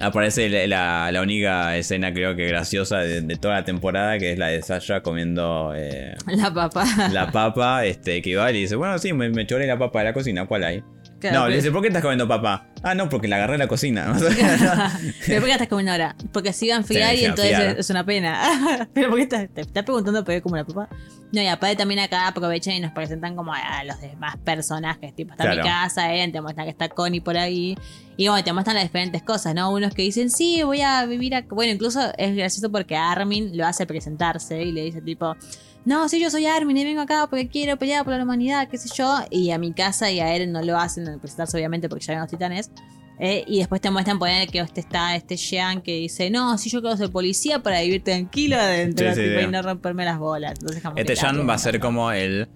aparece 0.00 0.48
la, 0.48 0.66
la- 0.66 1.12
la 1.12 1.22
única 1.22 1.76
escena, 1.76 2.12
creo 2.12 2.34
que 2.34 2.46
graciosa 2.48 2.98
de, 2.98 3.20
de 3.20 3.36
toda 3.36 3.54
la 3.54 3.64
temporada, 3.64 4.18
que 4.18 4.32
es 4.32 4.38
la 4.38 4.48
de 4.48 4.60
Sasha 4.62 5.02
comiendo 5.02 5.72
eh, 5.76 6.16
La 6.26 6.52
papá. 6.52 6.84
la 7.12 7.30
papa, 7.30 7.84
este, 7.84 8.20
que 8.22 8.34
va 8.34 8.50
y 8.50 8.54
le 8.54 8.58
dice, 8.60 8.74
bueno, 8.74 8.98
sí, 8.98 9.12
me, 9.12 9.28
me 9.30 9.46
choré 9.46 9.66
la 9.68 9.78
papa 9.78 10.00
de 10.00 10.06
la 10.06 10.12
cocina, 10.14 10.46
¿cuál 10.46 10.64
hay? 10.64 10.82
Claro, 11.30 11.40
no, 11.40 11.48
le 11.48 11.56
dice, 11.56 11.70
¿por 11.70 11.80
qué 11.80 11.88
estás 11.88 12.02
comiendo 12.02 12.26
papa? 12.28 12.66
Ah, 12.82 12.94
no, 12.94 13.08
porque 13.08 13.28
la 13.28 13.36
agarré 13.36 13.54
en 13.54 13.60
la 13.60 13.68
cocina. 13.68 14.12
¿Pero 15.26 15.40
por 15.40 15.46
qué 15.46 15.52
estás 15.52 15.68
comiendo 15.68 15.92
ahora? 15.92 16.16
Porque 16.32 16.52
se 16.52 16.66
iba 16.66 16.74
a 16.74 16.78
enfriar 16.78 17.14
Sí, 17.14 17.22
y 17.22 17.24
entonces 17.24 17.52
enfriar. 17.52 17.78
es 17.78 17.90
una 17.90 18.04
pena. 18.04 18.88
¿Pero 18.94 19.08
por 19.08 19.16
qué 19.18 19.22
estás, 19.22 19.48
te 19.54 19.60
estás 19.62 19.84
preguntando 19.84 20.24
por 20.24 20.34
qué 20.34 20.42
como 20.42 20.56
la 20.56 20.64
papá? 20.64 20.88
No, 21.32 21.40
y 21.40 21.46
aparte 21.46 21.76
también 21.76 22.00
acá 22.00 22.28
aprovechan 22.28 22.74
y 22.74 22.80
nos 22.80 22.92
presentan 22.92 23.34
como 23.36 23.54
a 23.54 23.84
los 23.84 24.00
demás 24.00 24.36
personajes. 24.44 25.14
Tipo, 25.14 25.30
está 25.32 25.44
Claro. 25.44 25.62
mi 25.62 25.68
casa, 25.68 26.12
Eren, 26.12 26.30
te 26.32 26.40
muestran 26.42 26.66
que 26.66 26.70
está 26.70 26.88
Connie 26.88 27.20
por 27.20 27.36
ahí. 27.38 27.78
Y 28.16 28.28
bueno, 28.28 28.44
te 28.44 28.52
muestran 28.52 28.74
las 28.76 28.84
diferentes 28.84 29.22
cosas, 29.22 29.54
¿no? 29.54 29.72
Unos 29.72 29.94
que 29.94 30.02
dicen, 30.02 30.28
sí, 30.30 30.62
voy 30.62 30.82
a 30.82 31.06
vivir 31.06 31.34
acá. 31.34 31.54
Bueno, 31.54 31.72
incluso 31.72 32.00
es 32.18 32.36
gracioso 32.36 32.70
porque 32.70 32.96
Armin 32.96 33.56
lo 33.56 33.66
hace 33.66 33.86
presentarse 33.86 34.62
y 34.62 34.72
le 34.72 34.82
dice 34.82 35.00
tipo... 35.00 35.36
No, 35.84 36.08
sí, 36.08 36.20
yo 36.20 36.30
soy 36.30 36.46
Armin 36.46 36.76
y 36.76 36.84
vengo 36.84 37.00
acá 37.00 37.26
porque 37.28 37.48
quiero 37.48 37.76
pelear 37.76 38.04
por 38.04 38.14
la 38.14 38.22
humanidad, 38.22 38.68
qué 38.68 38.78
sé 38.78 38.88
yo. 38.94 39.18
Y 39.30 39.50
a 39.50 39.58
mi 39.58 39.72
casa 39.72 40.10
y 40.10 40.20
a 40.20 40.34
Eren 40.34 40.52
no 40.52 40.62
lo 40.62 40.78
hacen 40.78 41.08
al 41.08 41.18
presentarse, 41.18 41.56
obviamente, 41.56 41.88
porque 41.88 42.04
ya 42.04 42.12
ven 42.12 42.20
los 42.20 42.30
titanes. 42.30 42.70
Eh, 43.18 43.44
y 43.46 43.58
después 43.58 43.80
te 43.80 43.90
muestran 43.90 44.18
poner 44.18 44.48
que 44.48 44.58
este 44.60 44.80
está 44.80 45.14
este 45.14 45.36
Jean 45.36 45.80
que 45.82 45.92
dice, 45.96 46.30
no, 46.30 46.56
si 46.58 46.70
yo 46.70 46.80
quiero 46.80 46.96
ser 46.96 47.10
policía 47.10 47.60
para 47.60 47.80
vivir 47.82 48.02
tranquilo 48.02 48.56
adentro 48.56 49.08
Sí, 49.10 49.14
sí, 49.20 49.28
tipo, 49.28 49.40
sí. 49.40 49.44
y 49.46 49.48
no 49.50 49.62
romperme 49.62 50.04
las 50.04 50.18
bolas. 50.18 50.52
Entonces, 50.52 50.82
Este 50.96 51.14
la- 51.16 51.42
va 51.42 51.54
a 51.54 51.58
ser 51.58 51.78
como 51.80 52.10
el. 52.12 52.48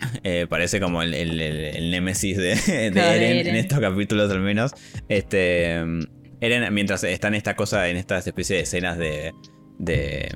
eh, 0.22 0.46
parece 0.48 0.80
como 0.80 1.02
el, 1.02 1.14
el, 1.14 1.40
el- 1.40 1.64
el 1.76 1.90
némesis 1.90 2.36
de, 2.36 2.54
de 2.54 2.90
Claro, 2.92 3.10
de 3.10 3.16
Eren, 3.16 3.36
Eren. 3.38 3.46
en 3.48 3.56
estos 3.56 3.80
capítulos 3.80 4.30
al 4.30 4.40
menos. 4.40 4.72
Este. 5.08 5.82
mm, 5.84 6.00
Eren, 6.40 6.72
mientras 6.72 7.02
está 7.04 7.26
en 7.28 7.34
esta 7.34 7.54
cosa, 7.56 7.88
en 7.88 7.96
estas 7.96 8.26
especies 8.26 8.58
de 8.58 8.62
escenas 8.62 8.98
de. 8.98 9.32
de 9.78 10.28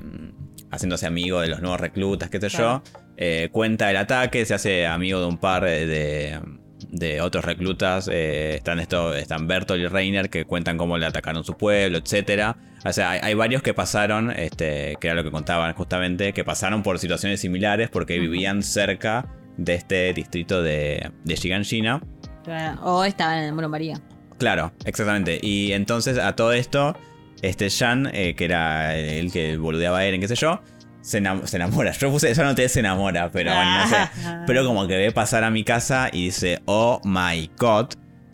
haciéndose 0.73 1.05
amigo 1.05 1.39
de 1.41 1.47
los 1.47 1.61
nuevos 1.61 1.79
reclutas, 1.79 2.29
qué 2.29 2.39
sé 2.41 2.49
Claro. 2.49 2.83
yo. 2.85 2.91
eh, 3.17 3.49
cuenta 3.51 3.89
el 3.91 3.97
ataque, 3.97 4.43
se 4.45 4.53
hace 4.53 4.85
amigo 4.87 5.19
de 5.19 5.25
un 5.27 5.37
par 5.37 5.63
de. 5.63 6.39
de 6.89 7.21
otros 7.21 7.45
reclutas. 7.45 8.09
eh, 8.11 8.55
están 8.55 8.79
esto, 8.79 9.13
están 9.13 9.47
Bertolt 9.47 9.81
y 9.81 9.87
Reiner 9.87 10.29
que 10.29 10.45
cuentan 10.45 10.77
cómo 10.77 10.97
le 10.97 11.05
atacaron 11.05 11.43
su 11.43 11.53
pueblo, 11.55 11.97
etcétera. 11.97 12.57
O 12.85 12.91
sea, 12.91 13.11
hay, 13.11 13.19
hay 13.23 13.33
varios 13.35 13.61
que 13.61 13.73
pasaron, 13.73 14.31
este, 14.31 14.97
que 14.99 15.07
era 15.07 15.15
lo 15.15 15.23
que 15.23 15.31
contaban 15.31 15.73
justamente, 15.73 16.33
que 16.33 16.43
pasaron 16.43 16.83
por 16.83 16.99
situaciones 16.99 17.39
similares 17.39 17.89
porque 17.89 18.19
vivían 18.19 18.61
cerca 18.63 19.25
de 19.57 19.75
este 19.75 20.13
distrito 20.13 20.61
de, 20.61 21.11
de 21.23 21.35
Shiganshina. 21.35 22.01
Claro. 22.43 22.81
O 22.83 23.05
estaban 23.05 23.37
en 23.37 23.43
el 23.45 23.53
Muro 23.53 23.69
María. 23.69 24.01
Claro, 24.37 24.73
exactamente. 24.83 25.39
Y 25.41 25.71
entonces 25.71 26.17
a 26.17 26.35
todo 26.35 26.51
esto, 26.51 26.97
este 27.43 27.69
Jan, 27.69 28.09
eh, 28.13 28.33
que 28.35 28.45
era 28.45 28.95
el 28.97 29.31
que 29.31 29.57
boludeaba 29.57 29.99
a 29.99 30.05
Eren, 30.05 30.19
qué 30.21 30.27
sé 30.27 30.35
yo, 30.35 30.61
se, 31.01 31.21
enam- 31.21 31.45
se 31.45 31.57
enamora. 31.57 31.91
Yo 31.91 32.09
puse, 32.09 32.33
yo 32.33 32.43
noté 32.43 32.67
se 32.69 32.79
enamora, 32.79 33.29
pero 33.31 33.53
bueno, 33.53 33.77
no 33.83 33.87
sé. 33.87 33.95
Pero 34.47 34.65
como 34.65 34.87
que 34.87 34.95
ve 34.97 35.11
pasar 35.11 35.43
a 35.43 35.51
mi 35.51 35.63
casa 35.63 36.09
y 36.11 36.25
dice, 36.25 36.61
oh 36.65 36.99
my 37.03 37.51
god. 37.57 37.87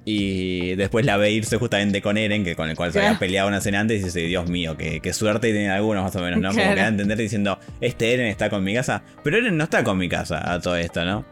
Y 0.06 0.76
después 0.76 1.06
la 1.06 1.18
ve 1.18 1.32
irse 1.32 1.58
justamente 1.58 2.02
con 2.02 2.18
Eren, 2.18 2.44
que 2.44 2.56
con 2.56 2.68
el 2.70 2.76
cual 2.76 2.92
se 2.92 3.00
había 3.00 3.20
peleado 3.20 3.48
una 3.48 3.58
escena 3.60 3.80
antes, 3.80 4.02
y 4.02 4.06
dice, 4.06 4.20
Dios 4.22 4.50
mío, 4.50 4.76
qué, 4.78 5.02
qué 5.02 5.14
suerte 5.14 5.52
tienen 5.52 5.70
algunos 5.70 6.04
más 6.04 6.16
o 6.16 6.20
menos, 6.22 6.40
¿no? 6.40 6.50
Como 6.50 6.62
Claro. 6.62 6.74
que 6.76 6.80
da 6.82 6.86
a 6.86 6.90
entender 6.90 7.18
diciendo, 7.18 7.60
este 7.82 8.14
Eren 8.14 8.26
está 8.28 8.50
con 8.50 8.64
mi 8.64 8.74
casa. 8.74 9.04
Pero 9.24 9.38
Eren 9.38 9.56
no 9.58 9.66
está 9.66 9.84
con 9.84 9.98
mi 10.00 10.10
casa 10.10 10.52
a 10.52 10.60
todo 10.60 10.76
esto, 10.78 11.06
¿no? 11.06 11.26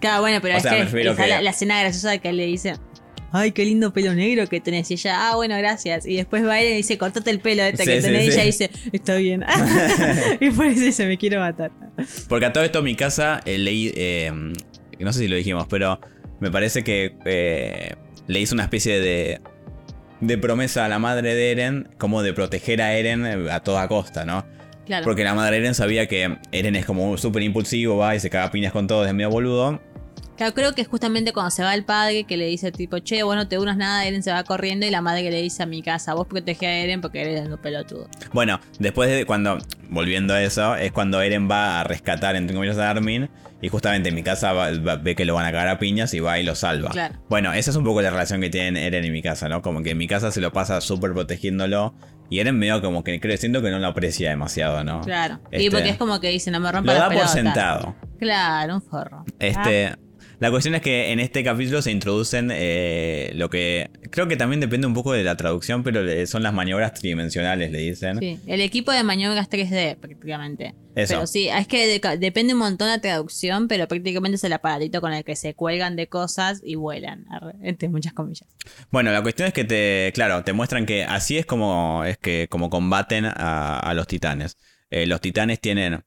Claro, 0.00 0.20
bueno, 0.22 0.38
pero 0.40 0.54
O 0.54 0.56
es 0.58 0.62
sea, 0.62 0.72
me 0.72 0.84
refiero 0.84 1.16
que- 1.16 1.26
la, 1.26 1.42
la 1.42 1.50
escena 1.50 1.80
graciosa 1.80 2.10
de 2.10 2.20
que 2.20 2.32
le 2.32 2.46
dice, 2.46 2.74
ay, 3.32 3.52
qué 3.52 3.64
lindo 3.64 3.92
pelo 3.92 4.14
negro 4.14 4.46
que 4.46 4.60
tenés. 4.60 4.90
Y 4.90 4.94
ella, 4.94 5.30
ah, 5.30 5.36
bueno, 5.36 5.56
gracias. 5.58 6.06
Y 6.06 6.16
después 6.16 6.44
va 6.46 6.60
él 6.60 6.72
y 6.72 6.76
dice, 6.76 6.98
cortate 6.98 7.30
el 7.30 7.40
pelo 7.40 7.62
este 7.62 7.84
Sí, 7.84 7.90
que 7.90 8.00
tenés. 8.00 8.22
sí. 8.24 8.30
Y 8.30 8.32
ella 8.32 8.44
dice, 8.44 8.70
está 8.92 9.16
bien. 9.16 9.44
y 10.40 10.50
por 10.50 10.66
eso 10.66 10.80
dice, 10.80 11.06
me 11.06 11.18
quiero 11.18 11.40
matar. 11.40 11.70
Porque 12.28 12.46
a 12.46 12.52
todo 12.52 12.64
esto 12.64 12.82
mi 12.82 12.94
casa 12.94 13.40
eh, 13.44 13.58
leí, 13.58 13.92
eh, 13.94 14.30
no 14.98 15.12
sé 15.12 15.20
si 15.20 15.28
lo 15.28 15.36
dijimos, 15.36 15.66
pero 15.68 16.00
me 16.40 16.50
parece 16.50 16.84
que 16.84 17.14
eh, 17.24 17.94
le 18.26 18.40
hizo 18.40 18.54
una 18.54 18.64
especie 18.64 19.00
de, 19.00 19.40
de 20.20 20.38
promesa 20.38 20.84
a 20.84 20.88
la 20.88 20.98
madre 20.98 21.34
de 21.34 21.50
Eren, 21.52 21.88
como 21.98 22.22
de 22.22 22.32
proteger 22.32 22.82
a 22.82 22.94
Eren 22.94 23.26
eh, 23.26 23.50
a 23.50 23.60
toda 23.60 23.86
costa, 23.88 24.24
¿no? 24.24 24.46
Claro. 24.86 25.04
Porque 25.04 25.22
la 25.22 25.34
madre 25.34 25.56
de 25.56 25.62
Eren 25.62 25.74
sabía 25.74 26.06
que 26.06 26.38
Eren 26.50 26.74
es 26.76 26.86
como 26.86 27.16
súper 27.18 27.42
impulsivo, 27.42 27.98
va 27.98 28.16
y 28.16 28.20
se 28.20 28.30
caga 28.30 28.50
piñas 28.50 28.72
con 28.72 28.86
todo, 28.86 29.04
es 29.04 29.12
medio 29.12 29.30
boludo. 29.30 29.82
Claro, 30.38 30.54
creo 30.54 30.72
que 30.74 30.80
es 30.82 30.88
justamente 30.88 31.32
cuando 31.34 31.50
se 31.50 31.62
va 31.62 31.74
el 31.74 31.84
padre 31.84 32.24
que 32.24 32.36
le 32.38 32.46
dice 32.46 32.72
tipo, 32.72 32.98
che, 33.00 33.22
vos 33.24 33.36
no 33.36 33.46
te 33.48 33.58
unas 33.58 33.76
nada, 33.76 34.06
Eren 34.06 34.22
se 34.22 34.32
va 34.32 34.42
corriendo 34.44 34.86
y 34.86 34.90
la 34.90 35.02
madre 35.02 35.22
que 35.22 35.30
le 35.30 35.42
dice 35.42 35.64
a 35.64 35.66
mi 35.66 35.82
casa, 35.82 36.14
vos 36.14 36.26
protege 36.26 36.66
a 36.66 36.78
Eren 36.78 37.00
porque 37.02 37.20
eres 37.20 37.46
un 37.48 37.58
pelotudo. 37.58 38.08
Bueno, 38.32 38.60
después 38.78 39.10
de 39.10 39.26
cuando, 39.26 39.58
volviendo 39.90 40.32
a 40.34 40.42
eso, 40.42 40.74
es 40.76 40.92
cuando 40.92 41.20
Eren 41.20 41.50
va 41.50 41.80
a 41.80 41.84
rescatar, 41.84 42.36
entre 42.36 42.54
comillas, 42.54 42.78
a 42.78 42.88
Armin. 42.88 43.28
Y 43.60 43.68
justamente 43.70 44.10
en 44.10 44.14
mi 44.14 44.22
casa 44.22 44.52
va- 44.52 44.70
va- 44.78 44.94
ve 44.94 45.16
que 45.16 45.24
lo 45.24 45.34
van 45.34 45.44
a 45.44 45.50
cagar 45.50 45.66
a 45.66 45.80
piñas 45.80 46.14
y 46.14 46.20
va 46.20 46.38
y 46.38 46.44
lo 46.44 46.54
salva. 46.54 46.90
Claro. 46.90 47.16
Bueno, 47.28 47.52
esa 47.52 47.72
es 47.72 47.76
un 47.76 47.82
poco 47.82 48.00
la 48.00 48.10
relación 48.10 48.40
que 48.40 48.50
tienen 48.50 48.76
Eren 48.76 49.04
y 49.04 49.10
mi 49.10 49.20
casa, 49.20 49.48
¿no? 49.48 49.62
Como 49.62 49.82
que 49.82 49.90
en 49.90 49.98
mi 49.98 50.06
casa 50.06 50.30
se 50.30 50.40
lo 50.40 50.52
pasa 50.52 50.80
súper 50.80 51.12
protegiéndolo. 51.12 51.92
Y 52.30 52.38
Eren 52.38 52.56
medio 52.56 52.80
como 52.80 53.02
que 53.02 53.18
creo, 53.18 53.36
siento 53.36 53.60
que 53.60 53.72
no 53.72 53.80
lo 53.80 53.88
aprecia 53.88 54.30
demasiado, 54.30 54.84
¿no? 54.84 55.00
Claro. 55.00 55.40
Y 55.50 55.56
Este, 55.56 55.70
porque 55.72 55.88
es 55.88 55.96
como 55.96 56.20
que 56.20 56.28
dice, 56.28 56.52
no 56.52 56.60
me 56.60 56.66
Lo 56.66 56.72
rompa 56.72 56.92
las 56.92 57.00
da 57.00 57.08
por 57.10 57.26
sentado. 57.26 57.96
Claro, 58.20 58.76
un 58.76 58.82
forro. 58.82 59.24
Este. 59.40 59.96
La 60.40 60.50
cuestión 60.52 60.76
es 60.76 60.82
que 60.82 61.10
en 61.10 61.18
este 61.18 61.42
capítulo 61.42 61.82
se 61.82 61.90
introducen 61.90 62.50
eh, 62.52 63.32
lo 63.34 63.50
que 63.50 63.90
creo 64.10 64.28
que 64.28 64.36
también 64.36 64.60
depende 64.60 64.86
un 64.86 64.94
poco 64.94 65.12
de 65.12 65.24
la 65.24 65.36
traducción, 65.36 65.82
pero 65.82 66.00
son 66.28 66.44
las 66.44 66.54
maniobras 66.54 66.94
tridimensionales, 66.94 67.72
le 67.72 67.78
dicen. 67.78 68.20
Sí, 68.20 68.38
el 68.46 68.60
equipo 68.60 68.92
de 68.92 69.02
maniobras 69.02 69.50
3D 69.50 69.96
prácticamente. 69.96 70.74
Eso. 70.94 71.14
Pero 71.14 71.26
sí, 71.26 71.48
es 71.48 71.66
que 71.66 71.86
de- 71.86 72.18
depende 72.18 72.52
un 72.52 72.60
montón 72.60 72.86
la 72.88 73.00
traducción, 73.00 73.66
pero 73.66 73.88
prácticamente 73.88 74.36
es 74.36 74.44
el 74.44 74.52
aparatito 74.52 75.00
con 75.00 75.12
el 75.12 75.24
que 75.24 75.34
se 75.34 75.54
cuelgan 75.54 75.96
de 75.96 76.06
cosas 76.06 76.60
y 76.64 76.76
vuelan, 76.76 77.24
entre 77.62 77.88
muchas 77.88 78.12
comillas. 78.12 78.48
Bueno, 78.90 79.10
la 79.10 79.22
cuestión 79.22 79.48
es 79.48 79.54
que 79.54 79.64
te, 79.64 80.12
claro, 80.14 80.44
te 80.44 80.52
muestran 80.52 80.86
que 80.86 81.02
así 81.04 81.36
es 81.36 81.46
como 81.46 82.04
es 82.04 82.16
que 82.16 82.46
como 82.48 82.70
combaten 82.70 83.24
a, 83.26 83.78
a 83.80 83.94
los 83.94 84.06
titanes. 84.06 84.56
Eh, 84.90 85.06
los 85.06 85.20
titanes 85.20 85.60
tienen 85.60 86.00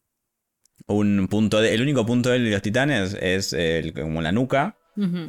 un 0.88 1.28
punto 1.30 1.62
de, 1.62 1.74
el 1.74 1.82
único 1.82 2.06
punto 2.06 2.30
de 2.30 2.40
los 2.40 2.62
titanes 2.62 3.16
es 3.20 3.54
el- 3.54 3.94
como 3.94 4.22
la 4.22 4.32
nuca. 4.32 4.76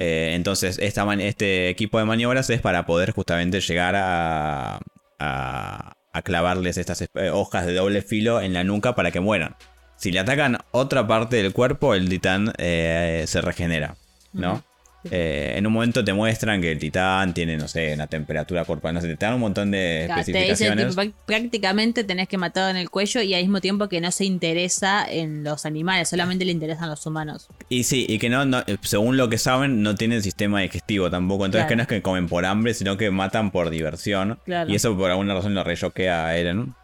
Eh, 0.00 0.32
entonces, 0.34 0.78
esta 0.80 1.07
este 1.14 1.68
equipo 1.68 1.98
de 1.98 2.05
maniobras 2.05 2.50
es 2.50 2.61
para 2.61 2.84
poder 2.84 3.12
justamente 3.12 3.61
llegar 3.61 3.94
a, 3.96 4.80
a, 5.18 5.92
a 6.12 6.22
clavarles 6.22 6.76
estas 6.78 7.03
eh, 7.03 7.30
hojas 7.30 7.66
de 7.66 7.74
doble 7.74 8.03
filo 8.03 8.40
en 8.40 8.53
la 8.55 8.64
nuca 8.64 8.94
para 8.94 9.11
que 9.12 9.20
mueran. 9.20 9.55
Si 9.96 10.11
le 10.11 10.18
atacan 10.18 10.59
otra 10.72 11.07
parte 11.07 11.36
del 11.36 11.53
cuerpo, 11.53 11.94
el 11.94 12.09
titán 12.09 12.53
eh, 12.59 13.24
se 13.28 13.40
regenera, 13.40 13.94
¿no? 14.32 14.64
Eh, 15.11 15.55
en 15.57 15.66
un 15.66 15.72
momento 15.72 16.05
te 16.05 16.12
muestran 16.12 16.61
que 16.61 16.70
el 16.70 16.78
titán 16.78 17.34
tiene, 17.34 17.57
no 17.57 17.66
sé, 17.68 17.92
una 17.94 18.07
temperatura 18.07 18.64
corporal, 18.64 18.94
no 18.94 19.00
sé, 19.00 19.09
te 19.16 19.24
dan 19.26 19.34
un 19.34 19.40
montón 19.40 19.70
de 19.70 20.05
Claro, 20.07 20.22
te 20.24 20.30
especificaciones. 20.30 20.88
tipo, 20.90 21.03
prac- 21.03 21.12
prácticamente 21.26 22.05
tenés 22.05 22.28
que 22.28 22.38
matarlo 22.38 22.70
en 22.70 22.76
el 22.76 22.88
cuello 22.90 23.20
y 23.22 23.34
al 23.34 23.42
mismo 23.42 23.61
tiempo 23.61 23.88
que 23.88 24.00
no 24.00 24.11
se 24.12 24.24
interesa 24.24 25.05
en 25.11 25.42
los 25.44 25.66
animales, 25.66 26.09
solamente 26.09 26.44
le 26.44 26.53
interesan 26.53 26.88
los 26.88 27.05
humanos. 27.07 27.48
Y 27.68 27.84
sí, 27.84 28.07
y 28.09 28.18
que 28.18 28.28
no, 28.28 28.44
no, 28.44 28.61
eh, 28.66 28.76
según 28.82 29.16
lo 29.16 29.28
que 29.28 29.38
saben, 29.38 29.82
no 29.82 29.94
tienen 29.94 30.22
sistema 30.22 30.61
digestivo 30.61 31.11
tampoco. 31.11 31.46
Entonces 31.46 31.62
Claro. 31.66 31.68
que 31.70 31.76
no 31.76 31.82
es 31.82 31.88
que 31.88 32.03
comen 32.03 32.28
por 32.28 32.44
hambre, 32.44 32.74
sino 32.74 32.96
que 32.96 33.11
matan 33.11 33.50
por 33.50 33.70
diversión. 33.70 34.38
Claro. 34.44 34.70
Y 34.70 34.76
eso 34.76 34.96
por 34.96 35.11
alguna 35.11 35.34
razón 35.34 35.55
lo 35.55 35.64
reyoquea 35.64 36.26
a 36.26 36.36
Eren. 36.36 36.74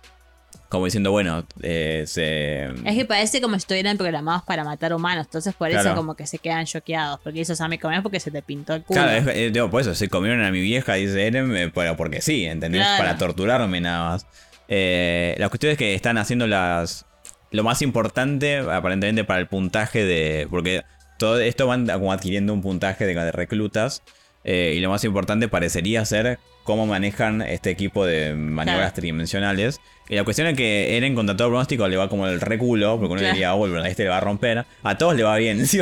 Como 0.68 0.84
diciendo, 0.84 1.10
bueno, 1.10 1.46
eh, 1.62 2.04
se... 2.06 2.64
Es 2.84 2.94
que 2.94 3.06
parece 3.06 3.40
como 3.40 3.54
si 3.54 3.60
estuvieran 3.60 3.96
programados 3.96 4.42
para 4.42 4.64
matar 4.64 4.92
humanos, 4.92 5.24
entonces 5.24 5.54
por 5.54 5.70
eso 5.70 5.94
como 5.94 6.14
que 6.14 6.26
se 6.26 6.38
quedan 6.38 6.66
choqueados, 6.66 7.20
porque 7.24 7.40
eso 7.40 7.56
sabe 7.56 7.78
comer 7.78 8.02
porque 8.02 8.20
se 8.20 8.30
te 8.30 8.42
pintó 8.42 8.74
el 8.74 8.82
culo. 8.82 9.00
Claro, 9.00 9.16
es, 9.16 9.26
eh, 9.34 9.50
digo, 9.50 9.70
por 9.70 9.80
eso, 9.80 9.94
se 9.94 10.08
comieron 10.10 10.44
a 10.44 10.50
mi 10.50 10.60
vieja, 10.60 10.92
dice 10.94 11.26
Eren, 11.26 11.56
eh, 11.56 11.70
pero 11.74 11.96
porque 11.96 12.20
sí, 12.20 12.44
¿entendés? 12.44 12.82
Claro. 12.82 13.02
Para 13.02 13.16
torturarme 13.16 13.80
nada 13.80 14.10
más. 14.10 14.26
Eh, 14.68 15.34
la 15.38 15.48
cuestión 15.48 15.72
es 15.72 15.78
que 15.78 15.94
están 15.94 16.18
haciendo 16.18 16.46
las... 16.46 17.06
Lo 17.50 17.64
más 17.64 17.80
importante, 17.80 18.58
aparentemente, 18.58 19.24
para 19.24 19.40
el 19.40 19.46
puntaje 19.46 20.04
de... 20.04 20.46
Porque 20.50 20.82
todo 21.18 21.40
esto 21.40 21.66
van 21.66 21.86
como 21.86 22.12
adquiriendo 22.12 22.52
un 22.52 22.60
puntaje 22.60 23.06
de, 23.06 23.14
de 23.14 23.32
reclutas. 23.32 24.02
eh, 24.44 24.74
y 24.76 24.80
lo 24.80 24.90
más 24.90 25.04
importante 25.04 25.48
parecería 25.48 26.04
ser 26.04 26.38
cómo 26.68 26.84
manejan 26.86 27.40
este 27.40 27.70
equipo 27.70 28.04
de 28.04 28.34
maniobras 28.34 28.88
Claro. 28.90 28.94
tridimensionales. 28.96 29.80
Y 30.06 30.16
la 30.16 30.24
cuestión 30.24 30.48
es 30.48 30.54
que 30.54 30.98
Eren 30.98 31.14
contra 31.14 31.34
todo 31.34 31.48
pronóstico 31.48 31.88
le 31.88 31.96
va 31.96 32.10
como 32.10 32.26
el 32.26 32.42
reculo, 32.42 32.98
porque 32.98 33.12
uno 33.12 33.20
Claro. 33.20 33.32
diría, 33.32 33.54
oh, 33.54 33.56
bueno, 33.56 33.82
a 33.82 33.88
este 33.88 34.02
le 34.02 34.10
va 34.10 34.18
a 34.18 34.20
romper. 34.20 34.66
A 34.82 34.98
todos 34.98 35.16
le 35.16 35.22
va 35.22 35.34
bien. 35.38 35.66
Sí. 35.66 35.78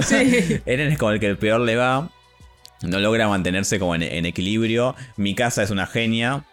Eren 0.65 0.93
es 0.93 0.97
como 0.99 1.11
el 1.11 1.19
que 1.19 1.27
el 1.27 1.39
peor 1.39 1.61
le 1.63 1.75
va. 1.75 2.09
No 2.83 3.01
logra 3.01 3.27
mantenerse 3.27 3.81
como 3.81 3.97
en, 3.97 4.05
en 4.05 4.27
equilibrio. 4.27 4.95
Mi 5.17 5.35
casa 5.35 5.65
es 5.65 5.71
una 5.71 5.89
genia. 5.89 6.45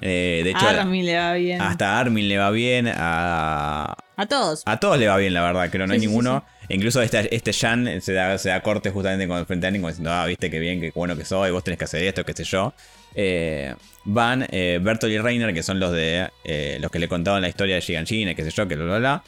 Eh, 0.00 0.40
de 0.44 0.50
hecho, 0.52 0.66
a 0.66 0.70
Armin 0.70 1.04
le 1.04 1.16
va 1.18 1.32
bien. 1.34 1.60
hasta 1.60 1.98
Armin 2.00 2.26
le 2.26 2.38
va 2.38 2.50
bien. 2.50 2.88
A, 2.94 3.94
A 4.16 4.26
todos. 4.26 4.62
a 4.64 4.80
todos 4.80 4.98
le 4.98 5.08
va 5.08 5.18
bien, 5.18 5.34
la 5.34 5.42
verdad. 5.42 5.68
Creo 5.70 5.86
no 5.86 5.92
hay 5.92 5.98
Sí, 6.00 6.06
sí, 6.06 6.08
ninguno. 6.08 6.42
Incluso 6.68 7.00
este, 7.00 7.34
este 7.34 7.52
Jan 7.52 8.00
se 8.00 8.12
da, 8.12 8.36
se 8.36 8.50
da 8.50 8.60
corte 8.60 8.90
justamente 8.90 9.26
con 9.26 9.46
frente 9.46 9.66
a 9.66 9.70
Eren, 9.70 9.82
diciendo, 9.82 10.12
ah, 10.12 10.26
viste 10.26 10.50
qué 10.50 10.58
bien, 10.58 10.80
qué 10.80 10.92
bueno 10.94 11.16
que 11.16 11.24
soy, 11.24 11.50
vos 11.50 11.64
tenés 11.64 11.78
que 11.78 11.84
hacer 11.84 12.04
esto, 12.04 12.24
qué 12.24 12.34
sé 12.34 12.44
yo. 12.44 12.74
Eh, 13.14 13.74
van 14.04 14.46
eh, 14.50 14.80
y 14.80 15.18
Reiner, 15.18 15.54
que 15.54 15.62
son 15.62 15.80
los 15.80 15.92
de 15.92 16.28
eh, 16.44 16.78
los 16.80 16.90
que 16.90 16.98
le 16.98 17.08
contaban 17.08 17.40
la 17.40 17.48
historia 17.48 17.76
de 17.76 17.80
Giganshina, 17.80 18.34
qué 18.34 18.44
sé 18.44 18.50
yo, 18.50 18.68
que 18.68 18.76
bla 18.76 18.84
bla 18.84 18.98
bla. 18.98 19.24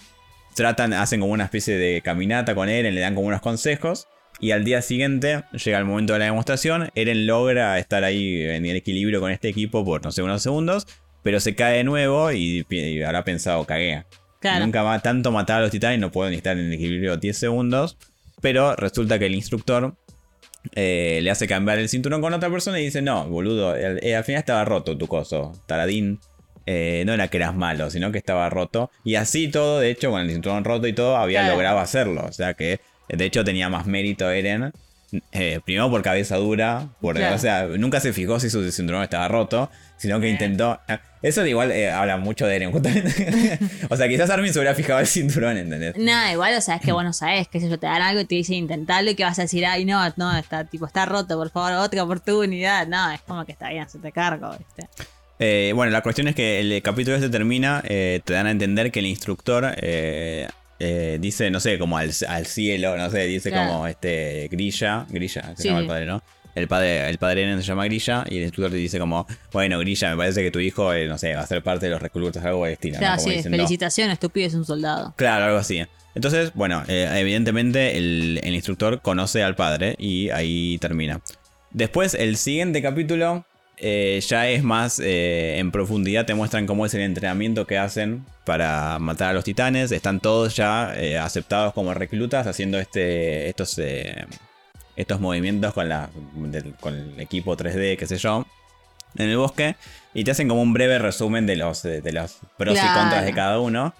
Tratan, 0.54 0.92
hacen 0.92 1.20
como 1.20 1.32
una 1.32 1.44
especie 1.44 1.76
de 1.78 2.02
caminata 2.02 2.54
con 2.54 2.68
Eren, 2.68 2.94
le 2.94 3.00
dan 3.00 3.14
como 3.14 3.28
unos 3.28 3.40
consejos. 3.40 4.06
Y 4.38 4.52
al 4.52 4.64
día 4.64 4.80
siguiente 4.80 5.44
llega 5.52 5.78
el 5.78 5.84
momento 5.84 6.14
de 6.14 6.18
la 6.18 6.24
demostración. 6.26 6.90
Eren 6.94 7.26
logra 7.26 7.78
estar 7.78 8.04
ahí 8.04 8.42
en 8.42 8.64
el 8.64 8.76
equilibrio 8.76 9.20
con 9.20 9.30
este 9.30 9.48
equipo 9.48 9.84
por 9.84 10.02
no 10.02 10.12
sé 10.12 10.22
unos 10.22 10.42
segundos. 10.42 10.86
Pero 11.22 11.40
se 11.40 11.54
cae 11.54 11.78
de 11.78 11.84
nuevo 11.84 12.32
y, 12.32 12.66
y 12.70 13.02
habrá 13.02 13.22
pensado, 13.24 13.64
cagué. 13.64 14.04
Claro. 14.40 14.64
Nunca 14.64 14.82
va 14.82 14.98
tanto 15.00 15.30
matar 15.32 15.58
a 15.58 15.62
los 15.62 15.70
titanes, 15.70 15.98
no 16.00 16.10
puedo 16.10 16.28
ni 16.30 16.36
estar 16.36 16.58
en 16.58 16.72
equilibrio 16.72 17.16
10 17.16 17.36
segundos. 17.36 17.96
Pero 18.40 18.74
resulta 18.74 19.18
que 19.18 19.26
el 19.26 19.34
instructor 19.34 19.94
eh, 20.74 21.20
le 21.22 21.30
hace 21.30 21.46
cambiar 21.46 21.78
el 21.78 21.88
cinturón 21.88 22.20
con 22.22 22.32
otra 22.32 22.50
persona 22.50 22.80
y 22.80 22.84
dice: 22.84 23.02
No, 23.02 23.28
boludo, 23.28 23.74
el- 23.76 24.02
eh, 24.02 24.16
al 24.16 24.24
final 24.24 24.40
estaba 24.40 24.64
roto 24.64 24.96
tu 24.96 25.06
coso, 25.06 25.52
taradín. 25.66 26.18
Eh, 26.66 27.02
no 27.06 27.12
era 27.14 27.28
que 27.28 27.36
eras 27.38 27.54
malo, 27.54 27.90
sino 27.90 28.12
que 28.12 28.18
estaba 28.18 28.48
roto. 28.48 28.90
Y 29.04 29.16
así 29.16 29.48
todo, 29.48 29.80
de 29.80 29.90
hecho, 29.90 30.10
con 30.10 30.20
el 30.20 30.30
cinturón 30.30 30.64
roto 30.64 30.86
y 30.86 30.92
todo, 30.92 31.16
había 31.16 31.40
Claro. 31.40 31.54
logrado 31.54 31.78
hacerlo. 31.78 32.24
O 32.28 32.32
sea 32.32 32.54
que, 32.54 32.80
de 33.08 33.24
hecho, 33.24 33.44
tenía 33.44 33.68
más 33.68 33.86
mérito 33.86 34.30
Eren. 34.30 34.72
primero 35.64 35.90
por 35.90 36.02
cabeza 36.02 36.36
dura, 36.36 36.88
por, 37.00 37.16
Claro. 37.16 37.34
o 37.34 37.38
sea, 37.38 37.66
nunca 37.66 37.98
se 38.00 38.12
fijó 38.12 38.38
si 38.38 38.48
su 38.50 38.70
cinturón 38.70 39.02
estaba 39.02 39.26
roto, 39.28 39.68
sino 40.00 40.18
que 40.18 40.28
intentó. 40.30 40.80
ah, 40.88 41.00
Eso 41.20 41.44
igual 41.46 41.70
eh, 41.72 41.90
habla 41.90 42.16
mucho 42.16 42.46
de 42.46 42.56
Eren, 42.56 42.72
justamente. 42.72 43.58
o 43.90 43.96
sea, 43.96 44.08
quizás 44.08 44.30
Armin 44.30 44.50
se 44.52 44.58
hubiera 44.58 44.74
fijado 44.74 44.98
el 44.98 45.06
cinturón, 45.06 45.58
¿entendés? 45.58 45.94
Nada, 45.98 46.32
igual, 46.32 46.54
o 46.56 46.60
sea, 46.62 46.76
es 46.76 46.80
que 46.82 46.92
vos 46.92 47.04
no 47.04 47.12
sabés, 47.12 47.46
sé 47.52 47.68
yo, 47.68 47.78
te 47.78 47.86
dan 47.86 48.00
algo 48.00 48.20
y 48.22 48.24
te 48.24 48.34
dicen 48.36 48.56
intentarlo 48.56 49.10
y 49.10 49.14
que 49.14 49.24
vas 49.24 49.38
a 49.38 49.42
decir, 49.42 49.66
ay, 49.66 49.84
no, 49.84 50.00
no, 50.16 50.36
está, 50.38 50.64
tipo, 50.64 50.86
está 50.86 51.04
roto, 51.04 51.36
por 51.36 51.50
favor, 51.50 51.72
otra 51.72 52.02
oportunidad. 52.02 52.86
No, 52.86 53.10
es 53.12 53.20
como 53.20 53.44
que 53.44 53.52
está 53.52 53.68
bien, 53.68 53.86
se 53.88 53.98
te 53.98 54.10
cargo, 54.10 54.50
¿viste? 54.56 54.88
Eh, 55.38 55.72
bueno, 55.74 55.92
la 55.92 56.00
cuestión 56.02 56.28
es 56.28 56.34
que 56.34 56.60
el 56.60 56.80
capítulo 56.82 57.16
este 57.16 57.28
termina, 57.28 57.82
eh, 57.86 58.20
te 58.24 58.32
dan 58.32 58.46
a 58.46 58.50
entender 58.50 58.90
que 58.90 59.00
el 59.00 59.06
instructor 59.06 59.74
eh, 59.76 60.48
dice, 61.20 61.50
no 61.50 61.60
sé, 61.60 61.78
como 61.78 61.98
al, 61.98 62.10
al 62.28 62.46
cielo, 62.46 62.96
no 62.96 63.10
sé, 63.10 63.20
dice 63.26 63.50
Claro. 63.50 63.70
como 63.72 63.86
este 63.86 64.48
Grilla, 64.50 65.04
Grilla, 65.10 65.54
se 65.56 65.62
Sí, 65.62 65.68
llama 65.68 65.80
el 65.80 65.86
padre, 65.86 66.06
¿no? 66.06 66.22
El 66.54 66.68
padre, 66.68 67.08
el 67.08 67.18
padre 67.18 67.42
Eren 67.42 67.58
se 67.60 67.66
llama 67.66 67.84
Grilla 67.84 68.24
y 68.28 68.36
el 68.38 68.42
instructor 68.42 68.70
te 68.72 68.76
dice 68.76 68.98
como, 68.98 69.26
bueno, 69.52 69.78
Grilla, 69.78 70.10
me 70.10 70.16
parece 70.16 70.42
que 70.42 70.50
tu 70.50 70.58
hijo, 70.60 70.92
eh, 70.92 71.06
no 71.06 71.16
sé, 71.18 71.34
va 71.34 71.42
a 71.42 71.46
ser 71.46 71.62
parte 71.62 71.86
de 71.86 71.92
los 71.92 72.02
reclutas, 72.02 72.44
algo 72.44 72.64
de 72.66 72.72
estilo, 72.72 72.94
¿no? 72.94 72.98
Claro, 73.00 73.16
Como 73.18 73.28
sí, 73.28 73.34
diciendo- 73.36 73.56
felicitaciones, 73.56 74.18
tu 74.18 74.30
pibe 74.30 74.46
es 74.46 74.54
un 74.54 74.64
soldado. 74.64 75.14
Claro, 75.16 75.44
algo 75.46 75.58
así. 75.58 75.82
Entonces, 76.14 76.52
bueno, 76.54 76.82
eh, 76.88 77.08
evidentemente 77.14 77.96
el, 77.96 78.40
el 78.42 78.54
instructor 78.54 79.00
conoce 79.00 79.42
al 79.44 79.54
padre 79.54 79.94
y 79.98 80.30
ahí 80.30 80.76
termina. 80.78 81.20
Después, 81.70 82.14
el 82.14 82.36
siguiente 82.36 82.82
capítulo 82.82 83.44
eh, 83.76 84.20
ya 84.26 84.48
es 84.48 84.62
más 84.64 85.00
en 85.02 85.70
profundidad, 85.70 86.26
te 86.26 86.34
muestran 86.34 86.66
cómo 86.66 86.84
es 86.84 86.92
el 86.94 87.00
entrenamiento 87.02 87.66
que 87.66 87.78
hacen 87.78 88.26
para 88.44 88.98
matar 88.98 89.30
a 89.30 89.32
los 89.32 89.44
titanes. 89.44 89.92
Están 89.92 90.18
todos 90.20 90.56
ya 90.56 90.90
aceptados 91.24 91.72
como 91.72 91.94
reclutas 91.94 92.46
haciendo 92.48 92.78
este, 92.80 93.48
estos, 93.48 93.80
estos 95.00 95.20
movimientos 95.20 95.72
con, 95.74 95.88
la, 95.88 96.10
con 96.80 96.94
el 96.94 97.20
equipo 97.20 97.56
3D, 97.56 97.96
qué 97.96 98.06
sé 98.06 98.16
yo, 98.18 98.46
en 99.16 99.28
el 99.30 99.36
bosque. 99.36 99.76
Y 100.14 100.24
te 100.24 100.30
hacen 100.32 100.48
como 100.48 100.62
un 100.62 100.72
breve 100.72 100.98
resumen 100.98 101.46
de 101.46 101.56
los, 101.56 101.82
de, 101.82 102.00
de 102.00 102.12
los 102.12 102.38
pros 102.56 102.78
y 102.78 102.88
contras 102.92 103.24
de 103.24 103.32
cada 103.32 103.60
uno. 103.60 103.94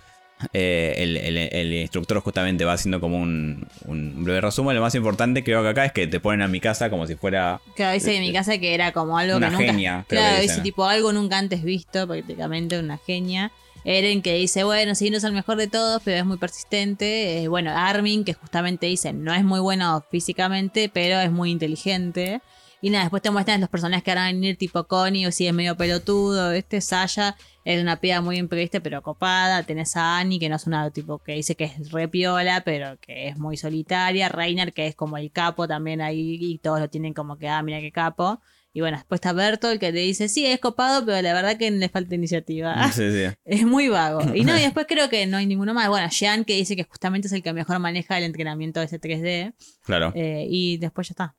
Eh, 0.55 0.95
el, 0.97 1.17
el- 1.19 1.37
el 1.37 1.73
instructor 1.75 2.19
justamente 2.21 2.65
va 2.65 2.73
haciendo 2.73 2.99
como 2.99 3.19
un, 3.19 3.67
un 3.85 4.25
breve 4.25 4.41
resumen. 4.41 4.75
Lo 4.75 4.81
más 4.81 4.95
importante 4.95 5.45
creo 5.45 5.63
que 5.63 5.69
acá 5.69 5.85
es 5.85 5.93
que 5.93 6.07
te 6.07 6.19
ponen 6.19 6.41
a 6.43 6.49
mi 6.49 6.61
casa 6.61 6.89
como 6.89 7.07
si 7.07 7.15
fuera... 7.15 7.61
Claro, 7.77 7.93
dice 7.93 8.17
en 8.17 8.23
mi 8.23 8.33
casa 8.33 8.57
que 8.59 8.75
era 8.75 8.93
como 8.93 9.19
algo 9.19 9.37
Una 9.37 9.49
que 9.49 9.53
nunca. 9.53 9.67
genia, 9.67 10.05
creo 10.09 10.23
claro, 10.23 10.37
que 10.37 10.43
dice 10.43 10.61
tipo 10.63 10.87
algo 10.87 11.13
nunca 11.13 11.37
antes 11.39 11.63
visto, 11.63 12.07
prácticamente 12.09 12.79
una 12.81 12.97
genia. 12.99 13.53
Eren 13.85 14.23
que 14.23 14.35
dice, 14.35 14.65
bueno, 14.65 14.95
sí, 14.95 15.11
no 15.11 15.17
es 15.17 15.25
el 15.25 15.33
mejor 15.33 15.57
de 15.57 15.69
todos, 15.69 16.03
pero 16.05 16.19
es 16.19 16.25
muy 16.25 16.37
persistente. 16.37 17.43
Eh, 17.43 17.49
bueno, 17.49 17.73
Armin 17.75 18.25
que 18.25 18.35
justamente 18.35 18.87
dice, 18.87 19.13
no 19.13 19.33
es 19.33 19.45
muy 19.45 19.61
bueno 19.61 20.05
físicamente, 20.11 20.91
pero 20.93 21.19
es 21.21 21.31
muy 21.31 21.51
inteligente. 21.51 22.43
Y 22.83 22.91
nada, 22.91 23.05
después 23.05 23.23
te 23.23 23.31
muestran 23.31 23.61
los 23.61 23.69
personajes 23.69 24.03
que 24.03 24.11
van 24.15 24.19
a 24.19 24.27
venir, 24.27 24.57
tipo 24.57 24.85
Connie, 24.85 25.27
o 25.27 25.33
si 25.33 25.47
es 25.47 25.53
medio 25.53 25.77
pelotudo, 25.77 26.53
este 26.53 26.81
Saya 26.81 27.37
es 27.65 27.81
una 27.81 28.01
piba 28.01 28.23
muy 28.23 28.39
imprevista, 28.39 28.81
pero 28.81 29.03
copada. 29.03 29.63
Tenés 29.65 29.97
a 29.97 30.19
Annie, 30.19 30.39
que 30.39 30.49
no 30.49 30.57
es 30.57 30.67
una 30.67 30.91
tipo 30.91 31.19
que 31.19 31.33
dice 31.33 31.57
que 31.57 31.65
es 31.65 31.91
re 31.91 32.09
piola, 32.09 32.63
pero 32.65 32.99
que 33.01 33.29
es 33.29 33.37
muy 33.39 33.59
solitaria. 33.59 34.31
Reiner, 34.31 34.73
que 34.73 34.87
es 34.87 34.95
como 34.95 35.19
el 35.19 35.31
capo 35.31 35.69
también 35.69 36.01
ahí, 36.01 36.39
y 36.41 36.59
todos 36.59 36.81
lo 36.81 36.89
tienen 36.89 37.13
como 37.13 37.37
que, 37.37 37.49
ah, 37.49 37.63
mira 37.63 37.81
qué 37.81 37.93
capo. 37.93 38.41
Y 38.73 38.81
bueno, 38.81 38.97
después 38.99 39.19
está 39.19 39.33
Bertolt, 39.33 39.81
que 39.81 39.93
te 39.93 39.99
dice, 39.99 40.29
sí, 40.29 40.47
es 40.47 40.61
copado, 40.61 41.05
pero 41.05 41.21
la 41.23 41.33
verdad 41.35 41.57
que 41.59 41.71
le 41.71 41.89
falta 41.89 42.15
iniciativa. 42.15 42.91
Sí, 42.93 43.11
sí. 43.11 43.35
Es 43.45 43.65
muy 43.65 43.89
vago. 43.89 44.21
Y 44.35 44.45
no, 44.45 44.57
y 44.57 44.63
después 44.63 44.87
creo 44.89 45.09
que 45.09 45.27
no 45.27 45.39
hay 45.39 45.47
ninguno 45.47 45.75
más. 45.75 45.89
Bueno, 45.89 46.09
Jean, 46.09 46.45
que 46.45 46.55
dice 46.55 46.77
que 46.77 46.85
justamente 46.85 47.27
es 47.27 47.33
el 47.33 47.43
que 47.43 47.53
mejor 47.53 47.79
maneja 47.81 48.17
el 48.19 48.25
entrenamiento 48.25 48.79
de 48.81 48.87
ese 48.87 49.01
3D. 49.01 49.55
Claro. 49.85 50.13
eh, 50.15 50.47
y 50.49 50.77
después 50.79 51.09
ya 51.09 51.13
está. 51.15 51.37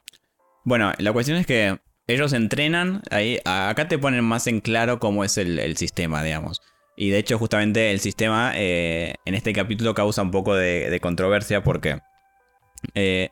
Bueno, 0.66 0.92
la 0.98 1.14
cuestión 1.14 1.38
es 1.38 1.48
que 1.48 1.80
ellos 2.08 2.34
entrenan, 2.34 3.02
ahí, 3.10 3.40
acá 3.46 3.88
te 3.88 3.98
ponen 3.98 4.24
más 4.26 4.48
en 4.48 4.60
claro 4.60 5.00
cómo 5.00 5.24
es 5.24 5.38
el, 5.38 5.58
el 5.60 5.78
sistema, 5.78 6.22
digamos. 6.24 6.60
Y 6.98 7.10
de 7.10 7.20
hecho, 7.20 7.38
justamente 7.40 7.92
el 7.92 8.02
sistema 8.02 8.52
eh, 8.56 9.16
en 9.26 9.34
este 9.36 9.54
capítulo 9.54 9.94
causa 9.94 10.22
un 10.22 10.32
poco 10.32 10.54
de, 10.54 10.90
de 10.90 11.00
controversia 11.00 11.64
porque, 11.64 12.00
eh, 12.94 13.30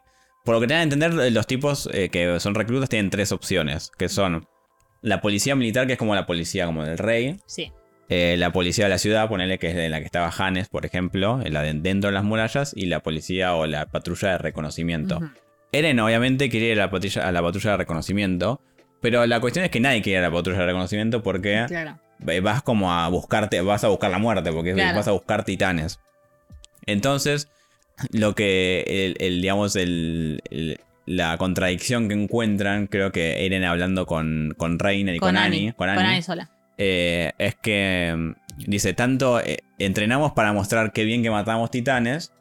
por 0.49 0.55
lo 0.55 0.61
que 0.61 0.65
tengan 0.67 0.89
que 0.89 0.95
entender, 0.95 1.27
eh, 1.27 1.29
los 1.29 1.45
tipos 1.45 1.87
eh, 1.93 2.09
que 2.09 2.39
son 2.39 2.55
reclutas 2.55 2.89
tienen 2.89 3.11
tres 3.11 3.31
opciones, 3.31 3.91
que 3.99 4.09
son 4.09 4.47
la 5.03 5.21
policía 5.21 5.55
militar, 5.55 5.85
que 5.85 5.93
es 5.93 5.99
como 5.99 6.15
la 6.15 6.25
policía 6.25 6.65
como 6.65 6.83
del 6.83 6.97
rey, 6.97 7.37
Sí. 7.45 7.71
eh, 8.09 8.35
la 8.35 8.51
policía 8.51 8.85
de 8.85 8.89
la 8.89 8.97
ciudad, 8.97 9.29
ponele 9.29 9.59
que 9.59 9.67
es 9.67 9.75
de 9.75 9.89
la 9.89 9.99
que 9.99 10.05
estaba 10.05 10.33
Hannes, 10.35 10.67
por 10.67 10.87
ejemplo, 10.87 11.39
en 11.45 11.53
la 11.53 11.61
de 11.61 11.75
dentro 11.75 12.07
de 12.09 12.15
las 12.15 12.23
murallas, 12.23 12.73
y 12.75 12.87
la 12.87 13.01
policía 13.01 13.53
o 13.53 13.67
la 13.67 13.85
patrulla 13.85 14.29
de 14.31 14.37
reconocimiento. 14.39 15.19
Eren 15.71 15.99
obviamente 15.99 16.49
quería 16.49 16.71
ir 16.71 16.79
a 16.81 16.85
la, 16.85 16.89
patrulla, 16.89 17.27
a 17.27 17.31
la 17.31 17.43
patrulla 17.43 17.69
de 17.69 17.77
reconocimiento, 17.77 18.59
pero 19.01 19.27
la 19.27 19.39
cuestión 19.41 19.65
es 19.65 19.69
que 19.69 19.79
nadie 19.79 20.01
quiere 20.01 20.17
ir 20.17 20.25
a 20.25 20.29
la 20.29 20.35
patrulla 20.35 20.61
de 20.61 20.65
reconocimiento 20.65 21.21
porque 21.21 21.63
Claro. 21.67 21.99
vas 22.41 22.63
como 22.63 22.91
a 22.91 23.07
buscarte, 23.09 23.61
vas 23.61 23.83
a 23.83 23.89
buscar 23.89 24.09
la 24.09 24.17
muerte, 24.17 24.51
porque 24.51 24.73
Claro. 24.73 24.97
vas 24.97 25.07
a 25.07 25.11
buscar 25.11 25.43
titanes. 25.45 25.99
Entonces, 26.87 27.49
lo 28.11 28.35
que, 28.35 28.83
el, 28.87 29.15
el, 29.19 29.41
digamos, 29.41 29.75
el, 29.75 30.41
el- 30.49 30.79
la 31.05 31.37
contradicción 31.37 32.07
que 32.07 32.13
encuentran, 32.13 32.85
creo 32.85 33.11
que 33.11 33.43
Eren 33.45 33.63
hablando 33.63 34.05
con, 34.05 34.53
con 34.57 34.77
Reiner 34.77 35.15
y 35.15 35.19
con, 35.19 35.37
Annie, 35.37 35.73
con 35.73 35.89
Annie, 35.89 36.21
sola. 36.21 36.51
eh, 36.77 37.31
es 37.39 37.55
que 37.55 38.13
mm, 38.15 38.31
dice, 38.67 38.93
tanto 38.93 39.39
eh, 39.41 39.57
entrenamos 39.79 40.33
para 40.33 40.53
mostrar 40.53 40.91
qué 40.93 41.05
bien 41.05 41.23
que 41.23 41.31
matamos 41.31 41.71
titanes, 41.71 42.31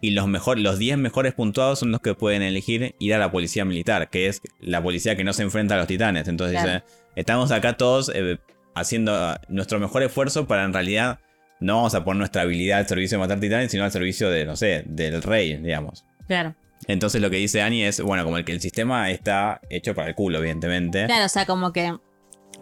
y 0.00 0.10
los, 0.12 0.28
mejor, 0.28 0.58
los 0.60 0.78
10 0.78 0.98
mejores 0.98 1.32
puntuados 1.34 1.80
son 1.80 1.90
los 1.90 2.00
que 2.00 2.14
pueden 2.14 2.42
elegir 2.42 2.94
ir 3.00 3.14
a 3.14 3.18
la 3.18 3.30
policía 3.32 3.64
militar, 3.64 4.08
que 4.08 4.28
es 4.28 4.40
la 4.60 4.80
policía 4.82 5.16
que 5.16 5.24
no 5.24 5.32
se 5.32 5.42
enfrenta 5.42 5.74
a 5.74 5.78
los 5.78 5.86
titanes. 5.88 6.26
Entonces 6.28 6.60
Claro. 6.60 6.80
dice, 6.84 6.84
estamos 7.16 7.50
acá 7.50 7.76
todos 7.76 8.10
eh, 8.14 8.38
haciendo 8.76 9.14
ah, 9.14 9.40
nuestro 9.48 9.78
mejor 9.80 10.02
esfuerzo 10.04 10.46
para 10.46 10.64
en 10.64 10.72
realidad 10.72 11.18
no 11.62 11.76
vamos 11.76 11.94
a 11.94 12.04
poner 12.04 12.18
nuestra 12.18 12.42
habilidad 12.42 12.80
al 12.80 12.88
servicio 12.88 13.16
de 13.18 13.20
matar 13.20 13.40
titanes, 13.40 13.70
sino 13.70 13.84
al 13.84 13.92
servicio 13.92 14.28
de, 14.30 14.44
no 14.44 14.56
sé, 14.56 14.82
del 14.86 15.22
rey, 15.22 15.56
digamos. 15.56 16.04
Claro. 16.26 16.54
Entonces 16.88 17.20
lo 17.20 17.30
que 17.30 17.36
dice 17.36 17.62
Annie 17.62 17.86
es, 17.86 18.00
bueno, 18.00 18.24
como 18.24 18.36
el 18.38 18.44
que 18.44 18.52
el 18.52 18.60
sistema 18.60 19.10
está 19.10 19.60
hecho 19.70 19.94
para 19.94 20.08
el 20.08 20.14
culo, 20.14 20.38
evidentemente. 20.38 21.06
Claro, 21.06 21.26
o 21.26 21.28
sea, 21.28 21.46
como 21.46 21.72
que. 21.72 21.96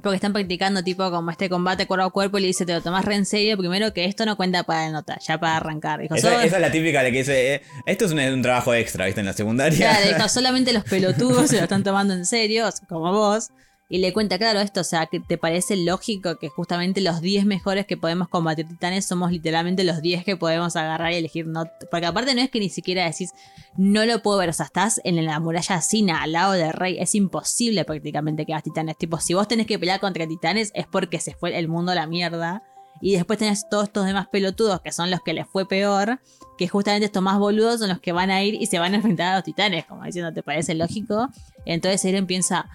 Porque 0.03 0.15
están 0.17 0.33
practicando 0.33 0.83
tipo 0.83 1.11
como 1.11 1.31
este 1.31 1.51
combate 1.51 1.87
cuerpo 1.87 2.07
a 2.07 2.11
cuerpo 2.11 2.39
y 2.39 2.43
le 2.43 2.47
dice, 2.47 2.65
te 2.65 2.73
lo 2.73 2.81
tomás 2.81 3.05
re 3.05 3.17
en 3.17 3.27
serio, 3.27 3.59
primero 3.59 3.93
que 3.93 4.07
esto 4.07 4.25
no 4.25 4.37
cuenta 4.37 4.63
para 4.63 4.87
la 4.87 4.93
nota, 4.93 5.19
ya 5.27 5.39
para 5.39 5.57
arrancar. 5.59 6.01
Dijo, 6.01 6.15
Esa, 6.15 6.31
"Solo- 6.31 6.41
esa 6.43 6.57
es 6.57 6.63
la 6.63 6.71
típica 6.71 7.03
de 7.03 7.13
que 7.13 7.19
dice, 7.19 7.55
eh, 7.57 7.63
esto 7.85 8.07
es 8.07 8.13
un, 8.13 8.19
un 8.21 8.41
trabajo 8.41 8.73
extra, 8.73 9.05
¿viste? 9.07 9.21
En 9.21 9.27
la 9.27 9.35
secundaria. 9.35 9.77
Claro, 9.91 10.17
dijo, 10.17 10.29
solamente 10.31 10.73
los 10.73 10.85
pelotudos 10.85 11.51
se 11.51 11.57
lo 11.57 11.63
están 11.65 11.83
tomando 11.83 12.15
en 12.15 12.25
serio, 12.25 12.71
como 12.89 13.13
vos. 13.13 13.49
Y 13.93 13.99
le 13.99 14.13
cuenta, 14.13 14.39
claro, 14.39 14.61
esto, 14.61 14.83
o 14.83 14.85
sea, 14.85 15.07
te 15.07 15.37
parece 15.37 15.77
lógico 15.77 16.39
que 16.39 16.49
justamente 16.49 17.01
los 17.01 17.21
10 17.21 17.45
mejores 17.45 17.87
que 17.87 17.97
podemos 17.97 18.29
combatir 18.29 18.69
titanes 18.69 19.05
somos 19.05 19.33
literalmente 19.33 19.83
los 19.83 20.01
10 20.01 20.25
que 20.25 20.37
podemos 20.37 20.77
agarrar 20.77 21.13
y 21.13 21.17
elegir. 21.17 21.49
No, 21.49 21.65
porque 21.91 22.07
aparte 22.07 22.33
no 22.37 22.41
es 22.41 22.51
que 22.51 22.61
ni 22.61 22.69
siquiera 22.69 23.05
decís, 23.05 23.33
no 23.77 24.07
lo 24.07 24.23
puedo 24.23 24.39
ver, 24.39 24.49
o 24.49 24.53
sea, 24.53 24.67
estás 24.67 25.01
en 25.03 25.23
la 25.25 25.41
muralla 25.41 25.81
Sina, 25.81 26.23
al 26.23 26.31
lado 26.31 26.53
del 26.53 26.73
rey. 26.73 26.99
Es 27.01 27.17
imposible 27.17 27.85
prácticamente 27.85 28.47
que 28.47 28.53
hagas 28.53 28.63
titanes. 28.63 28.97
Tipo, 28.97 29.19
si 29.19 29.35
vos 29.35 29.49
tenés 29.49 29.67
que 29.67 29.77
pelear 29.77 29.99
contra 29.99 30.25
titanes 30.25 30.71
es 30.75 30.87
porque 30.87 31.19
se 31.19 31.35
fue 31.35 31.59
el 31.59 31.67
mundo 31.67 31.91
a 31.91 31.97
la 31.97 32.07
mierda. 32.07 32.63
Y 33.01 33.15
después 33.15 33.41
tenés 33.41 33.69
todos 33.69 33.85
estos 33.85 34.07
demás 34.07 34.29
pelotudos 34.29 34.83
que 34.83 34.93
son 34.93 35.11
los 35.11 35.21
que 35.23 35.33
les 35.33 35.49
fue 35.49 35.67
peor 35.67 36.21
que 36.61 36.69
justamente 36.69 37.07
estos 37.07 37.23
más 37.23 37.39
boludos 37.39 37.81
son 37.81 37.89
los 37.89 38.01
que 38.01 38.13
van 38.13 38.31
a 38.31 38.43
ir 38.43 38.55
y 38.55 38.67
se 38.67 38.79
van 38.79 38.93
a 38.93 38.97
enfrentar 38.97 39.33
a 39.33 39.37
los 39.37 39.45
titanes, 39.45 39.87
como 39.87 40.05
diciendo, 40.05 40.31
¿te 40.31 40.43
parece 40.43 40.75
lógico? 40.75 41.29
Entonces 41.65 42.05
Eren 42.05 42.27
piensa, 42.27 42.69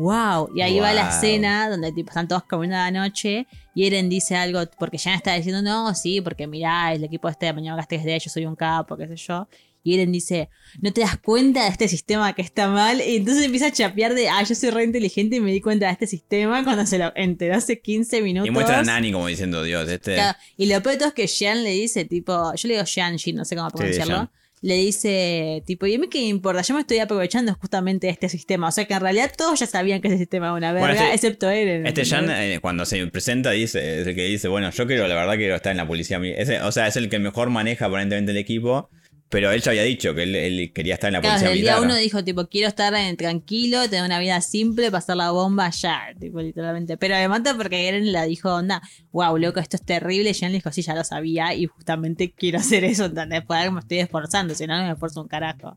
wow, 0.00 0.48
y 0.54 0.62
ahí 0.62 0.80
va 0.80 0.92
la 0.92 1.10
escena 1.10 1.68
donde 1.68 1.92
tipo, 1.92 2.10
están 2.10 2.26
todos 2.26 2.44
comiendo 2.44 2.76
la 2.76 2.90
noche 2.90 3.46
y 3.74 3.86
Eren 3.86 4.08
dice 4.08 4.34
algo, 4.34 4.62
porque 4.78 4.98
ya 4.98 5.14
está 5.14 5.34
diciendo, 5.34 5.62
no, 5.62 5.94
sí, 5.94 6.20
porque 6.20 6.46
mirá, 6.46 6.92
el 6.92 7.04
equipo 7.04 7.28
este 7.28 7.46
de 7.46 7.52
mañana 7.52 7.76
gastes 7.76 8.02
de 8.04 8.18
yo 8.18 8.30
soy 8.30 8.46
un 8.46 8.56
capo, 8.56 8.96
qué 8.96 9.06
sé 9.06 9.16
yo. 9.16 9.46
Y 9.82 9.94
Eren 9.94 10.12
dice, 10.12 10.50
¿no 10.80 10.92
te 10.92 11.00
das 11.00 11.16
cuenta 11.18 11.64
de 11.64 11.70
este 11.70 11.88
sistema 11.88 12.34
que 12.34 12.42
está 12.42 12.68
mal? 12.68 13.00
Y 13.00 13.16
entonces 13.16 13.44
empieza 13.44 13.68
a 13.68 13.72
chapear 13.72 14.14
de, 14.14 14.28
ah, 14.28 14.42
yo 14.42 14.54
soy 14.54 14.70
re 14.70 14.84
inteligente 14.84 15.36
y 15.36 15.40
me 15.40 15.52
di 15.52 15.60
cuenta 15.60 15.86
de 15.86 15.92
este 15.92 16.06
sistema 16.06 16.64
cuando 16.64 16.84
se 16.84 16.98
lo 16.98 17.12
enteró 17.14 17.54
hace 17.56 17.80
15 17.80 18.20
minutos. 18.20 18.48
Y 18.48 18.50
muestra 18.50 18.80
a 18.80 18.82
Nani 18.82 19.12
como 19.12 19.26
diciendo, 19.26 19.62
Dios, 19.62 19.88
este... 19.88 20.14
Claro, 20.14 20.38
y 20.56 20.66
lo 20.66 20.82
peor 20.82 20.94
de 20.94 20.98
todo 20.98 21.08
es 21.08 21.14
que 21.14 21.26
Jean 21.26 21.62
le 21.64 21.70
dice, 21.70 22.04
tipo, 22.04 22.54
yo 22.54 22.68
le 22.68 22.74
digo 22.74 22.84
Jean, 22.84 23.16
Jean, 23.16 23.36
no 23.36 23.44
sé 23.44 23.56
cómo 23.56 23.70
pronunciarlo. 23.70 24.16
Jean. 24.16 24.30
Le 24.62 24.74
dice, 24.76 25.62
tipo, 25.66 25.86
¿y 25.86 25.94
a 25.94 25.98
mí 25.98 26.08
qué 26.08 26.18
importa? 26.20 26.60
Yo 26.62 26.74
me 26.74 26.80
estoy 26.80 26.98
aprovechando 26.98 27.54
justamente 27.54 28.06
de 28.08 28.12
este 28.12 28.28
sistema. 28.28 28.68
O 28.68 28.70
sea 28.70 28.84
que 28.84 28.92
en 28.94 29.00
realidad 29.00 29.32
todos 29.36 29.58
ya 29.58 29.66
sabían 29.66 30.00
que 30.02 30.08
ese 30.08 30.18
sistema 30.18 30.46
era 30.48 30.54
una 30.54 30.72
verga, 30.72 30.88
Bueno, 30.88 31.00
este- 31.02 31.14
excepto 31.14 31.48
Eren. 31.48 31.86
Este 31.86 32.04
Jan, 32.04 32.30
eh, 32.30 32.58
cuando 32.60 32.84
se 32.84 33.06
presenta, 33.06 33.52
dice, 33.52 34.00
es 34.02 34.06
el 34.06 34.14
que 34.14 34.24
dice, 34.24 34.48
bueno, 34.48 34.70
yo 34.70 34.86
quiero, 34.86 35.08
la 35.08 35.14
verdad, 35.14 35.36
quiero 35.36 35.54
estar 35.56 35.70
en 35.70 35.78
la 35.78 35.86
policía. 35.86 36.20
Ese- 36.36 36.60
o 36.60 36.72
sea, 36.72 36.86
es 36.88 36.96
el 36.96 37.08
que 37.08 37.18
mejor 37.18 37.48
maneja 37.48 37.86
aparentemente 37.86 38.32
el 38.32 38.38
equipo, 38.38 38.90
pero 39.30 39.52
él 39.52 39.62
ya 39.62 39.70
había 39.70 39.84
dicho 39.84 40.12
que 40.12 40.24
él, 40.24 40.34
él 40.34 40.72
quería 40.74 40.94
estar 40.94 41.08
en 41.08 41.14
la 41.14 41.20
Claro, 41.20 41.34
policía 41.36 41.48
desde 41.50 41.60
el 41.60 41.64
día 41.64 41.72
militar. 41.76 41.90
uno 41.90 41.96
dijo, 42.02 42.24
tipo, 42.24 42.46
quiero 42.48 42.66
estar 42.66 42.92
tranquilo, 43.16 43.88
tener 43.88 44.04
una 44.04 44.18
vida 44.18 44.40
simple, 44.40 44.90
pasar 44.90 45.16
la 45.16 45.30
bomba 45.30 45.70
ya, 45.70 46.00
tipo, 46.18 46.40
literalmente. 46.40 46.96
Pero 46.96 47.14
me 47.14 47.28
mata 47.28 47.56
porque 47.56 47.88
Eren 47.88 48.10
la 48.12 48.24
dijo, 48.24 48.52
onda, 48.52 48.82
wow, 49.12 49.38
loco, 49.38 49.60
esto 49.60 49.76
es 49.76 49.84
terrible. 49.84 50.30
Y 50.30 50.32
Jean 50.32 50.50
le 50.50 50.58
dijo, 50.58 50.72
sí, 50.72 50.82
ya 50.82 50.96
lo 50.96 51.04
sabía 51.04 51.54
y 51.54 51.66
justamente 51.66 52.32
quiero 52.32 52.58
hacer 52.58 52.82
eso, 52.84 53.04
¿entendés? 53.04 53.42
Por 53.44 53.56
algo 53.56 53.72
me 53.72 53.80
estoy 53.80 54.00
esforzando, 54.00 54.54
si 54.54 54.66
no, 54.66 54.76
no 54.76 54.84
me 54.84 54.92
esfuerzo 54.92 55.22
un 55.22 55.28
carajo. 55.28 55.76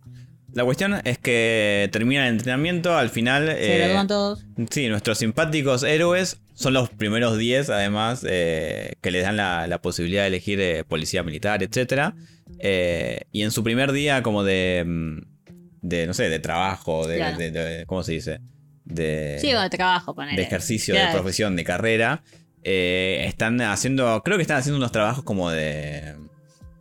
La 0.54 0.64
cuestión 0.66 1.00
es 1.04 1.18
que 1.18 1.90
termina 1.92 2.28
el 2.28 2.34
entrenamiento, 2.36 2.96
al 2.96 3.10
final... 3.10 3.48
Se 3.48 3.92
eh, 3.92 4.06
todos. 4.08 4.46
Sí, 4.70 4.88
nuestros 4.88 5.18
simpáticos 5.18 5.84
héroes 5.84 6.38
son 6.54 6.74
los 6.74 6.90
primeros 6.90 7.38
10, 7.38 7.70
además, 7.72 8.24
eh, 8.28 8.94
que 9.02 9.10
les 9.12 9.24
dan 9.24 9.38
la, 9.38 9.66
la 9.68 9.82
posibilidad 9.82 10.22
de 10.24 10.28
elegir 10.28 10.60
eh, 10.62 10.84
policía 10.84 11.24
militar, 11.24 11.64
etc. 12.60 13.28
y 13.32 13.42
en 13.44 13.52
su 13.52 13.64
primer 13.64 13.92
día 13.92 14.24
como 14.24 14.44
de, 14.44 14.84
mm, 14.86 15.22
de 15.82 16.08
no 16.08 16.14
sé, 16.14 16.30
de 16.30 16.40
trabajo, 16.40 17.08
de, 17.08 17.18
Claro. 17.18 17.38
de- 17.38 17.52
de- 17.52 17.86
¿cómo 17.86 18.04
se 18.04 18.14
dice? 18.14 18.40
De, 18.86 19.38
Sí, 19.40 19.52
de 19.52 19.70
trabajo, 19.70 20.14
ponele. 20.16 20.36
de 20.38 20.44
ejercicio, 20.44 20.94
de 20.96 21.08
profesión, 21.12 21.56
de 21.56 21.64
carrera. 21.64 22.24
eh, 22.66 23.26
están 23.28 23.60
haciendo, 23.60 24.22
creo 24.24 24.38
que 24.38 24.42
están 24.44 24.56
haciendo 24.58 24.78
unos 24.78 24.94
trabajos 24.94 25.26
como 25.26 25.50
de 25.52 26.16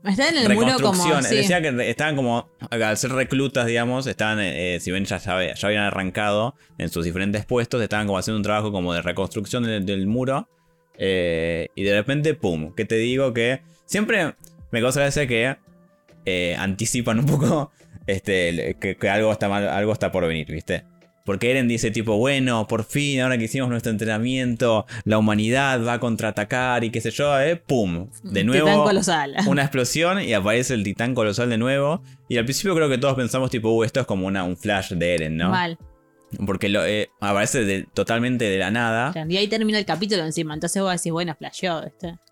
Están 0.05 0.37
en 0.37 0.49
el 0.51 0.55
muro 0.55 0.77
como. 0.81 1.23
sí. 1.23 1.35
Decía 1.35 1.61
que 1.61 1.91
estaban 1.91 2.15
como, 2.15 2.49
al 2.71 2.97
ser 2.97 3.11
reclutas, 3.11 3.67
digamos, 3.67 4.07
estaban, 4.07 4.39
eh, 4.41 4.79
si 4.81 4.93
bien 4.93 5.05
ya, 5.07 5.19
sabe- 5.19 5.53
ya 5.57 5.67
habían 5.67 5.83
arrancado 5.83 6.55
en 6.79 6.89
sus 6.89 7.05
diferentes 7.05 7.45
puestos, 7.47 7.83
estaban 7.83 8.07
como 8.07 8.17
haciendo 8.19 8.37
un 8.37 8.45
trabajo 8.45 8.71
como 8.71 8.95
de 8.95 9.03
reconstrucción 9.03 9.65
del, 9.65 9.85
del 9.85 10.07
muro. 10.07 10.49
eh, 10.99 11.67
y 11.75 11.83
de 11.83 11.95
repente, 11.95 12.35
pum, 12.35 12.73
que 12.77 12.85
te 12.85 12.95
digo 12.97 13.33
que 13.33 13.63
siempre 13.87 14.35
me 14.73 14.81
causa 14.81 15.01
gracia 15.01 15.27
que 15.29 15.57
eh, 16.25 16.57
anticipan 16.59 17.21
un 17.21 17.27
poco 17.27 17.71
este, 18.07 18.77
que, 18.81 18.97
que 18.97 19.09
algo 19.09 19.31
está 19.31 19.49
mal, 19.49 19.69
algo 19.69 19.93
está 19.93 20.11
por 20.11 20.27
venir, 20.27 20.51
¿viste? 20.51 20.85
Porque 21.25 21.51
Eren 21.51 21.69
dice 21.69 21.91
tipo, 21.93 22.17
bueno, 22.17 22.67
por 22.67 22.85
fin, 22.85 23.21
ahora 23.21 23.39
que 23.39 23.45
hicimos 23.45 23.69
nuestro 23.69 23.93
entrenamiento, 23.93 24.87
la 25.05 25.19
humanidad 25.19 25.85
va 25.85 25.95
a 25.95 26.01
contraatacar 26.01 26.83
y 26.83 26.91
qué 26.91 27.01
sé 27.01 27.13
yo, 27.13 27.39
eh, 27.41 27.57
pum, 27.57 28.09
de 28.25 28.43
nuevo 28.43 28.67
titán 28.67 28.83
colosal. 28.83 29.37
una 29.47 29.63
explosión 29.63 30.21
y 30.21 30.35
aparece 30.35 30.75
el 30.75 30.83
titán 30.83 31.15
colosal 31.15 31.49
de 31.49 31.59
nuevo. 31.59 32.03
Y 32.29 32.39
al 32.39 32.45
principio 32.45 32.75
creo 32.75 32.89
que 32.89 32.99
todos 32.99 33.15
pensamos 33.15 33.51
tipo, 33.51 33.71
uh, 33.71 33.85
esto 33.85 34.01
es 34.01 34.07
como 34.07 34.27
una, 34.27 34.43
un 34.43 34.57
flash 34.57 34.93
de 34.95 35.15
Eren, 35.15 35.37
¿no? 35.37 35.51
Mal. 35.51 35.79
Porque 36.47 36.69
lo, 36.69 36.85
eh, 36.85 37.11
aparece 37.21 37.65
de- 37.65 37.87
totalmente 37.95 38.47
de 38.49 38.59
la 38.59 38.71
nada. 38.71 39.13
Y 39.29 39.37
ahí 39.37 39.49
termina 39.49 39.79
el 39.79 39.85
capítulo 39.85 40.25
encima. 40.25 40.55
Entonces 40.55 40.83
vos 40.83 40.93
decís, 40.93 41.13
bueno, 41.13 41.35
flasheó. 41.39 41.83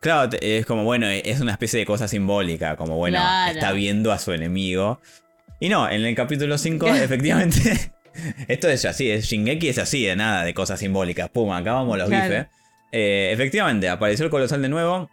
Claro, 0.00 0.30
es 0.40 0.64
como, 0.66 0.84
bueno, 0.84 1.06
es 1.08 1.40
una 1.40 1.52
especie 1.52 1.78
de 1.80 1.86
cosa 1.86 2.08
simbólica, 2.08 2.76
como, 2.76 2.96
bueno, 2.96 3.18
Claro. 3.18 3.52
está 3.52 3.72
viendo 3.72 4.12
a 4.12 4.18
su 4.18 4.32
enemigo. 4.32 5.00
Y 5.60 5.68
no, 5.68 5.88
en 5.90 6.04
el 6.04 6.14
capítulo 6.14 6.56
5, 6.56 6.86
efectivamente, 6.94 7.92
esto 8.48 8.68
es 8.68 8.84
así, 8.86 9.10
es 9.10 9.26
Shingeki 9.26 9.68
es 9.68 9.78
así, 9.78 10.04
de 10.04 10.16
nada, 10.16 10.44
de 10.44 10.54
cosas 10.54 10.80
simbólicas. 10.80 11.28
Pum, 11.28 11.52
acabamos 11.52 11.98
los 11.98 12.08
Claro. 12.08 12.24
bifes. 12.30 12.46
Eh, 12.92 13.30
efectivamente, 13.32 13.88
apareció 13.88 14.24
el 14.24 14.30
colosal 14.30 14.62
de 14.62 14.68
nuevo, 14.68 15.10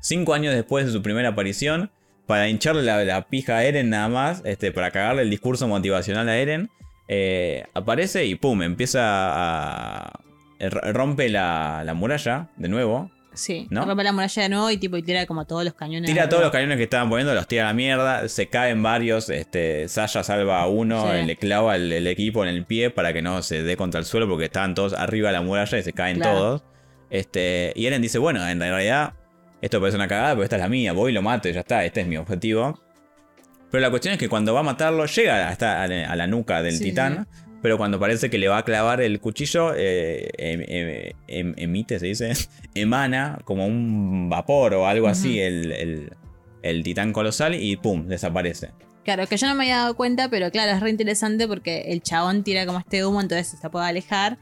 cinco 0.00 0.34
años 0.34 0.54
después 0.54 0.84
de 0.86 0.92
su 0.92 1.00
primera 1.02 1.28
aparición, 1.30 1.90
para 2.26 2.48
hincharle 2.48 2.82
la, 2.82 3.02
la 3.04 3.22
pija 3.28 3.56
a 3.56 3.64
Eren 3.64 3.88
nada 3.88 4.08
más, 4.08 4.42
este, 4.44 4.70
para 4.70 4.90
cagarle 4.90 5.22
el 5.22 5.30
discurso 5.30 5.66
motivacional 5.68 6.28
a 6.28 6.36
Eren. 6.36 6.68
Eh, 7.08 7.64
aparece 7.74 8.24
y 8.26 8.34
pum, 8.36 8.62
empieza 8.62 9.00
a... 9.02 10.20
r- 10.58 10.92
rompe 10.92 11.28
la, 11.28 11.82
la 11.84 11.94
muralla 11.94 12.48
de 12.56 12.68
nuevo, 12.68 13.10
Sí. 13.34 13.68
¿No? 13.70 13.84
Rompe 13.84 14.02
la 14.02 14.10
muralla 14.12 14.42
de 14.42 14.48
nuevo 14.48 14.68
y 14.68 14.78
tipo 14.78 14.96
y 14.96 15.02
tira 15.04 15.24
como 15.26 15.44
todos 15.46 15.62
los 15.64 15.74
cañones. 15.74 16.10
Tira 16.10 16.28
todos 16.28 16.42
los 16.42 16.50
cañones 16.50 16.76
que 16.76 16.82
estaban 16.84 17.08
poniendo, 17.08 17.34
los 17.34 17.46
tira 17.46 17.64
a 17.64 17.66
la 17.68 17.72
mierda, 17.72 18.28
se 18.28 18.48
caen 18.48 18.82
varios, 18.82 19.30
este, 19.30 19.86
Sasha 19.88 20.24
salva 20.24 20.60
a 20.62 20.66
uno, 20.66 21.04
Sí. 21.04 21.18
eh, 21.18 21.22
le 21.24 21.36
clava 21.36 21.76
el, 21.76 21.92
el 21.92 22.08
equipo 22.08 22.42
en 22.44 22.48
el 22.48 22.64
pie 22.64 22.90
para 22.90 23.12
que 23.12 23.22
no 23.22 23.40
se 23.42 23.62
dé 23.62 23.76
contra 23.76 24.00
el 24.00 24.06
suelo 24.06 24.28
porque 24.28 24.46
estaban 24.46 24.74
todos 24.74 24.92
arriba 24.92 25.28
de 25.28 25.34
la 25.34 25.42
muralla 25.42 25.78
y 25.78 25.82
se 25.84 25.92
caen 25.92 26.16
Claro. 26.16 26.36
todos. 26.36 26.64
Este, 27.10 27.72
y 27.76 27.86
Eren 27.86 28.02
dice, 28.02 28.18
bueno, 28.18 28.44
en 28.48 28.58
realidad 28.58 29.14
esto 29.62 29.78
parece 29.78 29.96
una 29.96 30.08
cagada, 30.08 30.30
pero 30.32 30.42
esta 30.42 30.56
es 30.56 30.62
la 30.62 30.68
mía, 30.68 30.92
voy 30.92 31.12
y 31.12 31.14
lo 31.14 31.22
mato 31.22 31.48
y 31.48 31.52
ya 31.52 31.60
está, 31.60 31.84
este 31.84 32.00
es 32.00 32.06
mi 32.08 32.16
objetivo. 32.16 32.80
Pero 33.70 33.80
la 33.82 33.90
cuestión 33.90 34.12
es 34.14 34.18
que 34.18 34.28
cuando 34.28 34.54
va 34.54 34.60
a 34.60 34.62
matarlo, 34.62 35.04
llega 35.06 35.48
hasta 35.48 35.82
a 35.82 35.86
la, 35.86 36.10
a 36.10 36.16
la 36.16 36.26
nuca 36.26 36.62
del 36.62 36.76
Sí, 36.76 36.84
titán. 36.84 37.26
Pero 37.60 37.76
cuando 37.76 37.98
parece 37.98 38.30
que 38.30 38.38
le 38.38 38.46
va 38.48 38.58
a 38.58 38.64
clavar 38.64 39.00
el 39.00 39.18
cuchillo, 39.20 39.72
eh, 39.76 40.28
em- 40.38 40.62
em- 40.68 41.12
em- 41.26 41.54
emite, 41.56 41.98
se 41.98 42.06
dice, 42.06 42.32
emana 42.74 43.40
como 43.44 43.66
un 43.66 44.28
vapor 44.30 44.74
o 44.74 44.86
algo 44.86 45.08
así 45.08 45.40
el, 45.40 45.72
el- 45.72 46.12
el 46.62 46.82
titán 46.84 47.12
colosal 47.12 47.54
y 47.54 47.76
pum, 47.76 48.06
desaparece. 48.06 48.70
Claro, 49.04 49.26
que 49.26 49.36
yo 49.36 49.46
no 49.48 49.54
me 49.54 49.64
había 49.64 49.78
dado 49.78 49.96
cuenta, 49.96 50.28
pero 50.28 50.50
claro, 50.50 50.72
es 50.72 50.80
re 50.80 50.90
interesante 50.90 51.48
porque 51.48 51.92
el 51.92 52.02
chabón 52.02 52.44
tira 52.44 52.64
como 52.66 52.78
este 52.78 53.04
humo, 53.04 53.20
entonces 53.20 53.58
se 53.60 53.70
puede 53.70 53.86
alejar. 53.86 54.38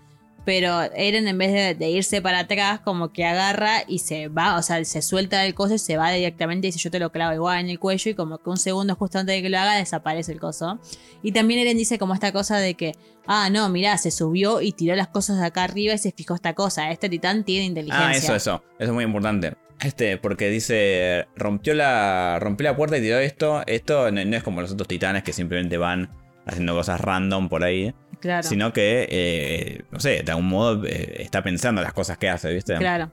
Pero 0.46 0.80
Eren, 0.94 1.26
en 1.26 1.38
vez 1.38 1.76
de, 1.76 1.90
irse 1.90 2.22
para 2.22 2.38
atrás, 2.38 2.78
como 2.78 3.12
que 3.12 3.24
agarra 3.24 3.82
y 3.88 3.98
se 3.98 4.28
va, 4.28 4.56
o 4.56 4.62
sea, 4.62 4.82
se 4.84 5.02
suelta 5.02 5.40
del 5.40 5.54
coso 5.54 5.74
y 5.74 5.78
se 5.80 5.96
va 5.96 6.12
directamente 6.12 6.68
y 6.68 6.70
dice: 6.70 6.78
Yo 6.78 6.88
te 6.92 7.00
lo 7.00 7.10
clavo 7.10 7.34
igual 7.34 7.58
en 7.58 7.68
el 7.68 7.80
cuello. 7.80 8.12
Y 8.12 8.14
como 8.14 8.38
que 8.38 8.48
un 8.48 8.56
segundo 8.56 8.94
justo 8.94 9.18
antes 9.18 9.34
de 9.34 9.42
que 9.42 9.48
lo 9.48 9.58
haga, 9.58 9.74
desaparece 9.74 10.30
el 10.30 10.38
coso. 10.38 10.78
Y 11.20 11.32
también 11.32 11.58
Eren 11.58 11.76
dice 11.76 11.98
como 11.98 12.14
esta 12.14 12.30
cosa 12.30 12.58
de 12.58 12.74
que, 12.74 12.94
ah, 13.26 13.50
no, 13.50 13.68
mirá, 13.70 13.98
se 13.98 14.12
subió 14.12 14.60
y 14.60 14.70
tiró 14.70 14.94
las 14.94 15.08
cosas 15.08 15.40
de 15.40 15.46
acá 15.46 15.64
arriba 15.64 15.94
y 15.94 15.98
se 15.98 16.12
fijó 16.12 16.36
esta 16.36 16.54
cosa. 16.54 16.92
Este 16.92 17.08
titán 17.08 17.42
tiene 17.42 17.64
inteligencia. 17.64 18.06
Ah, 18.06 18.14
eso, 18.14 18.36
eso. 18.36 18.62
Eso 18.78 18.90
es 18.90 18.94
muy 18.94 19.02
importante. 19.02 19.54
Este, 19.80 20.16
porque 20.16 20.48
dice, 20.48 21.26
rompió 21.34 21.74
la, 21.74 22.38
rompió 22.40 22.62
la 22.62 22.76
puerta 22.76 22.98
y 22.98 23.00
tiró 23.00 23.18
esto. 23.18 23.64
Esto 23.66 24.12
no, 24.12 24.24
no 24.24 24.36
es 24.36 24.44
como 24.44 24.60
los 24.60 24.70
otros 24.70 24.86
titanes 24.86 25.24
que 25.24 25.32
simplemente 25.32 25.76
van 25.76 26.08
haciendo 26.46 26.74
cosas 26.74 27.00
random 27.00 27.48
por 27.48 27.64
ahí. 27.64 27.92
Claro. 28.20 28.42
Sino 28.48 28.72
que, 28.72 29.06
eh, 29.10 29.82
no 29.90 30.00
sé, 30.00 30.22
de 30.22 30.30
algún 30.32 30.48
modo 30.48 30.84
eh, 30.86 31.16
está 31.22 31.42
pensando 31.42 31.82
las 31.82 31.92
cosas 31.92 32.18
que 32.18 32.28
hace, 32.28 32.52
¿viste? 32.52 32.76
Claro. 32.76 33.10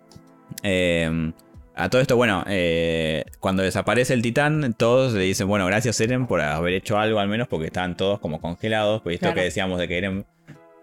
Eh, 0.64 1.32
a 1.76 1.89
todo 1.89 2.01
esto, 2.01 2.16
bueno, 2.16 2.43
eh, 2.47 3.26
cuando 3.39 3.64
desaparece 3.64 4.14
el 4.14 4.22
titán, 4.22 4.74
todos 4.78 5.14
le 5.14 5.24
dicen, 5.24 5.47
bueno, 5.47 5.66
gracias 5.66 5.99
Eren 6.01 6.28
por 6.28 6.39
haber 6.41 6.74
hecho 6.74 6.97
algo 6.99 7.20
al 7.20 7.28
menos, 7.28 7.47
porque 7.47 7.66
estaban 7.68 7.97
todos 7.97 8.20
como 8.20 8.39
congelados. 8.39 9.01
Pues 9.01 9.16
esto 9.16 9.26
Claro. 9.26 9.36
que 9.36 9.43
decíamos 9.43 9.80
de 9.80 9.88
que 9.88 9.97
Eren 9.97 10.26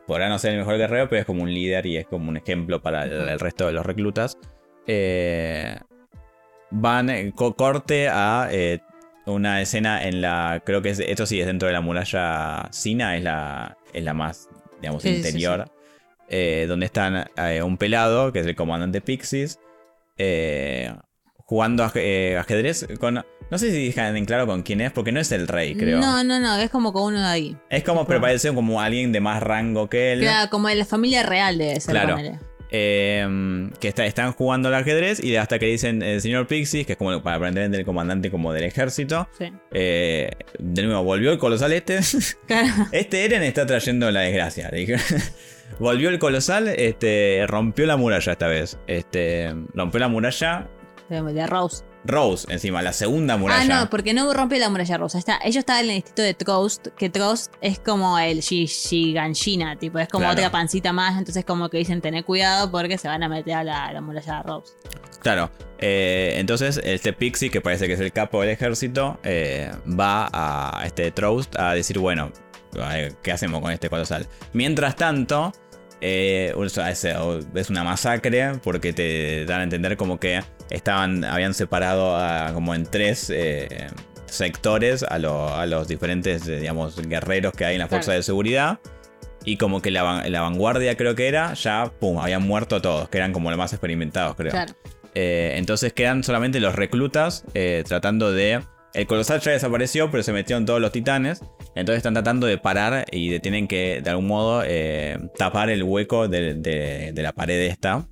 podrá 0.07 0.29
no 0.29 0.39
ser 0.39 0.53
el 0.53 0.59
mejor 0.59 0.77
guerrero, 0.79 1.09
pero 1.09 1.21
es 1.21 1.27
como 1.27 1.43
un 1.45 1.55
líder 1.55 1.87
y 1.87 1.97
es 1.97 2.07
como 2.07 2.29
un 2.29 2.37
ejemplo 2.37 2.83
para 2.83 3.05
el, 3.05 3.12
el 3.12 3.39
resto 3.41 3.66
de 3.68 3.73
los 3.73 3.87
reclutas. 3.87 4.37
Van, 6.73 7.31
co- 7.33 7.55
corte 7.57 8.09
a 8.09 8.49
una 9.27 9.61
escena 9.61 10.03
en 10.05 10.21
la, 10.21 10.62
creo 10.64 10.83
que 10.83 10.91
es, 10.91 10.99
esto 11.01 11.27
sí 11.27 11.41
es 11.41 11.47
dentro 11.47 11.66
de 11.68 11.73
la 11.75 11.81
muralla 11.81 12.66
Sina, 12.73 13.16
es 13.16 13.23
la, 13.23 13.77
es 13.93 14.05
la 14.05 14.14
más, 14.14 14.49
digamos, 14.80 15.03
Sí, 15.03 15.11
sí, 15.11 15.16
interior. 15.16 15.70
eh, 16.28 16.66
donde 16.68 16.86
están 16.86 17.26
eh, 17.36 17.62
un 17.62 17.76
pelado, 17.76 18.32
que 18.32 18.41
es 18.41 18.47
el 18.47 18.55
comandante 18.57 19.01
Pixies, 19.01 19.59
eh, 20.16 20.95
jugando 21.38 21.91
eh, 21.95 22.36
ajedrez 22.38 22.86
con... 22.99 23.24
No 23.51 23.59
sé 23.59 23.72
si 23.72 23.86
dejan 23.86 24.16
en 24.16 24.26
claro 24.26 24.47
con 24.47 24.62
quién 24.62 24.80
es, 24.80 24.93
porque 24.93 25.11
no 25.11 25.18
es 25.18 25.32
el 25.32 25.49
rey, 25.49 25.74
creo. 25.74 25.99
No, 25.99 26.22
no, 26.22 26.38
no, 26.38 26.57
es 26.59 26.70
como 26.70 26.93
con 26.93 27.03
uno 27.14 27.18
de 27.20 27.26
ahí. 27.26 27.57
Es 27.68 27.82
como, 27.82 28.07
pero 28.07 28.20
parece 28.20 28.55
como 28.55 28.80
alguien 28.80 29.11
de 29.11 29.18
más 29.18 29.43
rango 29.43 29.88
que 29.91 30.12
él. 30.12 30.20
Claro, 30.20 30.49
como 30.51 30.68
de 30.68 30.76
la 30.76 30.84
familia 30.84 31.24
real 31.24 31.59
debe 31.59 31.80
ser. 31.80 31.91
Claro. 31.93 32.16
Eh, 32.71 33.68
que 33.81 33.89
está- 33.89 34.07
están 34.07 34.33
jugando 34.33 34.68
al 34.68 34.75
ajedrez 34.75 35.23
y 35.23 35.37
hasta 35.37 35.59
que 35.59 35.66
dicen 35.66 36.03
el 36.03 36.21
señor 36.21 36.47
Pixies, 36.47 36.87
que 36.87 36.93
es 36.93 36.99
como 36.99 37.23
para 37.23 37.37
aprender 37.37 37.71
del 37.71 37.85
comandante 37.85 38.31
como 38.31 38.53
del 38.53 38.64
ejército. 38.64 39.29
Sí. 39.39 39.53
eh, 39.73 40.31
de 40.59 40.83
nuevo, 40.85 41.03
volvió 41.03 41.33
el 41.33 41.39
colosal 41.39 41.73
este. 41.73 41.99
Este 42.93 43.25
Eren 43.25 43.43
está 43.43 43.66
trayendo 43.66 44.11
la 44.11 44.21
desgracia. 44.21 44.68
dije. 44.73 44.97
Volvió 45.79 46.09
el 46.11 46.18
colosal, 46.18 46.66
este, 46.68 47.45
rompió 47.47 47.87
la 47.87 47.97
muralla 47.97 48.33
esta 48.33 48.49
vez. 48.49 48.79
Este, 48.89 49.55
rompió 49.73 50.01
la 50.01 50.09
muralla. 50.09 50.68
De, 51.09 51.23
de 51.23 51.47
Rose. 51.47 51.85
Rose, 52.05 52.46
encima, 52.51 52.80
la 52.82 52.92
segunda 52.92 53.36
muralla. 53.36 53.78
Ah, 53.78 53.80
no, 53.82 53.90
porque 53.90 54.14
no 54.14 54.32
rompe 54.32 54.59
la 54.59 54.70
muralla 54.70 54.96
rosa. 54.96 55.18
Está, 55.18 55.38
ellos 55.44 55.57
estaban 55.59 55.84
en 55.84 55.90
el 55.90 55.96
distrito 55.96 56.22
de 56.22 56.34
Trost, 56.34 56.88
que 56.96 57.11
Trost 57.11 57.53
es 57.61 57.78
como 57.78 58.18
el 58.18 58.38
Shi- 58.38 58.66
Shiganshina, 58.66 59.76
tipo, 59.76 59.98
es 59.98 60.09
como 60.09 60.22
Claro. 60.24 60.38
otra 60.38 60.51
pancita 60.51 60.92
más, 60.92 61.18
entonces 61.18 61.44
como 61.44 61.68
que 61.68 61.78
dicen 61.78 62.01
tener 62.01 62.24
cuidado 62.24 62.70
porque 62.70 62.96
se 62.98 63.09
van 63.09 63.22
a 63.22 63.28
meter 63.28 63.55
a 63.55 63.64
la, 63.64 64.01
muralla 64.01 64.42
Rose. 64.42 64.72
Claro. 65.20 65.51
eh, 65.78 66.34
entonces, 66.38 66.80
este 66.84 67.12
Pixie, 67.12 67.51
que 67.51 67.61
parece 67.61 67.86
que 67.86 67.92
es 67.94 68.01
el 68.01 68.12
capo 68.12 68.40
del 68.40 68.51
ejército, 68.51 69.18
eh, 69.22 69.70
va 69.86 70.28
a 70.32 70.86
este 70.86 71.11
Troust 71.11 71.55
a 71.59 71.74
decir, 71.74 71.98
bueno, 71.98 72.32
eh, 72.76 73.12
¿qué 73.22 73.32
hacemos 73.32 73.61
con 73.61 73.70
este 73.72 73.90
colosal? 73.90 74.26
Mientras 74.55 74.96
tanto, 74.96 75.53
eh, 76.01 76.55
es, 77.55 77.70
una 77.70 77.84
masacre 77.84 78.53
porque 78.62 78.92
te 78.92 79.44
dan 79.44 79.61
a 79.61 79.62
entender 79.64 79.96
como 79.96 80.18
que 80.18 80.42
estaban, 80.70 81.24
habían 81.24 81.55
separado 81.55 82.16
a- 82.16 82.53
como 82.55 82.74
en 82.74 82.84
tres 82.84 83.30
eh, 83.30 83.88
sectores 84.26 85.03
a, 85.03 85.18
lo- 85.18 85.55
a 85.55 85.66
los 85.66 85.88
diferentes, 85.88 86.46
eh, 86.48 86.61
digamos, 86.61 86.96
guerreros 87.07 87.53
que 87.53 87.64
hay 87.64 87.74
en 87.74 87.80
la 87.80 87.88
fuerza 87.88 88.07
Claro. 88.07 88.18
de 88.18 88.22
seguridad. 88.22 88.78
Y 89.44 89.57
como 89.57 89.80
que 89.80 89.90
la, 89.90 90.03
van- 90.03 90.30
la 90.30 90.42
vanguardia 90.42 90.96
creo 90.96 91.14
que 91.14 91.26
era, 91.28 91.55
ya, 91.55 91.90
pum, 91.98 92.18
habían 92.18 92.42
muerto 92.42 92.80
todos, 92.82 93.09
que 93.09 93.18
eran 93.18 93.32
como 93.32 93.51
los 93.51 93.59
más 93.59 93.72
experimentados, 93.72 94.36
creo. 94.36 94.51
Claro. 94.51 94.74
Eh, 95.14 95.55
entonces 95.57 95.92
quedan 95.92 96.22
solamente 96.22 96.61
los 96.61 96.74
reclutas 96.76 97.44
tratando 97.86 98.32
de... 98.32 98.62
El 98.93 99.07
colosal 99.07 99.41
ya 99.41 99.53
desapareció, 99.53 100.11
pero 100.11 100.22
se 100.22 100.32
metieron 100.32 100.66
todos 100.66 100.80
los 100.80 100.93
titanes. 100.93 101.41
Entonces 101.74 101.99
están 101.99 102.14
tratando 102.14 102.47
de 102.47 102.59
parar 102.59 103.07
y 103.12 103.38
tienen 103.41 103.68
que, 103.68 104.01
de 104.03 104.11
algún 104.11 104.26
modo, 104.26 104.62
eh, 104.66 105.18
tapar 105.38 105.70
el 105.70 105.82
hueco 105.82 106.28
de 106.28 107.12
la 107.14 107.32
pared 107.32 107.61
esta. 107.61 108.09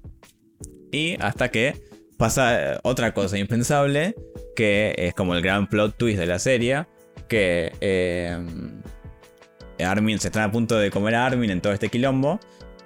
Y 0.93 1.17
hasta 1.21 1.51
que 1.51 1.75
pasa 2.17 2.75
eh, 2.75 2.79
otra 2.83 3.13
cosa 3.13 3.39
impensable, 3.39 4.15
que 4.55 4.95
es 4.97 5.15
como 5.15 5.35
el 5.35 5.43
gran 5.43 5.69
plot 5.69 5.97
twist 5.97 6.19
de 6.19 6.27
la 6.27 6.39
serie, 6.39 6.87
que 7.29 7.73
eh, 7.81 8.37
Armin 9.79 10.19
se 10.19 10.29
están 10.29 10.45
a 10.45 10.53
punto 10.53 10.79
de 10.79 10.91
comer 10.91 11.15
a 11.15 11.27
Armin 11.27 11.51
en 11.51 11.61
todo 11.61 11.73
este 11.73 11.89
quilombo. 11.89 12.41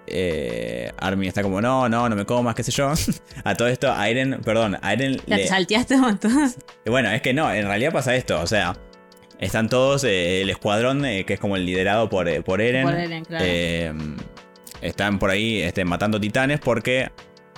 Eh, 0.07 0.90
Armin 0.98 1.28
está 1.28 1.42
como, 1.42 1.61
no, 1.61 1.88
no, 1.88 2.09
no 2.09 2.16
me 2.16 2.24
comas, 2.26 2.55
qué 2.55 2.62
sé 2.62 2.72
yo. 2.72 2.92
a 3.44 3.55
todo 3.55 3.68
esto, 3.68 3.92
a 3.92 4.09
Eren, 4.09 4.40
perdón, 4.44 4.76
a 4.82 4.92
Eren 4.92 5.16
Ya 5.26 5.36
le- 5.36 5.42
te 5.42 5.48
salteaste 5.48 5.94
un 5.94 6.00
montón. 6.03 6.53
Bueno, 6.86 7.11
es 7.11 7.22
que 7.22 7.32
no, 7.32 7.53
en 7.53 7.66
realidad 7.66 7.92
pasa 7.92 8.14
esto, 8.16 8.40
o 8.40 8.46
sea, 8.46 8.76
están 9.38 9.68
todos, 9.68 10.05
eh, 10.05 10.42
el 10.42 10.50
escuadrón, 10.50 11.05
eh, 11.05 11.24
que 11.24 11.34
es 11.34 11.40
como 11.40 11.57
el 11.57 11.64
liderado 11.66 12.09
por, 12.09 12.28
eh, 12.28 12.42
por 12.42 12.61
Eren. 12.61 12.84
Por 12.84 12.94
Eren, 12.94 13.24
claro. 13.24 13.44
están 14.80 15.18
por 15.18 15.30
ahí 15.30 15.61
este, 15.62 15.84
matando 15.84 16.20
titanes 16.20 16.61
porque 16.61 17.11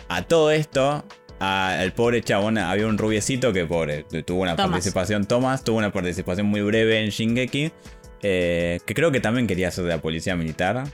a 0.08 0.22
todo 0.22 0.50
esto, 0.50 1.04
a- 1.40 1.78
al 1.78 1.92
pobre 1.92 2.22
chabón, 2.22 2.58
había 2.58 2.86
un 2.86 2.98
rubiecito 2.98 3.52
que 3.52 3.64
pobre, 3.64 4.04
tuvo 4.26 4.42
una 4.42 4.54
Thomas. 4.56 4.72
participación, 4.72 5.24
Thomas, 5.24 5.64
tuvo 5.64 5.78
una 5.78 5.92
participación 5.92 6.46
muy 6.46 6.60
breve 6.62 7.02
en 7.02 7.10
Shingeki. 7.10 7.72
eh, 8.26 8.80
que 8.86 8.94
creo 8.94 9.10
que 9.12 9.20
también 9.20 9.46
quería 9.46 9.70
ser 9.70 9.84
de 9.84 9.90
la 9.90 9.98
policía 10.00 10.34
militar. 10.34 10.84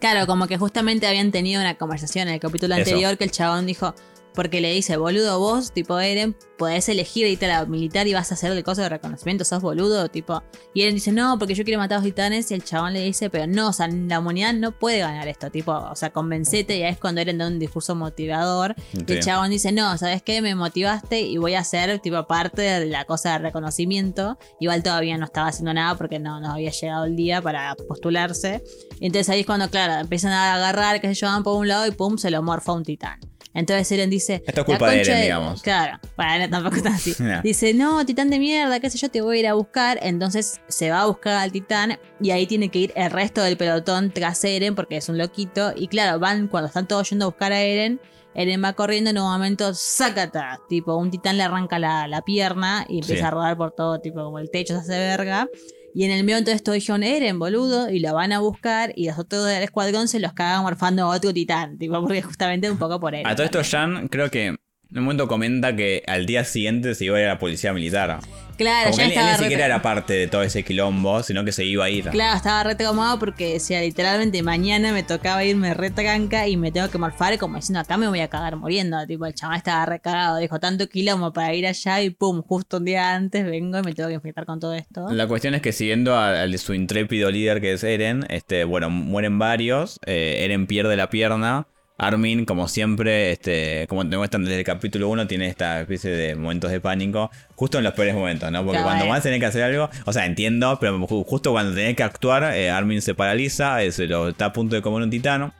Claro, 0.00 0.26
como 0.26 0.46
que 0.46 0.58
justamente 0.58 1.06
habían 1.06 1.30
tenido 1.30 1.60
una 1.60 1.76
conversación 1.76 2.28
en 2.28 2.34
el 2.34 2.40
capítulo 2.40 2.74
Eso. 2.74 2.82
anterior 2.82 3.16
que 3.16 3.24
el 3.24 3.30
chabón 3.30 3.66
dijo, 3.66 3.94
porque 4.36 4.60
le 4.60 4.70
dice, 4.72 4.98
boludo, 4.98 5.40
vos, 5.40 5.72
tipo 5.72 5.98
Eren, 5.98 6.36
podés 6.58 6.88
elegir 6.90 7.26
irte 7.26 7.46
a 7.46 7.60
la 7.60 7.64
militar 7.64 8.06
y 8.06 8.12
vas 8.12 8.30
a 8.30 8.34
hacer 8.34 8.52
el 8.52 8.62
coso 8.62 8.82
de 8.82 8.90
reconocimiento, 8.90 9.44
sos 9.46 9.62
boludo, 9.62 10.08
tipo. 10.08 10.42
Y 10.74 10.82
Eren 10.82 10.94
dice, 10.94 11.10
no, 11.10 11.38
porque 11.38 11.54
yo 11.54 11.64
quiero 11.64 11.80
matar 11.80 11.96
a 11.96 12.00
los 12.00 12.04
titanes. 12.04 12.50
Y 12.50 12.54
el 12.54 12.62
chabón 12.62 12.92
le 12.92 13.00
dice, 13.00 13.30
pero 13.30 13.46
no, 13.46 13.70
o 13.70 13.72
sea, 13.72 13.88
la 13.88 14.20
humanidad 14.20 14.52
no 14.52 14.72
puede 14.72 14.98
ganar 14.98 15.26
esto, 15.26 15.50
tipo, 15.50 15.72
o 15.72 15.96
sea, 15.96 16.10
convencete. 16.10 16.76
Y 16.76 16.82
ahí 16.82 16.92
es 16.92 16.98
cuando 16.98 17.22
Eren 17.22 17.38
da 17.38 17.46
un 17.46 17.58
discurso 17.58 17.94
motivador. 17.94 18.74
Y 18.92 19.10
el 19.10 19.20
chabón 19.20 19.50
dice, 19.50 19.72
no, 19.72 19.96
¿sabes 19.96 20.22
qué? 20.22 20.42
Me 20.42 20.54
motivaste 20.54 21.22
y 21.22 21.38
voy 21.38 21.54
a 21.54 21.64
ser, 21.64 21.98
tipo, 22.00 22.26
parte 22.26 22.60
de 22.60 22.86
la 22.86 23.06
cosa 23.06 23.32
de 23.32 23.38
reconocimiento. 23.38 24.38
Igual 24.60 24.82
todavía 24.82 25.16
no 25.16 25.24
estaba 25.24 25.48
haciendo 25.48 25.72
nada 25.72 25.96
porque 25.96 26.18
no, 26.18 26.40
no 26.40 26.52
había 26.52 26.70
llegado 26.70 27.06
el 27.06 27.16
día 27.16 27.40
para 27.40 27.74
postularse. 27.88 28.62
Y 29.00 29.06
entonces 29.06 29.30
ahí 29.30 29.40
es 29.40 29.46
cuando, 29.46 29.70
claro, 29.70 29.94
empiezan 29.94 30.32
a 30.32 30.54
agarrar, 30.54 31.00
que 31.00 31.08
se 31.08 31.14
llevan 31.14 31.42
por 31.42 31.56
un 31.56 31.68
lado 31.68 31.86
y 31.86 31.90
pum, 31.90 32.18
se 32.18 32.30
lo 32.30 32.42
morfa 32.42 32.72
un 32.72 32.84
titán. 32.84 33.18
Entonces 33.56 33.90
Eren 33.90 34.10
dice. 34.10 34.42
Esto 34.46 34.50
es 34.50 34.56
"La 34.58 34.64
culpa 34.64 34.90
de 34.90 35.00
Eren, 35.00 35.22
digamos". 35.22 35.62
Claro, 35.62 35.98
bueno, 36.16 36.48
tampoco 36.50 36.76
está 36.76 36.90
así. 36.90 37.14
No. 37.18 37.42
Dice, 37.42 37.74
no, 37.74 38.04
titán 38.06 38.30
de 38.30 38.38
mierda, 38.38 38.78
qué 38.78 38.90
sé 38.90 38.98
yo, 38.98 39.08
te 39.10 39.20
voy 39.22 39.38
a 39.38 39.40
ir 39.40 39.46
a 39.48 39.54
buscar. 39.54 39.98
Entonces 40.02 40.60
se 40.68 40.90
va 40.90 41.00
a 41.02 41.06
buscar 41.06 41.34
al 41.34 41.50
titán 41.50 41.98
y 42.20 42.30
ahí 42.30 42.46
tiene 42.46 42.68
que 42.68 42.78
ir 42.78 42.92
el 42.94 43.10
resto 43.10 43.42
del 43.42 43.56
pelotón 43.56 44.12
tras 44.12 44.44
Eren 44.44 44.74
porque 44.74 44.98
es 44.98 45.08
un 45.08 45.18
loquito. 45.18 45.72
Y 45.74 45.88
claro, 45.88 46.18
van 46.20 46.46
cuando 46.48 46.68
están 46.68 46.86
todos 46.86 47.08
yendo 47.10 47.24
a 47.24 47.28
buscar 47.28 47.52
a 47.52 47.60
Eren. 47.62 48.00
Eren 48.34 48.62
va 48.62 48.74
corriendo 48.74 49.08
en 49.08 49.16
un 49.18 49.24
momento, 49.24 49.72
sácata. 49.72 50.60
Tipo, 50.68 50.94
un 50.96 51.10
titán 51.10 51.38
le 51.38 51.44
arranca 51.44 51.78
la, 51.78 52.06
la 52.06 52.20
pierna 52.20 52.84
y 52.86 52.98
empieza 52.98 53.22
Sí. 53.22 53.26
a 53.26 53.30
rodar 53.30 53.56
por 53.56 53.72
todo, 53.72 53.98
tipo, 54.00 54.22
como 54.22 54.38
el 54.38 54.50
techo 54.50 54.74
se 54.74 54.80
hace 54.80 54.98
verga. 54.98 55.48
Y 55.96 56.04
en 56.04 56.10
el 56.10 56.24
medio 56.24 56.36
entonces 56.36 56.62
todos 56.62 56.74
dijeron, 56.74 57.02
Eren, 57.02 57.38
boludo, 57.38 57.88
y 57.88 58.00
lo 58.00 58.12
van 58.12 58.30
a 58.30 58.40
buscar 58.40 58.92
y 58.96 59.06
los 59.06 59.18
otros 59.18 59.46
del 59.46 59.62
escuadrón 59.62 60.08
se 60.08 60.20
los 60.20 60.34
cagan 60.34 60.62
morfando 60.62 61.04
a 61.04 61.16
otro 61.16 61.32
titán, 61.32 61.78
tipo, 61.78 61.98
porque 62.02 62.20
justamente 62.20 62.70
un 62.70 62.76
poco 62.76 63.00
por 63.00 63.14
Eren. 63.14 63.26
A 63.26 63.34
todo 63.34 63.46
esto, 63.46 63.62
Jan 63.64 64.08
creo 64.08 64.30
que 64.30 64.58
en 64.90 64.98
un 64.98 65.04
momento 65.04 65.26
comenta 65.28 65.74
que 65.74 66.02
al 66.06 66.26
día 66.26 66.44
siguiente 66.44 66.94
se 66.94 67.04
iba 67.06 67.16
a 67.16 67.20
ir 67.20 67.26
a 67.26 67.30
la 67.34 67.38
policía 67.38 67.72
militar. 67.72 68.18
Claro, 68.56 68.90
Como 68.90 69.02
ya 69.02 69.08
que 69.10 69.18
él, 69.20 69.26
ni 69.32 69.36
siquiera 69.38 69.66
era 69.66 69.82
parte 69.82 70.14
de 70.14 70.28
todo 70.28 70.42
ese 70.42 70.62
quilombo, 70.64 71.22
sino 71.22 71.44
que 71.44 71.52
se 71.52 71.64
iba 71.66 71.84
a 71.84 71.90
ir. 71.90 72.04
Claro, 72.08 72.36
estaba 72.36 72.62
re 72.62 72.74
traumado 72.74 73.18
porque 73.18 73.52
decía 73.54 73.82
literalmente 73.82 74.42
mañana 74.42 74.92
me 74.92 75.02
tocaba 75.02 75.44
irme 75.44 75.74
re 75.74 75.90
tranca 75.90 76.48
y 76.48 76.56
me 76.56 76.72
tengo 76.72 76.88
que 76.88 76.96
morfar 76.96 77.36
como 77.36 77.56
diciendo 77.56 77.80
acá 77.80 77.98
me 77.98 78.08
voy 78.08 78.20
a 78.20 78.28
cagar 78.28 78.56
muriendo. 78.56 78.96
Tipo, 79.06 79.26
el 79.26 79.34
chaval 79.34 79.58
estaba 79.58 79.84
re 79.84 80.00
cagado, 80.00 80.38
dijo 80.38 80.58
tanto 80.58 80.88
quilombo 80.88 81.34
para 81.34 81.52
ir 81.52 81.66
allá 81.66 82.00
y 82.00 82.08
pum, 82.10 82.40
justo 82.42 82.78
un 82.78 82.86
día 82.86 83.14
antes 83.14 83.44
vengo 83.44 83.78
y 83.78 83.82
me 83.82 83.92
tengo 83.92 84.08
que 84.08 84.14
enfrentar 84.14 84.46
con 84.46 84.58
todo 84.58 84.72
esto. 84.72 85.06
La 85.10 85.26
cuestión 85.26 85.54
es 85.54 85.60
que 85.60 85.72
siguiendo 85.72 86.16
a- 86.16 86.46
su 86.56 86.72
intrépido 86.72 87.30
líder 87.30 87.60
que 87.60 87.74
es 87.74 87.84
Eren, 87.84 88.24
este, 88.30 88.64
bueno, 88.64 88.88
mueren 88.88 89.38
varios, 89.38 90.00
eh, 90.06 90.44
Eren 90.46 90.66
pierde 90.66 90.96
la 90.96 91.10
pierna, 91.10 91.66
Armin, 91.98 92.44
como 92.44 92.68
siempre, 92.68 93.32
este, 93.32 93.86
como 93.88 94.06
te 94.08 94.16
muestran 94.18 94.44
desde 94.44 94.58
el 94.58 94.64
capítulo 94.64 95.08
1, 95.08 95.26
tiene 95.26 95.46
esta 95.48 95.80
especie 95.80 96.10
de 96.10 96.34
momentos 96.36 96.70
de 96.70 96.80
pánico, 96.80 97.30
justo 97.54 97.78
en 97.78 97.84
los 97.84 97.94
peores 97.94 98.14
momentos, 98.14 98.50
¿no? 98.52 98.58
Porque 98.64 98.82
Claro, 98.82 98.84
cuando 98.86 99.06
más 99.06 99.22
tenés 99.22 99.40
que 99.40 99.46
hacer 99.46 99.62
algo, 99.62 99.88
o 100.04 100.12
sea, 100.12 100.26
entiendo, 100.26 100.76
pero 100.78 100.98
ju- 100.98 101.24
justo 101.24 101.52
cuando 101.52 101.74
tenés 101.74 101.96
que 101.96 102.02
actuar, 102.02 102.54
eh, 102.54 102.68
Armin 102.70 103.00
se 103.00 103.14
paraliza, 103.14 103.82
eh, 103.82 103.92
se 103.92 104.06
lo, 104.06 104.28
está 104.28 104.46
a 104.46 104.52
punto 104.52 104.76
de 104.76 104.82
comer 104.82 105.02
un 105.02 105.10
titano, 105.10 105.54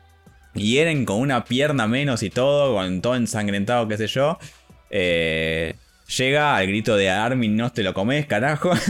y 0.53 0.77
Eren 0.77 1.05
con 1.05 1.19
una 1.19 1.43
pierna 1.43 1.87
menos 1.87 2.21
y 2.21 2.29
todo, 2.29 2.75
con 2.75 3.01
todo 3.01 3.15
ensangrentado, 3.15 3.87
qué 3.87 3.97
sé 3.97 4.05
yo, 4.07 4.37
eh, 4.91 5.75
llega 6.17 6.55
al 6.55 6.67
grito 6.67 6.95
de 6.95 7.09
Armin, 7.09 7.55
no 7.57 7.71
te 7.71 7.81
lo 7.83 7.93
comes, 7.93 8.25
carajo. 8.27 8.71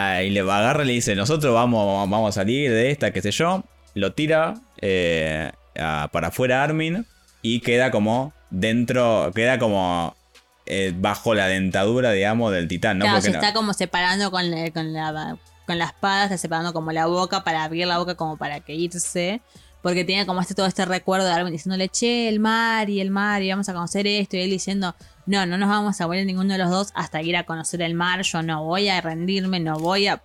Ah, 0.00 0.22
y 0.22 0.30
le 0.30 0.40
agarra 0.40 0.84
y 0.84 0.86
le 0.86 0.92
dice, 0.92 1.16
nosotros 1.16 1.52
vamos, 1.52 2.08
vamos 2.08 2.28
a 2.28 2.40
salir 2.40 2.70
de 2.70 2.90
esta, 2.92 3.10
qué 3.10 3.20
sé 3.20 3.32
yo. 3.32 3.64
Lo 3.94 4.12
tira 4.12 4.54
eh, 4.80 5.50
a- 5.78 6.08
para 6.12 6.28
afuera 6.28 6.62
Armin 6.62 7.06
y 7.42 7.60
queda 7.60 7.90
como 7.90 8.32
dentro, 8.50 9.30
queda 9.34 9.58
como 9.58 10.16
eh, 10.66 10.92
bajo 10.96 11.34
la 11.34 11.46
dentadura, 11.46 12.12
digamos, 12.12 12.52
del 12.52 12.68
titán, 12.68 12.98
¿no? 12.98 13.04
claro, 13.04 13.16
Porque 13.16 13.26
se 13.30 13.32
no- 13.32 13.38
está 13.42 13.54
como 13.54 13.72
separando 13.72 14.30
con 14.30 14.50
la, 14.50 14.70
con 14.70 14.92
la 14.92 15.38
con 15.66 15.78
la 15.78 15.84
espada, 15.84 16.24
está 16.24 16.38
separando 16.38 16.72
como 16.72 16.92
la 16.92 17.04
boca 17.06 17.44
para 17.44 17.62
abrir 17.64 17.86
la 17.86 17.98
boca 17.98 18.14
como 18.14 18.36
para 18.38 18.60
que 18.60 18.74
irse. 18.74 19.40
Porque 19.82 20.02
tiene 20.04 20.26
como 20.26 20.40
este 20.40 20.54
todo 20.54 20.66
este 20.66 20.84
recuerdo 20.86 21.26
de 21.26 21.32
Armin 21.32 21.52
diciéndole, 21.52 21.88
che, 21.88 22.28
el 22.28 22.40
mar 22.40 22.88
y 22.90 23.00
el 23.00 23.10
mar, 23.10 23.42
y 23.42 23.50
vamos 23.50 23.68
a 23.68 23.74
conocer 23.74 24.06
esto. 24.06 24.36
Y 24.36 24.40
él 24.40 24.50
diciendo, 24.50 24.96
no, 25.26 25.46
no 25.46 25.56
nos 25.58 25.68
vamos 25.68 26.00
a 26.00 26.06
morir 26.06 26.26
ninguno 26.26 26.52
de 26.54 26.58
los 26.58 26.70
dos 26.70 26.90
hasta 26.94 27.22
ir 27.22 27.36
a 27.36 27.44
conocer 27.44 27.82
el 27.82 27.94
mar. 27.94 28.22
Yo 28.22 28.42
no 28.42 28.64
voy 28.64 28.88
a 28.88 29.00
rendirme, 29.00 29.60
no 29.60 29.78
voy 29.78 30.08
a. 30.08 30.20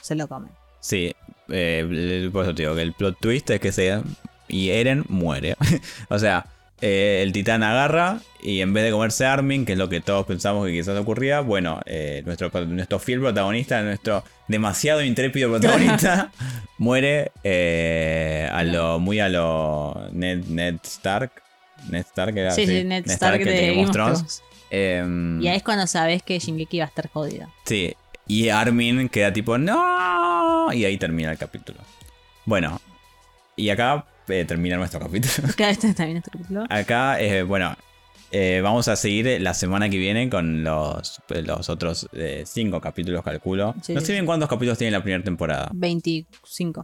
Se 0.00 0.14
lo 0.14 0.28
comen. 0.28 0.50
Sí, 0.80 1.14
eh, 1.50 1.80
el- 1.88 2.30
por 2.32 2.44
eso 2.44 2.54
te 2.54 2.62
digo 2.62 2.74
que 2.74 2.82
el 2.82 2.92
plot 2.92 3.16
twist 3.20 3.50
es 3.50 3.60
que 3.60 3.72
se... 3.72 4.00
Y 4.48 4.70
Eren 4.70 5.04
muere. 5.08 5.56
o 6.08 6.18
sea, 6.18 6.46
eh, 6.80 7.20
el 7.22 7.32
titán 7.32 7.62
agarra 7.62 8.20
y 8.42 8.60
en 8.60 8.72
vez 8.72 8.84
de 8.84 8.90
comerse 8.92 9.26
a 9.26 9.34
Armin, 9.34 9.66
que 9.66 9.72
es 9.72 9.78
lo 9.78 9.88
que 9.90 10.00
todos 10.00 10.24
pensamos 10.26 10.64
que 10.66 10.72
quizás 10.72 10.96
ocurría, 10.98 11.40
bueno, 11.40 11.80
eh, 11.84 12.22
nuestro, 12.24 12.50
nuestro 12.66 12.98
fiel 12.98 13.20
protagonista, 13.20 13.82
nuestro 13.82 14.24
demasiado 14.46 15.02
intrépido 15.02 15.50
protagonista, 15.58 16.30
muere 16.78 17.32
eh, 17.44 18.48
a 18.50 18.62
lo, 18.62 18.98
muy 19.00 19.20
a 19.20 19.28
lo 19.28 20.08
Ned, 20.12 20.44
Ned 20.46 20.76
Stark. 20.84 21.32
Ned 21.90 22.00
Stark 22.06 22.36
era 22.36 22.50
sí, 22.52 22.66
sí, 22.66 22.84
Ned 22.84 23.04
Stark 23.06 23.44
de 23.44 23.66
Game 23.68 23.84
of 23.84 23.90
Thrones. 23.90 24.42
Em, 24.70 25.40
Y 25.42 25.48
ahí 25.48 25.56
es 25.56 25.62
cuando 25.62 25.86
sabes 25.86 26.22
que 26.22 26.38
Shingeki 26.38 26.78
va 26.78 26.84
a 26.84 26.88
estar 26.88 27.08
jodido. 27.08 27.48
Sí, 27.64 27.94
y 28.28 28.50
Armin 28.50 29.08
queda 29.08 29.32
tipo, 29.32 29.58
no, 29.58 30.72
y 30.72 30.84
ahí 30.84 30.96
termina 30.98 31.32
el 31.32 31.38
capítulo. 31.38 31.80
Bueno, 32.44 32.80
y 33.56 33.70
acá 33.70 34.06
eh, 34.28 34.44
termina 34.44 34.76
nuestro 34.76 35.00
capítulo. 35.00 35.48
Cada 35.56 35.70
vez 35.70 35.78
también 35.78 36.18
este 36.18 36.30
capítulo. 36.30 36.64
Acá, 36.68 37.20
eh, 37.20 37.42
bueno, 37.42 37.74
eh, 38.30 38.60
vamos 38.62 38.86
a 38.88 38.96
seguir 38.96 39.40
la 39.40 39.54
semana 39.54 39.88
que 39.88 39.96
viene 39.96 40.28
con 40.28 40.62
los, 40.62 41.20
los 41.28 41.68
otros 41.68 42.08
cinco 42.44 42.80
capítulos, 42.80 43.24
calculo. 43.24 43.74
Sí, 43.82 43.94
no 43.94 44.00
sí, 44.00 44.06
sé 44.06 44.12
bien 44.12 44.26
cuántos 44.26 44.48
capítulos 44.48 44.78
tiene 44.78 44.90
la 44.90 45.02
primera 45.02 45.24
temporada. 45.24 45.70
25. 45.72 46.82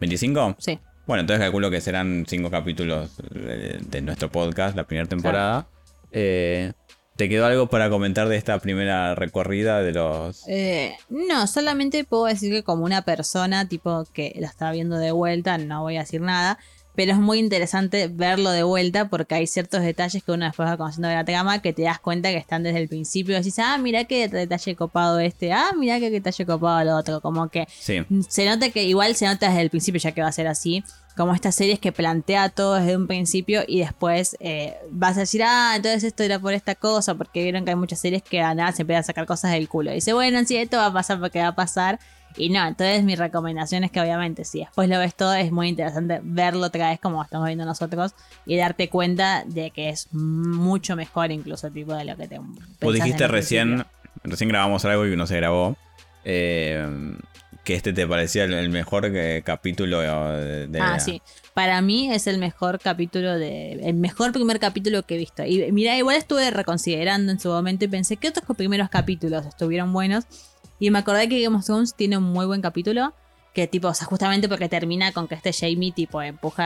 ¿25? 0.00 0.56
Sí. 0.58 0.78
Bueno, 1.06 1.20
entonces 1.20 1.40
calculo 1.40 1.70
que 1.70 1.80
serán 1.80 2.24
cinco 2.26 2.50
capítulos 2.50 3.16
de, 3.30 3.78
de 3.80 4.02
nuestro 4.02 4.28
podcast, 4.30 4.76
la 4.76 4.84
primera 4.84 5.08
temporada. 5.08 5.68
Eh, 6.10 6.72
¿Te 7.16 7.30
quedó 7.30 7.46
algo 7.46 7.68
para 7.68 7.88
comentar 7.88 8.28
de 8.28 8.36
esta 8.36 8.58
primera 8.58 9.14
recorrida 9.14 9.82
de 9.82 9.92
los... 9.92 10.46
Eh, 10.48 10.96
no, 11.08 11.46
solamente 11.46 12.04
puedo 12.04 12.26
decir 12.26 12.52
que 12.52 12.62
como 12.62 12.84
una 12.84 13.02
persona 13.02 13.68
tipo 13.68 14.04
que 14.12 14.34
la 14.38 14.48
está 14.48 14.70
viendo 14.70 14.98
de 14.98 15.12
vuelta, 15.12 15.56
no 15.56 15.82
voy 15.82 15.96
a 15.96 16.00
decir 16.00 16.20
nada, 16.20 16.58
pero 16.96 17.12
es 17.12 17.18
muy 17.18 17.38
interesante 17.38 18.08
verlo 18.08 18.50
de 18.50 18.62
vuelta 18.62 19.08
porque 19.08 19.34
hay 19.36 19.46
ciertos 19.46 19.82
detalles 19.82 20.24
que 20.24 20.32
uno 20.32 20.46
después 20.46 20.68
va 20.68 20.76
conociendo 20.76 21.08
de 21.08 21.14
la 21.14 21.24
trama 21.24 21.60
que 21.62 21.72
te 21.72 21.82
das 21.82 22.00
cuenta 22.00 22.30
que 22.30 22.38
están 22.38 22.62
desde 22.62 22.80
el 22.80 22.88
principio 22.88 23.34
y 23.34 23.38
decís, 23.38 23.58
ah, 23.58 23.76
mira 23.78 24.04
qué 24.04 24.26
detalle 24.28 24.74
copado 24.74 25.20
este, 25.20 25.52
ah, 25.52 25.72
mira 25.78 26.00
qué 26.00 26.10
detalle 26.10 26.46
copado 26.46 26.80
el 26.80 26.88
otro, 26.88 27.20
como 27.20 27.48
que 27.48 27.68
Sí. 27.78 27.98
se 28.28 28.44
nota 28.46 28.70
que 28.70 28.84
igual 28.84 29.14
se 29.14 29.26
nota 29.26 29.48
desde 29.48 29.60
el 29.62 29.70
principio 29.70 30.00
ya 30.00 30.12
que 30.12 30.22
va 30.22 30.28
a 30.28 30.32
ser 30.32 30.46
así. 30.48 30.82
Como 31.16 31.32
estas 31.32 31.54
series 31.54 31.78
que 31.78 31.92
plantea 31.92 32.50
todo 32.50 32.74
desde 32.74 32.94
un 32.94 33.06
principio 33.06 33.62
y 33.66 33.78
después 33.78 34.36
eh, 34.38 34.74
vas 34.90 35.16
a 35.16 35.20
decir, 35.20 35.42
ah, 35.44 35.72
entonces 35.76 36.04
esto 36.04 36.22
era 36.22 36.38
por 36.38 36.52
esta 36.52 36.74
cosa, 36.74 37.14
porque 37.14 37.42
vieron 37.42 37.64
que 37.64 37.70
hay 37.70 37.76
muchas 37.76 38.00
series 38.00 38.22
que 38.22 38.42
a 38.42 38.54
nada 38.54 38.72
se 38.72 38.82
empiezan 38.82 39.00
a 39.00 39.04
sacar 39.04 39.24
cosas 39.24 39.52
del 39.52 39.66
culo. 39.66 39.92
Y 39.92 39.94
dice, 39.94 40.12
bueno, 40.12 40.44
sí, 40.44 40.56
esto 40.58 40.76
va 40.76 40.86
a 40.86 40.92
pasar 40.92 41.18
porque 41.18 41.38
va 41.40 41.48
a 41.48 41.54
pasar. 41.54 41.98
Y 42.36 42.50
no, 42.50 42.66
entonces 42.66 43.02
mi 43.04 43.16
recomendación 43.16 43.84
es 43.84 43.90
que 43.90 44.00
obviamente 44.00 44.44
si 44.44 44.60
después 44.60 44.88
lo 44.88 44.98
ves 44.98 45.14
todo 45.14 45.32
es 45.34 45.50
muy 45.52 45.68
interesante 45.68 46.20
verlo 46.22 46.66
otra 46.66 46.90
vez 46.90 47.00
como 47.00 47.22
estamos 47.22 47.46
viendo 47.46 47.64
nosotros 47.64 48.12
y 48.44 48.56
darte 48.56 48.88
cuenta 48.90 49.44
de 49.46 49.70
que 49.70 49.88
es 49.88 50.08
mucho 50.12 50.96
mejor 50.96 51.30
incluso 51.32 51.70
tipo 51.70 51.94
de 51.94 52.04
lo 52.04 52.16
que 52.16 52.28
te... 52.28 52.38
Vos 52.80 52.94
dijiste 52.94 53.26
recién, 53.26 53.68
principio. 53.76 53.90
recién 54.24 54.48
grabamos 54.50 54.84
algo 54.84 55.06
y 55.06 55.16
no 55.16 55.26
se 55.26 55.36
grabó. 55.36 55.76
eh, 56.24 56.86
que 57.64 57.74
este 57.74 57.92
te 57.92 58.06
parecía 58.06 58.44
el, 58.44 58.68
mejor 58.70 59.10
eh, 59.12 59.42
capítulo 59.44 59.98
de, 59.98 60.68
de- 60.68 60.80
Ah, 60.80 61.00
sí. 61.00 61.20
Para 61.52 61.80
mí 61.82 62.12
es 62.14 62.28
el 62.28 62.38
mejor 62.38 62.78
capítulo 62.78 63.36
de. 63.36 63.72
El 63.72 63.94
mejor 63.94 64.30
primer 64.30 64.60
capítulo 64.60 65.02
que 65.02 65.16
he 65.16 65.18
visto. 65.18 65.44
Y 65.44 65.72
mira, 65.72 65.96
igual 65.96 66.14
estuve 66.16 66.48
reconsiderando 66.52 67.32
en 67.32 67.40
su 67.40 67.48
momento 67.48 67.84
y 67.84 67.88
pensé 67.88 68.18
que 68.18 68.28
otros 68.28 68.56
primeros 68.56 68.88
capítulos 68.88 69.44
estuvieron 69.46 69.92
buenos. 69.92 70.26
Y 70.78 70.90
me 70.90 70.98
acordé 70.98 71.28
que 71.28 71.42
Game 71.42 71.56
of 71.56 71.64
Thrones 71.64 71.94
tiene 71.94 72.16
un 72.18 72.24
muy 72.24 72.46
buen 72.46 72.60
capítulo. 72.62 73.14
Que 73.54 73.66
tipo, 73.66 73.88
o 73.88 73.94
sea, 73.94 74.06
justamente 74.06 74.48
porque 74.50 74.68
termina 74.68 75.12
con 75.12 75.26
que 75.28 75.34
este 75.34 75.50
Jamie 75.52 75.90
tipo 75.90 76.20
empuja 76.20 76.64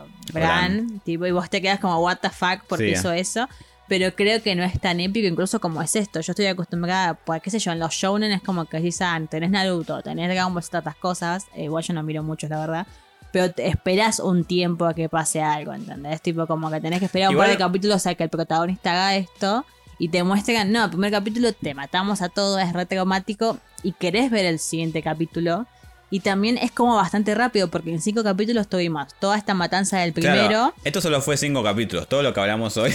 a 0.00 0.04
Bran, 0.32 1.00
tipo, 1.04 1.26
y 1.26 1.30
vos 1.30 1.48
te 1.48 1.62
quedas 1.62 1.78
como, 1.78 1.98
what 2.00 2.18
the 2.20 2.30
fuck, 2.30 2.60
porque 2.68 2.86
Sí. 2.86 2.92
hizo 2.92 3.12
eso. 3.12 3.48
Pero 3.88 4.12
creo 4.16 4.42
que 4.42 4.54
no 4.56 4.64
es 4.64 4.80
tan 4.80 4.98
épico, 5.00 5.28
incluso 5.28 5.60
como 5.60 5.80
es 5.82 5.94
esto. 5.94 6.20
Yo 6.20 6.32
estoy 6.32 6.46
acostumbrada, 6.46 7.14
pues, 7.14 7.40
qué 7.42 7.50
sé 7.50 7.58
yo, 7.60 7.70
en 7.72 7.78
los 7.78 7.92
shounen 7.94 8.32
es 8.32 8.42
como 8.42 8.64
que 8.64 8.78
decís, 8.78 9.00
ah, 9.02 9.20
tenés 9.30 9.50
Naruto, 9.50 10.02
tenés 10.02 10.28
Dragon 10.28 10.52
Ball, 10.54 10.62
estas 10.62 10.96
cosas. 10.96 11.46
Eh, 11.54 11.64
igual 11.64 11.84
yo 11.84 11.94
no 11.94 12.02
miro 12.02 12.22
mucho, 12.24 12.48
la 12.48 12.58
verdad. 12.58 12.86
Pero 13.32 13.52
te 13.52 13.68
esperas 13.68 14.18
un 14.18 14.44
tiempo 14.44 14.86
a 14.86 14.94
que 14.94 15.08
pase 15.08 15.40
algo, 15.42 15.72
¿entendés? 15.72 16.20
Tipo, 16.20 16.46
como 16.46 16.70
que 16.70 16.80
tenés 16.80 16.98
que 16.98 17.04
esperar 17.06 17.28
un 17.28 17.34
Igual- 17.34 17.48
par 17.50 17.56
de 17.58 17.64
capítulos 17.64 18.06
a 18.06 18.14
que 18.14 18.24
el 18.24 18.30
protagonista 18.30 18.90
haga 18.92 19.14
esto. 19.16 19.64
Y 19.98 20.08
te 20.08 20.24
muestran, 20.24 20.72
no, 20.72 20.84
el 20.84 20.90
primer 20.90 21.10
capítulo 21.10 21.52
te 21.52 21.74
matamos 21.74 22.22
a 22.22 22.28
todo, 22.28 22.58
es 22.58 22.72
re 22.72 22.86
traumático. 22.86 23.58
Y 23.82 23.92
querés 23.92 24.30
ver 24.30 24.44
el 24.46 24.58
siguiente 24.58 25.02
capítulo. 25.02 25.66
Y 26.12 26.20
también 26.20 26.58
es 26.58 26.70
como 26.70 26.94
bastante 26.94 27.34
rápido, 27.34 27.68
porque 27.68 27.90
en 27.90 28.02
cinco 28.02 28.22
capítulos 28.22 28.68
tuvimos 28.68 29.08
toda 29.18 29.38
esta 29.38 29.54
matanza 29.54 29.98
del 30.00 30.12
Claro, 30.12 30.40
primero. 30.40 30.74
esto 30.84 31.00
solo 31.00 31.22
fue 31.22 31.38
cinco 31.38 31.62
capítulos. 31.62 32.06
Todo 32.06 32.22
lo 32.22 32.34
que 32.34 32.40
hablamos 32.40 32.76
hoy 32.76 32.92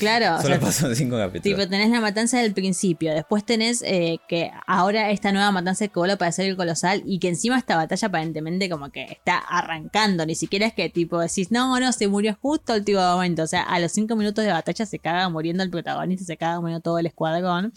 Claro, 0.00 0.34
o 0.38 0.42
solo 0.42 0.56
sea, 0.56 0.60
pasó 0.60 0.88
en 0.88 0.96
cinco 0.96 1.16
capítulos. 1.16 1.58
Tipo, 1.58 1.70
tenés 1.70 1.90
la 1.90 2.00
matanza 2.00 2.40
del 2.40 2.54
principio, 2.54 3.14
después 3.14 3.44
tenés 3.44 3.82
eh, 3.82 4.18
que 4.28 4.50
ahora 4.66 5.12
esta 5.12 5.30
nueva 5.30 5.52
matanza 5.52 5.86
que 5.86 5.94
vuelve 5.94 6.14
a 6.14 6.16
aparecer 6.16 6.46
el 6.46 6.56
colosal 6.56 7.04
y 7.06 7.20
que 7.20 7.28
encima 7.28 7.56
esta 7.56 7.76
batalla 7.76 8.08
aparentemente 8.08 8.68
como 8.68 8.90
que 8.90 9.04
está 9.04 9.38
arrancando, 9.38 10.26
ni 10.26 10.34
siquiera 10.34 10.66
es 10.66 10.74
que 10.74 10.88
tipo 10.90 11.20
decís, 11.20 11.52
no, 11.52 11.78
no, 11.78 11.92
se 11.92 12.08
murió 12.08 12.36
justo 12.42 12.72
al 12.72 12.80
último 12.80 13.00
momento, 13.00 13.44
o 13.44 13.46
sea, 13.46 13.62
a 13.62 13.78
los 13.78 13.92
cinco 13.92 14.16
minutos 14.16 14.44
de 14.44 14.50
batalla 14.50 14.84
se 14.86 14.98
caga 14.98 15.28
muriendo 15.28 15.62
el 15.62 15.70
protagonista, 15.70 16.24
se 16.24 16.36
caga 16.36 16.60
muriendo 16.60 16.80
todo 16.80 16.98
el 16.98 17.06
escuadrón. 17.06 17.72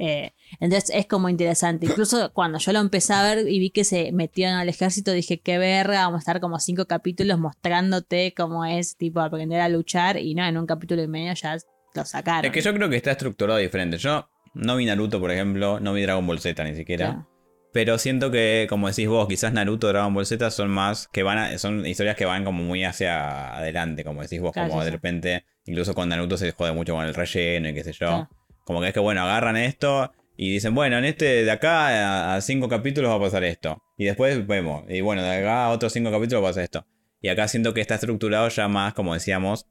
Eh, 0.00 0.32
entonces 0.60 0.90
es 0.94 1.06
como 1.06 1.28
interesante. 1.28 1.86
Incluso 1.86 2.32
cuando 2.32 2.58
yo 2.58 2.72
lo 2.72 2.78
empecé 2.78 3.12
a 3.14 3.22
ver 3.22 3.48
y 3.48 3.58
vi 3.58 3.70
que 3.70 3.82
se 3.84 4.12
metieron 4.12 4.54
al 4.54 4.68
ejército, 4.68 5.10
dije, 5.12 5.40
qué 5.40 5.58
verga, 5.58 6.02
vamos 6.04 6.18
a 6.18 6.20
estar 6.20 6.40
como 6.40 6.58
cinco 6.60 6.86
capítulos 6.86 7.38
mostrándote 7.38 8.32
cómo 8.36 8.64
es 8.64 8.96
tipo 8.96 9.20
aprender 9.20 9.60
a 9.60 9.68
luchar 9.68 10.16
y 10.18 10.34
no, 10.34 10.44
en 10.46 10.56
un 10.56 10.66
capítulo 10.66 11.02
y 11.02 11.08
medio 11.08 11.32
ya 11.34 11.56
lo 11.94 12.04
sacaron. 12.04 12.44
Es 12.44 12.52
que 12.52 12.60
yo 12.60 12.72
creo 12.74 12.88
que 12.88 12.96
está 12.96 13.10
estructurado 13.10 13.58
diferente. 13.58 13.98
Yo 13.98 14.28
no 14.54 14.76
vi 14.76 14.86
Naruto, 14.86 15.20
por 15.20 15.30
ejemplo, 15.32 15.80
no 15.80 15.92
vi 15.92 16.02
Dragon 16.02 16.26
Ball 16.26 16.38
Z 16.38 16.62
ni 16.64 16.74
siquiera. 16.76 17.06
Claro. 17.06 17.28
Pero 17.72 17.98
siento 17.98 18.30
que, 18.30 18.66
como 18.68 18.88
decís 18.88 19.08
vos, 19.08 19.28
quizás 19.28 19.52
Naruto, 19.52 19.88
Dragon 19.88 20.14
Ball 20.14 20.24
Z 20.26 20.50
son 20.50 20.70
más 20.70 21.06
que 21.08 21.22
van 21.22 21.38
a- 21.38 21.58
son 21.58 21.84
historias 21.86 22.16
que 22.16 22.24
van 22.24 22.44
como 22.44 22.62
muy 22.62 22.82
hacia 22.84 23.56
adelante, 23.56 24.04
como 24.04 24.22
decís 24.22 24.40
vos, 24.40 24.52
Claro, 24.52 24.70
como 24.70 24.80
sí, 24.80 24.86
de 24.86 24.90
repente, 24.90 25.44
incluso 25.66 25.94
con 25.94 26.08
Naruto 26.08 26.36
se 26.38 26.50
jode 26.52 26.72
mucho 26.72 26.94
con 26.94 27.04
el 27.04 27.14
relleno 27.14 27.68
y 27.68 27.74
qué 27.74 27.84
sé 27.84 27.92
yo. 27.92 27.98
Claro. 28.06 28.28
Como 28.68 28.82
que 28.82 28.88
es 28.88 28.92
que 28.92 29.00
bueno, 29.00 29.22
agarran 29.22 29.56
esto 29.56 30.12
y 30.36 30.52
dicen, 30.52 30.74
bueno, 30.74 30.98
en 30.98 31.06
este 31.06 31.42
de 31.42 31.50
acá 31.50 32.34
a, 32.34 32.40
cinco 32.42 32.68
capítulos 32.68 33.10
va 33.10 33.14
a 33.14 33.20
pasar 33.20 33.42
esto. 33.42 33.82
Y 33.96 34.04
después 34.04 34.46
vemos, 34.46 34.84
y 34.90 35.00
bueno, 35.00 35.22
de 35.22 35.30
acá 35.30 35.64
a 35.64 35.70
otros 35.70 35.90
cinco 35.90 36.10
capítulos 36.10 36.44
va 36.44 36.48
a 36.48 36.50
pasar 36.50 36.64
esto. 36.64 36.86
Y 37.22 37.28
acá 37.28 37.48
siento 37.48 37.72
que 37.72 37.80
está 37.80 37.94
estructurado 37.94 38.46
ya 38.50 38.68
más, 38.68 38.92
como 38.92 39.14
decíamos, 39.14 39.64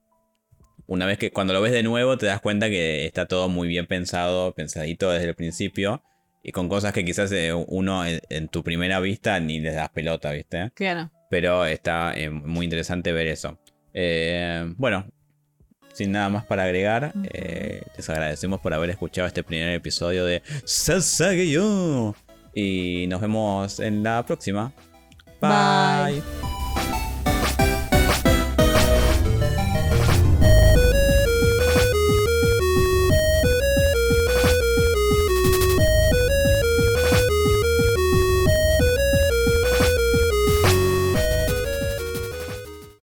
una 0.88 1.06
vez 1.06 1.20
que 1.20 1.30
cuando 1.30 1.54
lo 1.54 1.62
ves 1.62 1.74
de 1.74 1.84
nuevo 1.84 2.18
te 2.18 2.26
das 2.26 2.42
cuenta 2.42 2.72
que 2.72 3.06
está 3.06 3.28
todo 3.28 3.50
muy 3.50 3.68
bien 3.68 3.86
pensado, 3.86 4.56
pensadito 4.56 5.12
desde 5.12 5.28
el 5.30 5.36
principio. 5.36 6.02
Y 6.42 6.52
con 6.52 6.68
cosas 6.68 6.92
que 6.92 7.06
quizás 7.06 7.32
eh, 7.34 7.54
uno 7.54 8.04
en, 8.04 8.20
en 8.30 8.48
tu 8.48 8.64
primera 8.64 9.00
vista 9.00 9.40
ni 9.40 9.60
les 9.60 9.76
das 9.76 9.90
pelota, 9.90 10.32
¿viste? 10.32 10.72
Claro. 10.74 11.12
Pero 11.30 11.68
está 11.68 12.14
eh, 12.16 12.32
muy 12.32 12.64
interesante 12.64 13.12
ver 13.12 13.28
eso. 13.28 13.60
Eh, 13.94 14.74
bueno, 14.76 15.06
sin 15.98 16.12
nada 16.12 16.30
más 16.30 16.46
para 16.46 16.64
agregar, 16.64 17.12
eh, 17.34 17.82
les 17.96 18.08
agradecemos 18.08 18.60
por 18.60 18.72
haber 18.72 18.92
escuchado 18.92 19.28
este 19.28 19.44
primer 19.44 19.74
episodio 19.74 20.26
de 20.26 20.44
Sasageyo. 20.64 22.14
Y 22.54 23.08
nos 23.08 23.20
vemos 23.20 23.80
en 23.80 24.04
la 24.04 24.24
próxima. 24.24 24.72
Bye. 25.42 26.22
Bye. 26.22 27.07